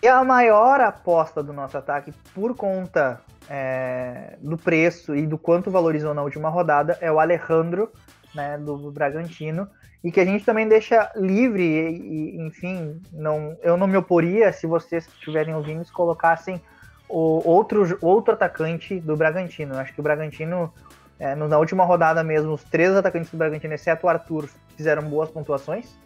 E 0.03 0.07
a 0.07 0.22
maior 0.22 0.78
aposta 0.82 1.42
do 1.42 1.55
nosso 1.55 1.78
ataque, 1.78 2.12
por 2.34 2.55
conta 2.55 3.22
é, 3.49 4.36
do 4.42 4.59
preço 4.59 5.16
e 5.16 5.26
do 5.26 5.38
quanto 5.38 5.70
valorizou 5.70 6.12
na 6.12 6.22
última 6.22 6.51
rodada, 6.51 6.99
é 7.01 7.11
o 7.11 7.18
Alejandro, 7.18 7.90
né, 8.34 8.59
do 8.59 8.90
Bragantino 8.90 9.66
e 10.05 10.12
que 10.12 10.20
a 10.20 10.26
gente 10.26 10.44
também 10.44 10.68
deixa 10.68 11.11
livre 11.16 11.62
e, 11.64 12.36
e, 12.36 12.46
enfim, 12.46 13.01
não, 13.11 13.57
eu 13.62 13.78
não 13.78 13.86
me 13.86 13.96
oporia 13.96 14.53
se 14.53 14.66
vocês 14.66 15.07
que 15.07 15.14
estiverem 15.14 15.55
ouvindo 15.55 15.82
se 15.82 15.92
colocassem 15.92 16.61
o 17.09 17.40
outro, 17.49 17.96
outro 18.03 18.34
atacante 18.34 19.01
do 19.01 19.16
Bragantino. 19.16 19.74
Eu 19.74 19.78
acho 19.80 19.94
que 19.94 20.01
o 20.01 20.03
Bragantino, 20.03 20.70
é, 21.19 21.35
na 21.35 21.59
última 21.59 21.85
rodada 21.85 22.23
mesmo, 22.23 22.53
os 22.53 22.62
três 22.64 22.95
atacantes 22.95 23.31
do 23.31 23.37
Bragantino, 23.37 23.75
exceto 23.75 24.07
o 24.07 24.09
Arthur, 24.09 24.49
fizeram 24.77 25.03
boas 25.03 25.31
pontuações. 25.31 25.97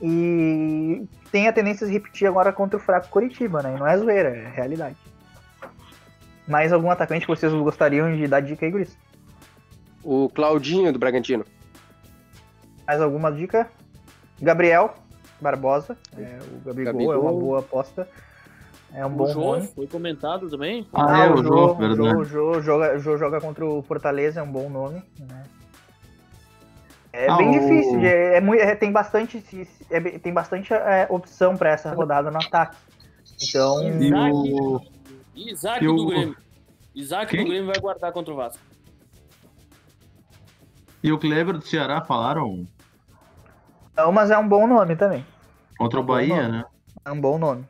E 0.00 1.06
tem 1.30 1.48
a 1.48 1.52
tendência 1.52 1.86
de 1.86 1.92
repetir 1.92 2.28
agora 2.28 2.52
contra 2.52 2.76
o 2.76 2.80
fraco 2.80 3.08
Coritiba, 3.08 3.62
né? 3.62 3.74
E 3.74 3.78
não 3.78 3.86
é 3.86 3.96
zoeira, 3.96 4.28
é 4.28 4.48
realidade. 4.48 4.96
Mais 6.46 6.72
algum 6.72 6.90
atacante 6.90 7.26
que 7.26 7.34
vocês 7.34 7.52
gostariam 7.52 8.14
de 8.14 8.26
dar 8.28 8.40
dica 8.40 8.66
aí, 8.66 8.70
Guris? 8.70 8.96
O 10.02 10.28
Claudinho 10.28 10.92
do 10.92 10.98
Bragantino. 10.98 11.44
Mais 12.86 13.00
alguma 13.00 13.32
dica? 13.32 13.68
Gabriel 14.40 14.94
Barbosa. 15.40 15.96
É, 16.16 16.38
o 16.42 16.64
Gabigol, 16.64 16.92
Gabigol. 16.92 17.12
é 17.14 17.18
uma 17.18 17.32
boa 17.32 17.58
aposta. 17.60 18.08
É 18.94 19.04
um 19.04 19.10
bom 19.10 19.24
o 19.24 19.28
Jô 19.28 19.40
nome. 19.40 19.66
foi 19.74 19.86
comentado 19.88 20.48
também. 20.48 20.86
Ah, 20.94 21.18
é, 21.24 21.28
o 21.30 21.34
o 21.34 21.42
Jô, 21.42 21.48
Jô, 21.68 21.72
o 21.72 21.74
verdade. 21.74 21.98
Jô, 21.98 22.16
o 22.20 22.24
Jô 22.24 22.60
joga, 22.62 22.98
Jô 22.98 23.18
joga 23.18 23.40
contra 23.40 23.66
o 23.66 23.82
Fortaleza, 23.82 24.38
é 24.38 24.42
um 24.42 24.50
bom 24.50 24.70
nome. 24.70 25.02
né? 25.18 25.44
É 27.12 27.28
Ah, 27.28 27.36
bem 27.36 27.50
o- 27.50 27.52
difícil, 27.52 28.00
é, 28.04 28.40
muito, 28.40 28.60
é- 28.60 28.74
tem 28.74 28.90
bastante, 28.92 29.42
é 29.90 30.00
tem 30.18 30.32
bastante 30.32 30.72
é, 30.72 31.06
opção 31.10 31.56
para 31.56 31.70
essa 31.70 31.92
rodada 31.92 32.30
no 32.30 32.38
ataque. 32.38 32.76
Então, 33.42 33.82
E 33.82 34.12
o... 34.12 34.80
Isaac 35.34 35.84
E 35.84 35.88
o- 35.88 35.96
do 35.96 36.06
Grêmio. 36.06 36.36
Isaac 36.94 37.30
Quem? 37.30 37.44
do 37.44 37.50
Grêmio 37.50 37.66
vai 37.66 37.80
guardar 37.80 38.12
contra 38.12 38.32
o 38.32 38.36
Vasco. 38.36 38.62
E 41.02 41.12
o 41.12 41.18
Kleber 41.18 41.58
do 41.58 41.66
Ceará 41.66 42.00
falaram 42.00 42.64
não, 43.96 44.10
mas 44.10 44.30
é 44.30 44.36
um 44.38 44.48
bom 44.48 44.66
nome 44.66 44.96
também. 44.96 45.24
contra 45.78 46.00
o 46.00 46.02
Bom 46.02 46.14
Bahia, 46.14 46.48
né? 46.48 46.64
É 47.04 47.12
um 47.12 47.20
bom 47.20 47.38
nome. 47.38 47.64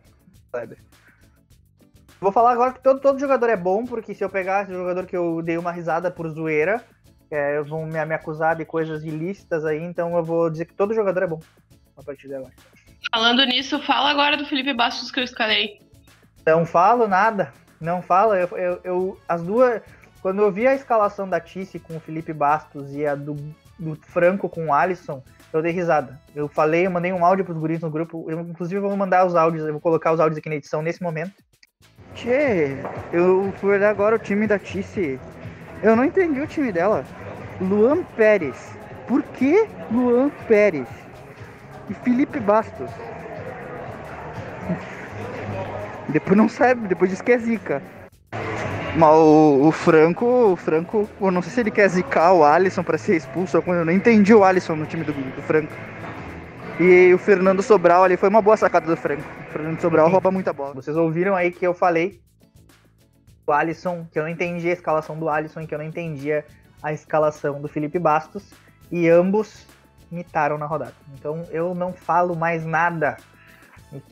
Kleber. 0.50 0.78
Vou 2.24 2.32
falar 2.32 2.52
agora 2.52 2.72
que 2.72 2.82
todo, 2.82 3.00
todo 3.00 3.20
jogador 3.20 3.50
é 3.50 3.56
bom, 3.56 3.84
porque 3.84 4.14
se 4.14 4.24
eu 4.24 4.30
pegar 4.30 4.62
esse 4.62 4.72
jogador 4.72 5.04
que 5.04 5.14
eu 5.14 5.42
dei 5.42 5.58
uma 5.58 5.70
risada 5.70 6.10
por 6.10 6.26
zoeira, 6.30 6.82
é, 7.30 7.60
vão 7.60 7.84
me, 7.84 8.02
me 8.02 8.14
acusar 8.14 8.56
de 8.56 8.64
coisas 8.64 9.04
ilícitas 9.04 9.62
aí, 9.66 9.82
então 9.82 10.16
eu 10.16 10.24
vou 10.24 10.48
dizer 10.48 10.64
que 10.64 10.72
todo 10.72 10.94
jogador 10.94 11.22
é 11.24 11.26
bom 11.26 11.40
a 11.94 12.02
partir 12.02 12.28
de 12.28 12.34
agora. 12.34 12.50
Falando 13.12 13.44
nisso, 13.44 13.78
fala 13.82 14.08
agora 14.08 14.38
do 14.38 14.46
Felipe 14.46 14.72
Bastos 14.72 15.10
que 15.10 15.20
eu 15.20 15.24
escalei. 15.24 15.82
Não 16.46 16.64
falo 16.64 17.06
nada, 17.06 17.52
não 17.78 18.00
falo. 18.00 18.34
Eu, 18.34 18.48
eu, 18.56 18.80
eu- 18.82 19.20
as 19.28 19.42
duas. 19.42 19.82
Quando 20.22 20.40
eu 20.40 20.50
vi 20.50 20.66
a 20.66 20.74
escalação 20.74 21.28
da 21.28 21.38
Tice 21.38 21.78
com 21.78 21.98
o 21.98 22.00
Felipe 22.00 22.32
Bastos 22.32 22.94
e 22.94 23.06
a 23.06 23.14
do, 23.14 23.34
do 23.78 23.96
Franco 23.96 24.48
com 24.48 24.68
o 24.68 24.72
Alisson, 24.72 25.22
eu 25.52 25.60
dei 25.60 25.72
risada. 25.72 26.18
Eu 26.34 26.48
falei, 26.48 26.86
eu 26.86 26.90
mandei 26.90 27.12
um 27.12 27.22
áudio 27.22 27.44
pros 27.44 27.58
guris 27.58 27.80
no 27.80 27.90
grupo. 27.90 28.24
Eu, 28.30 28.40
inclusive, 28.40 28.80
vou 28.80 28.96
mandar 28.96 29.26
os 29.26 29.34
áudios, 29.34 29.66
eu 29.66 29.72
vou 29.72 29.80
colocar 29.82 30.10
os 30.10 30.20
áudios 30.20 30.38
aqui 30.38 30.48
na 30.48 30.54
edição 30.54 30.80
nesse 30.80 31.02
momento. 31.02 31.32
Eu 33.12 33.52
fui 33.60 33.74
olhar 33.74 33.90
agora 33.90 34.16
o 34.16 34.18
time 34.18 34.46
da 34.46 34.58
Tice. 34.58 35.18
Eu 35.82 35.94
não 35.94 36.04
entendi 36.04 36.40
o 36.40 36.46
time 36.46 36.72
dela. 36.72 37.04
Luan 37.60 38.02
Pérez. 38.16 38.56
Por 39.06 39.22
que 39.22 39.66
Luan 39.90 40.30
Pérez? 40.48 40.88
E 41.90 41.94
Felipe 41.94 42.40
Bastos. 42.40 42.90
Depois 46.08 46.36
não 46.36 46.48
sabe, 46.48 46.88
depois 46.88 47.10
diz 47.10 47.20
que 47.20 47.32
é 47.32 47.38
zica. 47.38 47.82
Mas 48.96 49.10
o, 49.10 49.66
o 49.66 49.72
Franco, 49.72 50.24
o 50.24 50.56
Franco, 50.56 51.08
eu 51.20 51.30
não 51.30 51.42
sei 51.42 51.52
se 51.52 51.60
ele 51.60 51.70
quer 51.70 51.88
zicar 51.88 52.32
o 52.32 52.44
Alisson 52.44 52.82
pra 52.82 52.96
ser 52.96 53.16
expulso, 53.16 53.62
eu 53.66 53.84
não 53.84 53.92
entendi 53.92 54.32
o 54.32 54.44
Alisson 54.44 54.76
no 54.76 54.86
time 54.86 55.02
do, 55.04 55.12
do 55.12 55.42
Franco. 55.42 55.72
E 56.78 57.12
o 57.12 57.18
Fernando 57.18 57.62
Sobral 57.62 58.04
ali 58.04 58.16
foi 58.16 58.28
uma 58.28 58.40
boa 58.40 58.56
sacada 58.56 58.86
do 58.86 58.96
Franco. 58.96 59.43
Fernando 59.54 59.80
Sobral 59.80 60.10
rouba 60.10 60.32
muita 60.32 60.52
bola. 60.52 60.74
Vocês 60.74 60.96
ouviram 60.96 61.36
aí 61.36 61.52
que 61.52 61.64
eu 61.64 61.72
falei 61.72 62.20
do 63.46 63.52
Alisson, 63.52 64.04
que 64.10 64.18
eu 64.18 64.24
não 64.24 64.28
entendi 64.28 64.68
a 64.68 64.72
escalação 64.72 65.16
do 65.16 65.28
Alisson 65.28 65.60
e 65.60 65.66
que 65.68 65.72
eu 65.72 65.78
não 65.78 65.84
entendia 65.84 66.44
a 66.82 66.92
escalação 66.92 67.62
do 67.62 67.68
Felipe 67.68 68.00
Bastos. 68.00 68.52
E 68.90 69.08
ambos 69.08 69.64
imitaram 70.10 70.58
na 70.58 70.66
rodada. 70.66 70.94
Então 71.14 71.46
eu 71.52 71.72
não 71.72 71.92
falo 71.92 72.34
mais 72.34 72.64
nada 72.64 73.16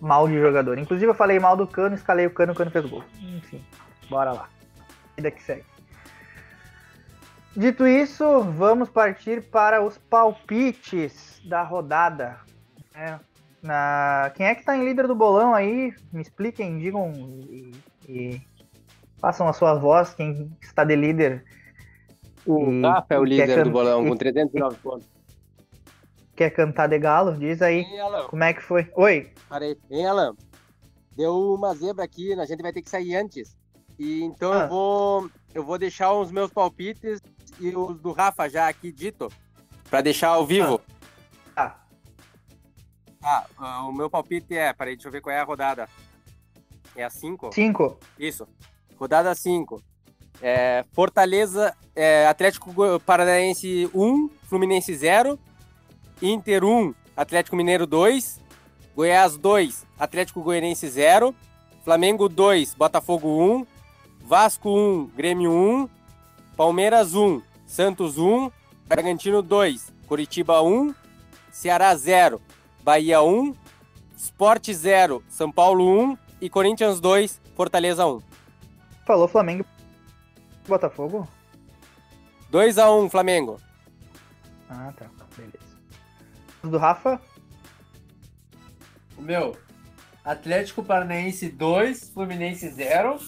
mal 0.00 0.28
de 0.28 0.38
jogador. 0.38 0.78
Inclusive 0.78 1.10
eu 1.10 1.14
falei 1.14 1.40
mal 1.40 1.56
do 1.56 1.66
Cano, 1.66 1.96
escalei 1.96 2.24
o 2.24 2.30
Cano, 2.30 2.52
o 2.52 2.54
Cano 2.54 2.70
fez 2.70 2.86
gol. 2.86 3.02
Enfim, 3.20 3.60
bora 4.08 4.30
lá. 4.30 4.48
Vida 5.16 5.32
que 5.32 5.42
segue. 5.42 5.64
Dito 7.56 7.84
isso, 7.84 8.42
vamos 8.42 8.88
partir 8.88 9.42
para 9.42 9.82
os 9.82 9.98
palpites 9.98 11.42
da 11.44 11.64
rodada. 11.64 12.38
É, 12.94 13.18
na... 13.62 14.32
Quem 14.34 14.46
é 14.46 14.54
que 14.54 14.64
tá 14.64 14.76
em 14.76 14.84
líder 14.84 15.06
do 15.06 15.14
bolão 15.14 15.54
aí? 15.54 15.94
Me 16.12 16.20
expliquem, 16.22 16.78
digam 16.78 17.12
e, 17.48 17.72
e 18.08 18.40
façam 19.20 19.48
a 19.48 19.52
sua 19.52 19.74
voz, 19.74 20.14
quem 20.14 20.50
está 20.60 20.84
de 20.84 20.96
líder. 20.96 21.44
O 22.44 22.80
Rafa 22.82 23.14
é 23.14 23.18
o 23.18 23.24
líder 23.24 23.54
can- 23.56 23.62
do 23.64 23.70
bolão, 23.70 24.04
com 24.06 24.16
309 24.16 24.76
pontos. 24.78 25.08
Quer 26.34 26.50
cantar 26.50 26.88
de 26.88 26.98
galo? 26.98 27.36
Diz 27.36 27.62
aí. 27.62 27.80
Hein? 27.80 28.00
Como 28.28 28.42
é 28.42 28.52
que 28.52 28.62
foi? 28.62 28.90
Oi. 28.96 29.30
Parei. 29.48 29.76
Hein, 29.90 30.06
Alan? 30.06 30.34
Deu 31.16 31.54
uma 31.54 31.74
zebra 31.74 32.04
aqui, 32.04 32.32
a 32.32 32.44
gente 32.46 32.62
vai 32.62 32.72
ter 32.72 32.82
que 32.82 32.90
sair 32.90 33.14
antes. 33.16 33.56
E 33.98 34.22
então 34.24 34.52
Ah. 34.52 34.62
eu 34.62 34.68
vou 34.68 35.30
eu 35.54 35.62
vou 35.62 35.78
deixar 35.78 36.10
os 36.14 36.32
meus 36.32 36.50
palpites 36.50 37.20
e 37.60 37.76
os 37.76 38.00
do 38.00 38.10
Rafa 38.12 38.48
já 38.48 38.66
aqui 38.66 38.90
dito 38.90 39.28
para 39.90 40.00
deixar 40.00 40.28
ao 40.28 40.46
vivo. 40.46 40.78
Tá. 40.78 40.84
Tá, 43.22 43.46
ah, 43.56 43.84
o 43.86 43.92
meu 43.92 44.10
palpite 44.10 44.56
é, 44.56 44.72
peraí, 44.72 44.96
deixa 44.96 45.06
eu 45.06 45.12
ver 45.12 45.20
qual 45.20 45.34
é 45.34 45.38
a 45.38 45.44
rodada. 45.44 45.88
É 46.96 47.04
a 47.04 47.08
5? 47.08 47.52
Cinco. 47.54 47.96
Isso. 48.18 48.48
Rodada 48.98 49.32
5. 49.32 49.80
É, 50.42 50.84
Fortaleza, 50.92 51.72
é, 51.94 52.26
Atlético 52.26 52.74
Paranaense 53.06 53.88
1, 53.94 54.28
Fluminense 54.48 54.92
0. 54.92 55.38
Inter 56.20 56.64
1, 56.64 56.92
Atlético 57.16 57.54
Mineiro 57.54 57.86
2. 57.86 58.40
Goiás 58.94 59.36
2, 59.36 59.86
Atlético 59.96 60.42
Goianiense 60.42 60.88
0. 60.88 61.32
Flamengo 61.84 62.28
2, 62.28 62.74
Botafogo 62.74 63.28
1. 63.58 63.66
Vasco 64.24 64.68
1, 64.68 65.06
Grêmio 65.16 65.52
1. 65.52 65.88
Palmeiras 66.56 67.14
1, 67.14 67.40
Santos 67.66 68.18
1. 68.18 68.50
Bragantino 68.86 69.42
2, 69.42 69.92
Curitiba 70.08 70.60
1. 70.60 70.92
Ceará 71.52 71.94
0, 71.94 72.40
Bahia 72.82 73.22
1. 73.22 73.54
Sport 74.16 74.72
0, 74.72 75.22
São 75.28 75.50
Paulo 75.50 75.84
1. 76.12 76.18
E 76.40 76.50
Corinthians 76.50 77.00
2, 77.00 77.40
Fortaleza 77.56 78.06
1. 78.06 78.20
Falou 79.06 79.28
Flamengo. 79.28 79.64
Botafogo? 80.66 81.28
2x1 82.50 83.10
Flamengo. 83.10 83.60
Ah, 84.68 84.92
tá. 84.96 85.06
Beleza. 85.36 85.78
Do 86.62 86.78
Rafa? 86.78 87.20
O 89.16 89.22
meu, 89.22 89.56
Atlético 90.24 90.82
Paranaense 90.82 91.48
2, 91.48 92.10
Fluminense 92.10 92.68
0. 92.70 93.18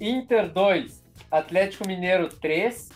Inter 0.00 0.52
2, 0.52 1.02
Atlético 1.30 1.86
Mineiro 1.86 2.28
3. 2.28 2.90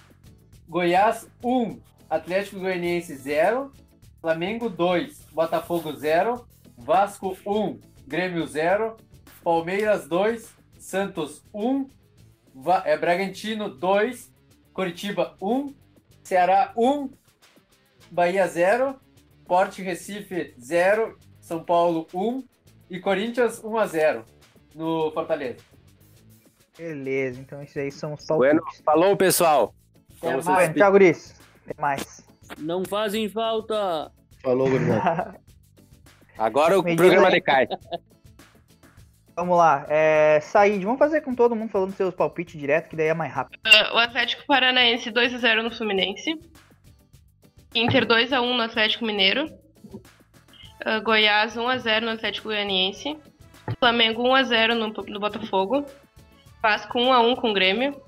Goiás 0.69 1.29
1, 1.43 1.81
Atlético 2.09 2.61
Goianiense 2.61 3.17
0. 3.17 3.73
Flamengo 4.21 4.69
2, 4.69 5.27
Botafogo 5.33 5.93
0. 5.93 6.47
Vasco 6.77 7.37
1, 7.47 7.81
Grêmio 8.07 8.47
0. 8.47 8.97
Palmeiras 9.43 10.07
2, 10.09 10.55
Santos 10.79 11.43
1. 11.55 11.87
Va- 12.55 12.83
é, 12.85 12.97
Bragantino 12.97 13.69
2, 13.69 14.33
Curitiba 14.73 15.37
1. 15.41 15.75
Ceará 16.23 16.73
1, 16.77 17.11
Bahia 18.11 18.47
0. 18.47 18.97
Porte 19.47 19.83
Recife 19.83 20.55
0, 20.61 21.19
São 21.41 21.65
Paulo 21.65 22.07
1 22.15 22.45
e 22.89 23.01
Corinthians 23.01 23.61
1 23.65 23.77
a 23.79 23.87
0 23.87 24.25
no 24.77 25.11
Fortaleza. 25.13 25.59
Beleza, 26.79 27.41
então 27.41 27.61
esses 27.61 27.77
aí 27.77 27.91
são 27.91 28.15
os 28.15 28.25
Bueno, 28.27 28.61
palpites. 28.61 28.83
falou, 28.85 29.17
pessoal. 29.17 29.75
Até 30.23 30.37
Então, 30.39 30.53
mais. 30.55 30.75
Tchau, 30.75 30.93
Guris. 30.93 31.35
Até 31.67 31.81
mais. 31.83 32.25
Não 32.59 32.85
fazem 32.85 33.29
falta. 33.29 34.11
Falou, 34.43 34.69
gurizada. 34.69 35.41
Agora 36.39 36.79
o 36.79 36.83
programa 36.83 37.31
diga 37.31 37.53
aí. 37.53 37.67
decai. 37.67 37.69
Vamos 39.37 39.57
lá. 39.57 39.87
É, 39.89 40.39
Said, 40.41 40.85
vamos 40.85 40.99
fazer 40.99 41.23
com 41.23 41.35
todo 41.35 41.57
mundo 41.57 41.71
falando 41.71 41.95
seus 41.95 42.15
palpites 42.15 42.61
direto, 42.61 42.91
que 42.91 42.97
daí 42.97 43.07
é 43.07 43.15
mais 43.15 43.33
rápido. 43.33 43.59
Ah, 43.65 43.95
o 43.95 43.99
Atlético 43.99 44.45
Paranaense 44.47 45.11
2x0 45.11 45.63
no 45.63 45.71
Fluminense. 45.71 46.39
Inter 47.75 48.05
2x1 48.07 48.57
no 48.57 48.63
Atlético 48.63 49.07
Mineiro. 49.07 49.47
Ah, 50.85 50.99
Goiás 50.99 51.57
1x0 51.57 52.01
no 52.03 52.11
Atlético 52.11 52.49
Goianiense. 52.49 53.17
Flamengo 53.79 54.23
1x0 54.25 54.75
no, 54.75 54.89
no 54.89 55.21
Botafogo. 55.21 55.87
Vasco 56.63 56.99
1x1 56.99 57.37
com 57.37 57.51
o 57.51 57.55
Grêmio. 57.55 57.99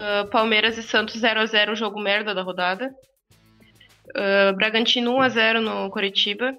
Ah, 0.00 0.26
Palmeiras 0.28 0.76
e 0.76 0.82
Santos 0.82 1.20
0x0, 1.20 1.76
jogo 1.76 2.00
merda 2.00 2.34
da 2.34 2.42
rodada. 2.42 2.92
Uh, 4.10 4.54
Bragantino 4.56 5.12
1x0 5.16 5.60
no 5.60 5.90
Coritiba. 5.90 6.56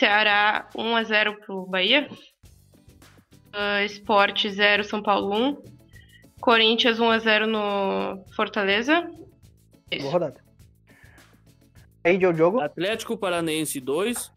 Ceará 0.00 0.68
1x0 0.74 1.36
pro 1.44 1.66
Bahia. 1.66 2.08
Uh, 3.54 3.84
Sport 3.86 4.48
0, 4.48 4.84
São 4.84 5.02
Paulo 5.02 5.34
1. 5.34 5.76
Corinthians 6.40 6.98
1x0 6.98 7.46
no 7.46 8.24
Fortaleza. 8.34 9.08
Boa 10.00 10.12
rodada. 10.12 10.46
Aí, 12.04 12.18
Diogo. 12.18 12.60
Atlético 12.60 13.16
Paranaense 13.16 13.80
2, 13.80 14.32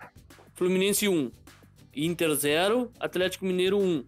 Fluminense 0.55 1.07
1. 1.07 1.31
Inter 1.95 2.33
0, 2.33 2.91
Atlético 2.99 3.45
Mineiro 3.45 3.77
1. 3.77 4.05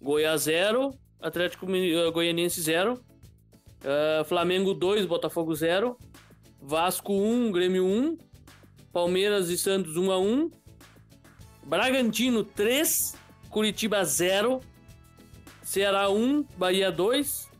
Goiás 0.00 0.42
0, 0.42 0.90
Atlético 1.20 1.66
uh, 1.66 2.12
Goianiense 2.12 2.60
0. 2.60 2.94
Uh, 2.94 4.24
Flamengo 4.24 4.72
2, 4.72 5.06
Botafogo 5.06 5.54
0. 5.54 5.98
Vasco 6.66 7.12
1, 7.12 7.52
Grêmio 7.52 7.84
1. 7.84 8.16
Palmeiras 8.90 9.50
e 9.50 9.58
Santos 9.58 9.98
1 9.98 10.10
a 10.10 10.18
1. 10.18 10.50
Bragantino 11.62 12.42
3, 12.42 13.14
Curitiba 13.50 14.02
0. 14.02 14.62
Ceará 15.62 16.08
1, 16.08 16.42
Bahia 16.56 16.90
2. 16.90 17.50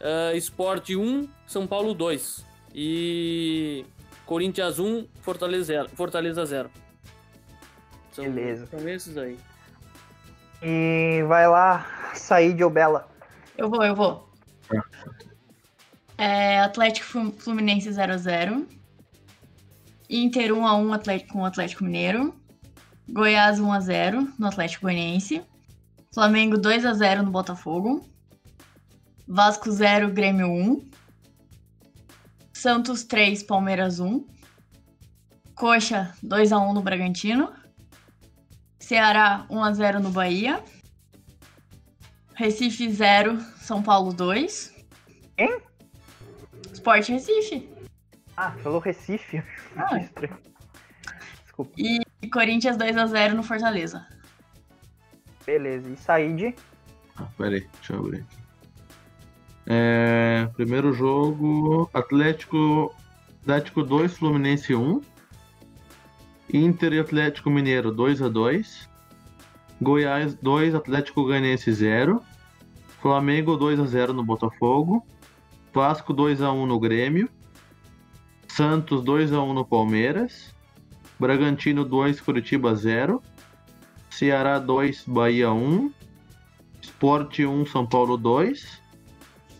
Uh, 0.00 0.36
Sport 0.36 0.90
1, 0.90 1.28
São 1.44 1.66
Paulo 1.66 1.92
2. 1.92 2.46
E 2.72 3.84
Corinthians 4.24 4.78
1, 4.78 5.08
Fortaleza 5.22 5.64
0. 5.64 5.88
Fortaleza 5.88 6.46
0. 6.46 6.70
São, 8.12 8.30
Beleza. 8.30 8.66
São 8.66 8.88
esses 8.88 9.18
aí. 9.18 9.36
E 10.62 11.24
vai 11.26 11.48
lá, 11.48 12.12
Said 12.14 12.62
ou 12.62 12.70
Bela. 12.70 13.08
Eu 13.58 13.68
vou, 13.68 13.82
eu 13.82 13.96
vou. 13.96 14.30
É, 16.20 16.60
Atlético 16.60 17.06
Flu- 17.06 17.32
Fluminense 17.32 17.88
0x0. 17.88 18.66
Inter 20.10 20.50
1x1 20.52 20.94
Atlético 20.94 21.32
com 21.32 21.40
o 21.40 21.44
Atlético 21.46 21.82
Mineiro. 21.82 22.34
Goiás 23.08 23.58
1x0 23.58 24.34
no 24.38 24.46
Atlético 24.46 24.82
Goianiense. 24.82 25.42
Flamengo 26.12 26.56
2x0 26.58 27.22
no 27.22 27.30
Botafogo. 27.30 28.06
Vasco 29.26 29.70
0, 29.70 30.10
Grêmio 30.12 30.46
1. 30.46 30.90
Santos 32.52 33.02
3, 33.04 33.42
Palmeiras 33.44 33.98
1. 33.98 34.26
Coxa 35.54 36.14
2x1 36.22 36.74
no 36.74 36.82
Bragantino. 36.82 37.50
Ceará 38.78 39.46
1x0 39.48 40.00
no 40.00 40.10
Bahia. 40.10 40.62
Recife 42.34 42.90
0, 42.92 43.40
São 43.62 43.82
Paulo 43.82 44.12
2. 44.12 44.70
Hein? 45.38 45.60
Sport 46.80 47.08
Recife. 47.10 47.68
Ah, 48.36 48.52
falou 48.62 48.80
Recife. 48.80 49.42
Ah. 49.76 49.98
Estranho. 49.98 50.36
E 51.76 52.00
Corinthians 52.32 52.78
2x0 52.78 53.32
no 53.34 53.42
Fortaleza. 53.42 54.06
Beleza. 55.44 55.90
E 55.90 55.96
Said? 55.96 56.54
Pera 57.36 57.54
aí, 57.56 57.68
deixa 57.74 57.92
eu 57.92 57.98
abrir 57.98 58.20
aqui. 58.20 58.40
É, 59.66 60.48
primeiro 60.54 60.92
jogo, 60.94 61.90
Atlético, 61.92 62.94
Atlético 63.42 63.82
2, 63.82 64.16
Fluminense 64.16 64.74
1. 64.74 65.02
Inter 66.52 66.94
e 66.94 66.98
Atlético 66.98 67.50
Mineiro 67.50 67.92
2 67.92 68.22
a 68.22 68.28
2 68.28 68.88
Goiás 69.80 70.34
2, 70.34 70.74
Atlético 70.74 71.24
Goianiense 71.24 71.72
0. 71.72 72.22
Flamengo 73.00 73.56
2 73.56 73.80
a 73.80 73.86
0 73.86 74.12
no 74.12 74.24
Botafogo. 74.24 75.06
Vasco 75.72 76.12
2 76.12 76.42
a 76.42 76.52
1 76.52 76.66
no 76.66 76.78
Grêmio. 76.78 77.28
Santos 78.48 79.02
2 79.04 79.32
a 79.32 79.40
1 79.40 79.54
no 79.54 79.64
Palmeiras. 79.64 80.54
Bragantino 81.18 81.84
2, 81.84 82.20
Curitiba 82.20 82.74
0. 82.74 83.22
Ceará 84.10 84.58
2, 84.58 85.04
Bahia 85.06 85.52
1. 85.52 85.92
Sport 86.82 87.38
1, 87.40 87.66
São 87.66 87.86
Paulo 87.86 88.16
2. 88.16 88.80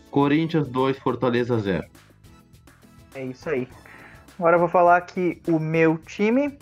Corinthians 0.09 0.67
2, 0.67 0.99
Fortaleza 0.99 1.57
0. 1.57 1.85
É 3.15 3.25
isso 3.25 3.49
aí. 3.49 3.67
Agora 4.37 4.55
eu 4.55 4.59
vou 4.59 4.69
falar 4.69 4.97
aqui 4.97 5.41
o 5.47 5.59
meu 5.59 5.97
time. 5.97 6.57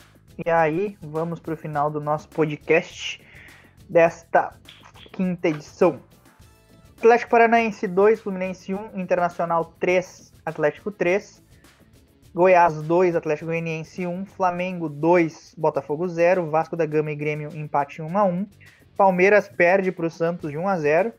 E 0.46 0.50
aí, 0.50 0.98
vamos 1.02 1.40
pro 1.40 1.58
final 1.58 1.90
do 1.90 2.00
nosso 2.00 2.30
podcast 2.30 3.22
desta 3.90 4.56
quinta 5.12 5.50
edição. 5.50 6.00
Atlético 7.00 7.32
Paranaense 7.32 7.88
2, 7.88 8.20
Fluminense 8.20 8.74
1, 8.74 9.00
Internacional 9.00 9.74
3, 9.80 10.34
Atlético 10.46 10.92
3. 10.92 11.42
Goiás 12.36 12.82
2, 12.82 13.16
Atlético 13.16 13.46
Goianiense 13.46 14.06
1, 14.06 14.26
Flamengo 14.26 14.90
2, 14.90 15.56
Botafogo 15.58 16.10
0, 16.10 16.50
Vasco 16.50 16.76
da 16.76 16.86
Gama 16.86 17.10
e 17.10 17.16
Grêmio 17.16 17.56
empate 17.56 18.02
1 18.02 18.18
a 18.18 18.26
1. 18.26 18.46
Palmeiras 18.98 19.48
perde 19.48 19.94
para 19.94 20.08
o 20.08 20.12
Santos 20.12 20.52
de 20.52 20.58
1 20.58 20.68
a 20.68 20.78
0. 20.78 21.14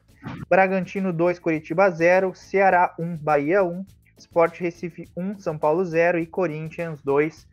Bragantino 0.50 1.14
2, 1.14 1.38
Curitiba 1.38 1.90
0, 1.90 2.34
Ceará 2.34 2.94
1, 2.98 3.16
Bahia 3.16 3.64
1, 3.64 3.82
Sport 4.18 4.60
Recife 4.60 5.08
1, 5.16 5.38
São 5.38 5.56
Paulo 5.56 5.82
0 5.82 6.18
e 6.18 6.26
Corinthians 6.26 7.00
2, 7.00 7.48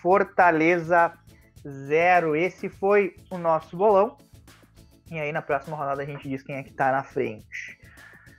Fortaleza 0.00 1.12
0. 1.66 2.36
Esse 2.36 2.68
foi 2.68 3.16
o 3.28 3.36
nosso 3.36 3.76
bolão. 3.76 4.16
E 5.10 5.18
aí 5.18 5.32
na 5.32 5.42
próxima 5.42 5.76
rodada 5.76 6.02
a 6.02 6.06
gente 6.06 6.28
diz 6.28 6.42
quem 6.42 6.56
é 6.56 6.62
que 6.62 6.72
tá 6.72 6.90
na 6.92 7.02
frente. 7.02 7.78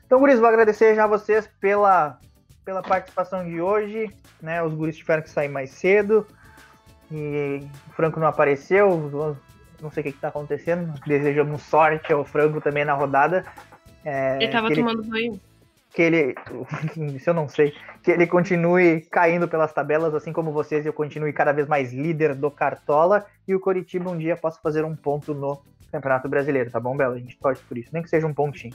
Então, 0.05 0.19
guris, 0.19 0.39
vou 0.39 0.47
agradecer 0.47 0.95
já 0.95 1.03
a 1.03 1.07
vocês 1.07 1.49
pela, 1.59 2.17
pela 2.63 2.81
participação 2.81 3.45
de 3.45 3.59
hoje. 3.59 4.09
Né? 4.41 4.63
Os 4.63 4.73
guris 4.73 4.97
tiveram 4.97 5.21
que 5.21 5.29
sair 5.29 5.49
mais 5.49 5.71
cedo. 5.71 6.25
E 7.11 7.61
o 7.89 7.91
Franco 7.91 8.19
não 8.19 8.27
apareceu. 8.27 9.35
Não 9.81 9.91
sei 9.91 10.01
o 10.01 10.03
que, 10.05 10.11
que 10.13 10.19
tá 10.19 10.29
acontecendo. 10.29 10.93
Desejamos 11.05 11.61
sorte 11.63 12.11
ao 12.13 12.23
Franco 12.23 12.61
também 12.61 12.85
na 12.85 12.93
rodada. 12.93 13.45
É, 14.05 14.37
Ele 14.37 14.51
tava 14.51 14.73
tomando 14.73 15.03
banho. 15.03 15.39
que 15.93 16.01
ele, 16.01 16.35
isso 17.15 17.29
eu 17.29 17.33
não 17.33 17.49
sei, 17.49 17.73
que 18.01 18.11
ele 18.11 18.25
continue 18.25 19.01
caindo 19.01 19.47
pelas 19.47 19.73
tabelas, 19.73 20.13
assim 20.15 20.31
como 20.31 20.51
vocês, 20.53 20.85
e 20.85 20.87
eu 20.87 20.93
continue 20.93 21.33
cada 21.33 21.51
vez 21.51 21.67
mais 21.67 21.91
líder 21.91 22.33
do 22.33 22.49
Cartola, 22.49 23.25
e 23.45 23.53
o 23.53 23.59
Coritiba 23.59 24.09
um 24.09 24.17
dia 24.17 24.37
possa 24.37 24.61
fazer 24.61 24.85
um 24.85 24.95
ponto 24.95 25.33
no 25.33 25.61
Campeonato 25.91 26.27
Brasileiro, 26.29 26.69
tá 26.71 26.79
bom, 26.79 26.95
Bela? 26.95 27.15
A 27.15 27.19
gente 27.19 27.37
torce 27.37 27.61
por 27.63 27.77
isso, 27.77 27.89
nem 27.93 28.03
que 28.03 28.09
seja 28.09 28.27
um 28.27 28.33
pontinho. 28.33 28.73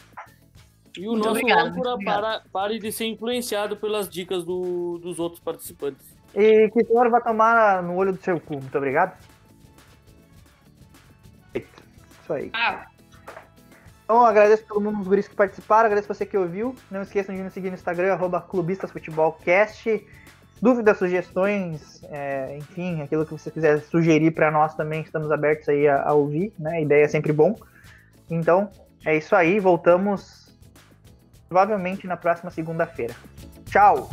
E 0.97 1.07
o 1.07 1.13
Muito 1.13 1.25
nosso 1.25 1.41
obrigado, 1.41 1.67
âncora 1.69 1.99
para, 2.05 2.43
pare 2.53 2.79
de 2.79 2.93
ser 2.93 3.07
influenciado 3.07 3.77
pelas 3.77 4.09
dicas 4.09 4.45
do- 4.45 4.99
dos 4.99 5.19
outros 5.19 5.41
participantes. 5.41 6.15
E 6.35 6.69
que 6.71 6.83
o 6.83 6.87
senhor 6.87 7.09
vai 7.11 7.23
tomar 7.23 7.83
no 7.83 7.95
olho 7.97 8.13
do 8.13 8.23
seu 8.23 8.39
cu, 8.41 8.55
muito 8.55 8.77
obrigado. 8.77 9.17
Isso 11.55 12.33
aí. 12.33 12.51
Ah, 12.55 12.87
Então, 14.05 14.25
agradeço 14.27 14.65
a 14.65 14.67
todo 14.67 14.81
mundo, 14.81 15.01
os 15.01 15.09
guris 15.09 15.27
que 15.27 15.35
participaram, 15.35 15.87
agradeço 15.87 16.09
você 16.13 16.27
que 16.27 16.37
ouviu. 16.37 16.75
Não 16.91 17.01
esqueçam 17.03 17.35
de 17.35 17.43
nos 17.43 17.53
seguir 17.53 17.69
no 17.71 17.75
Instagram, 17.75 18.13
arroba 18.13 18.41
clubistasfutebolcast. 18.43 20.07
Dúvidas, 20.63 20.97
sugestões, 20.97 22.05
é, 22.05 22.57
enfim, 22.57 23.03
aquilo 23.03 23.27
que 23.27 23.33
você 23.33 23.51
quiser 23.51 23.81
sugerir 23.81 24.31
para 24.31 24.49
nós 24.49 24.77
também, 24.77 25.03
estamos 25.03 25.33
abertos 25.33 25.69
aí 25.69 25.89
a, 25.89 26.05
a 26.05 26.13
ouvir, 26.13 26.53
né? 26.57 26.77
A 26.77 26.81
ideia 26.81 27.05
é 27.05 27.09
sempre 27.09 27.33
bom. 27.33 27.59
Então, 28.31 28.71
é 29.05 29.17
isso 29.17 29.35
aí, 29.35 29.59
voltamos 29.59 30.57
provavelmente 31.49 32.07
na 32.07 32.17
próxima 32.17 32.49
segunda-feira. 32.53 33.15
Tchau! 33.67 34.09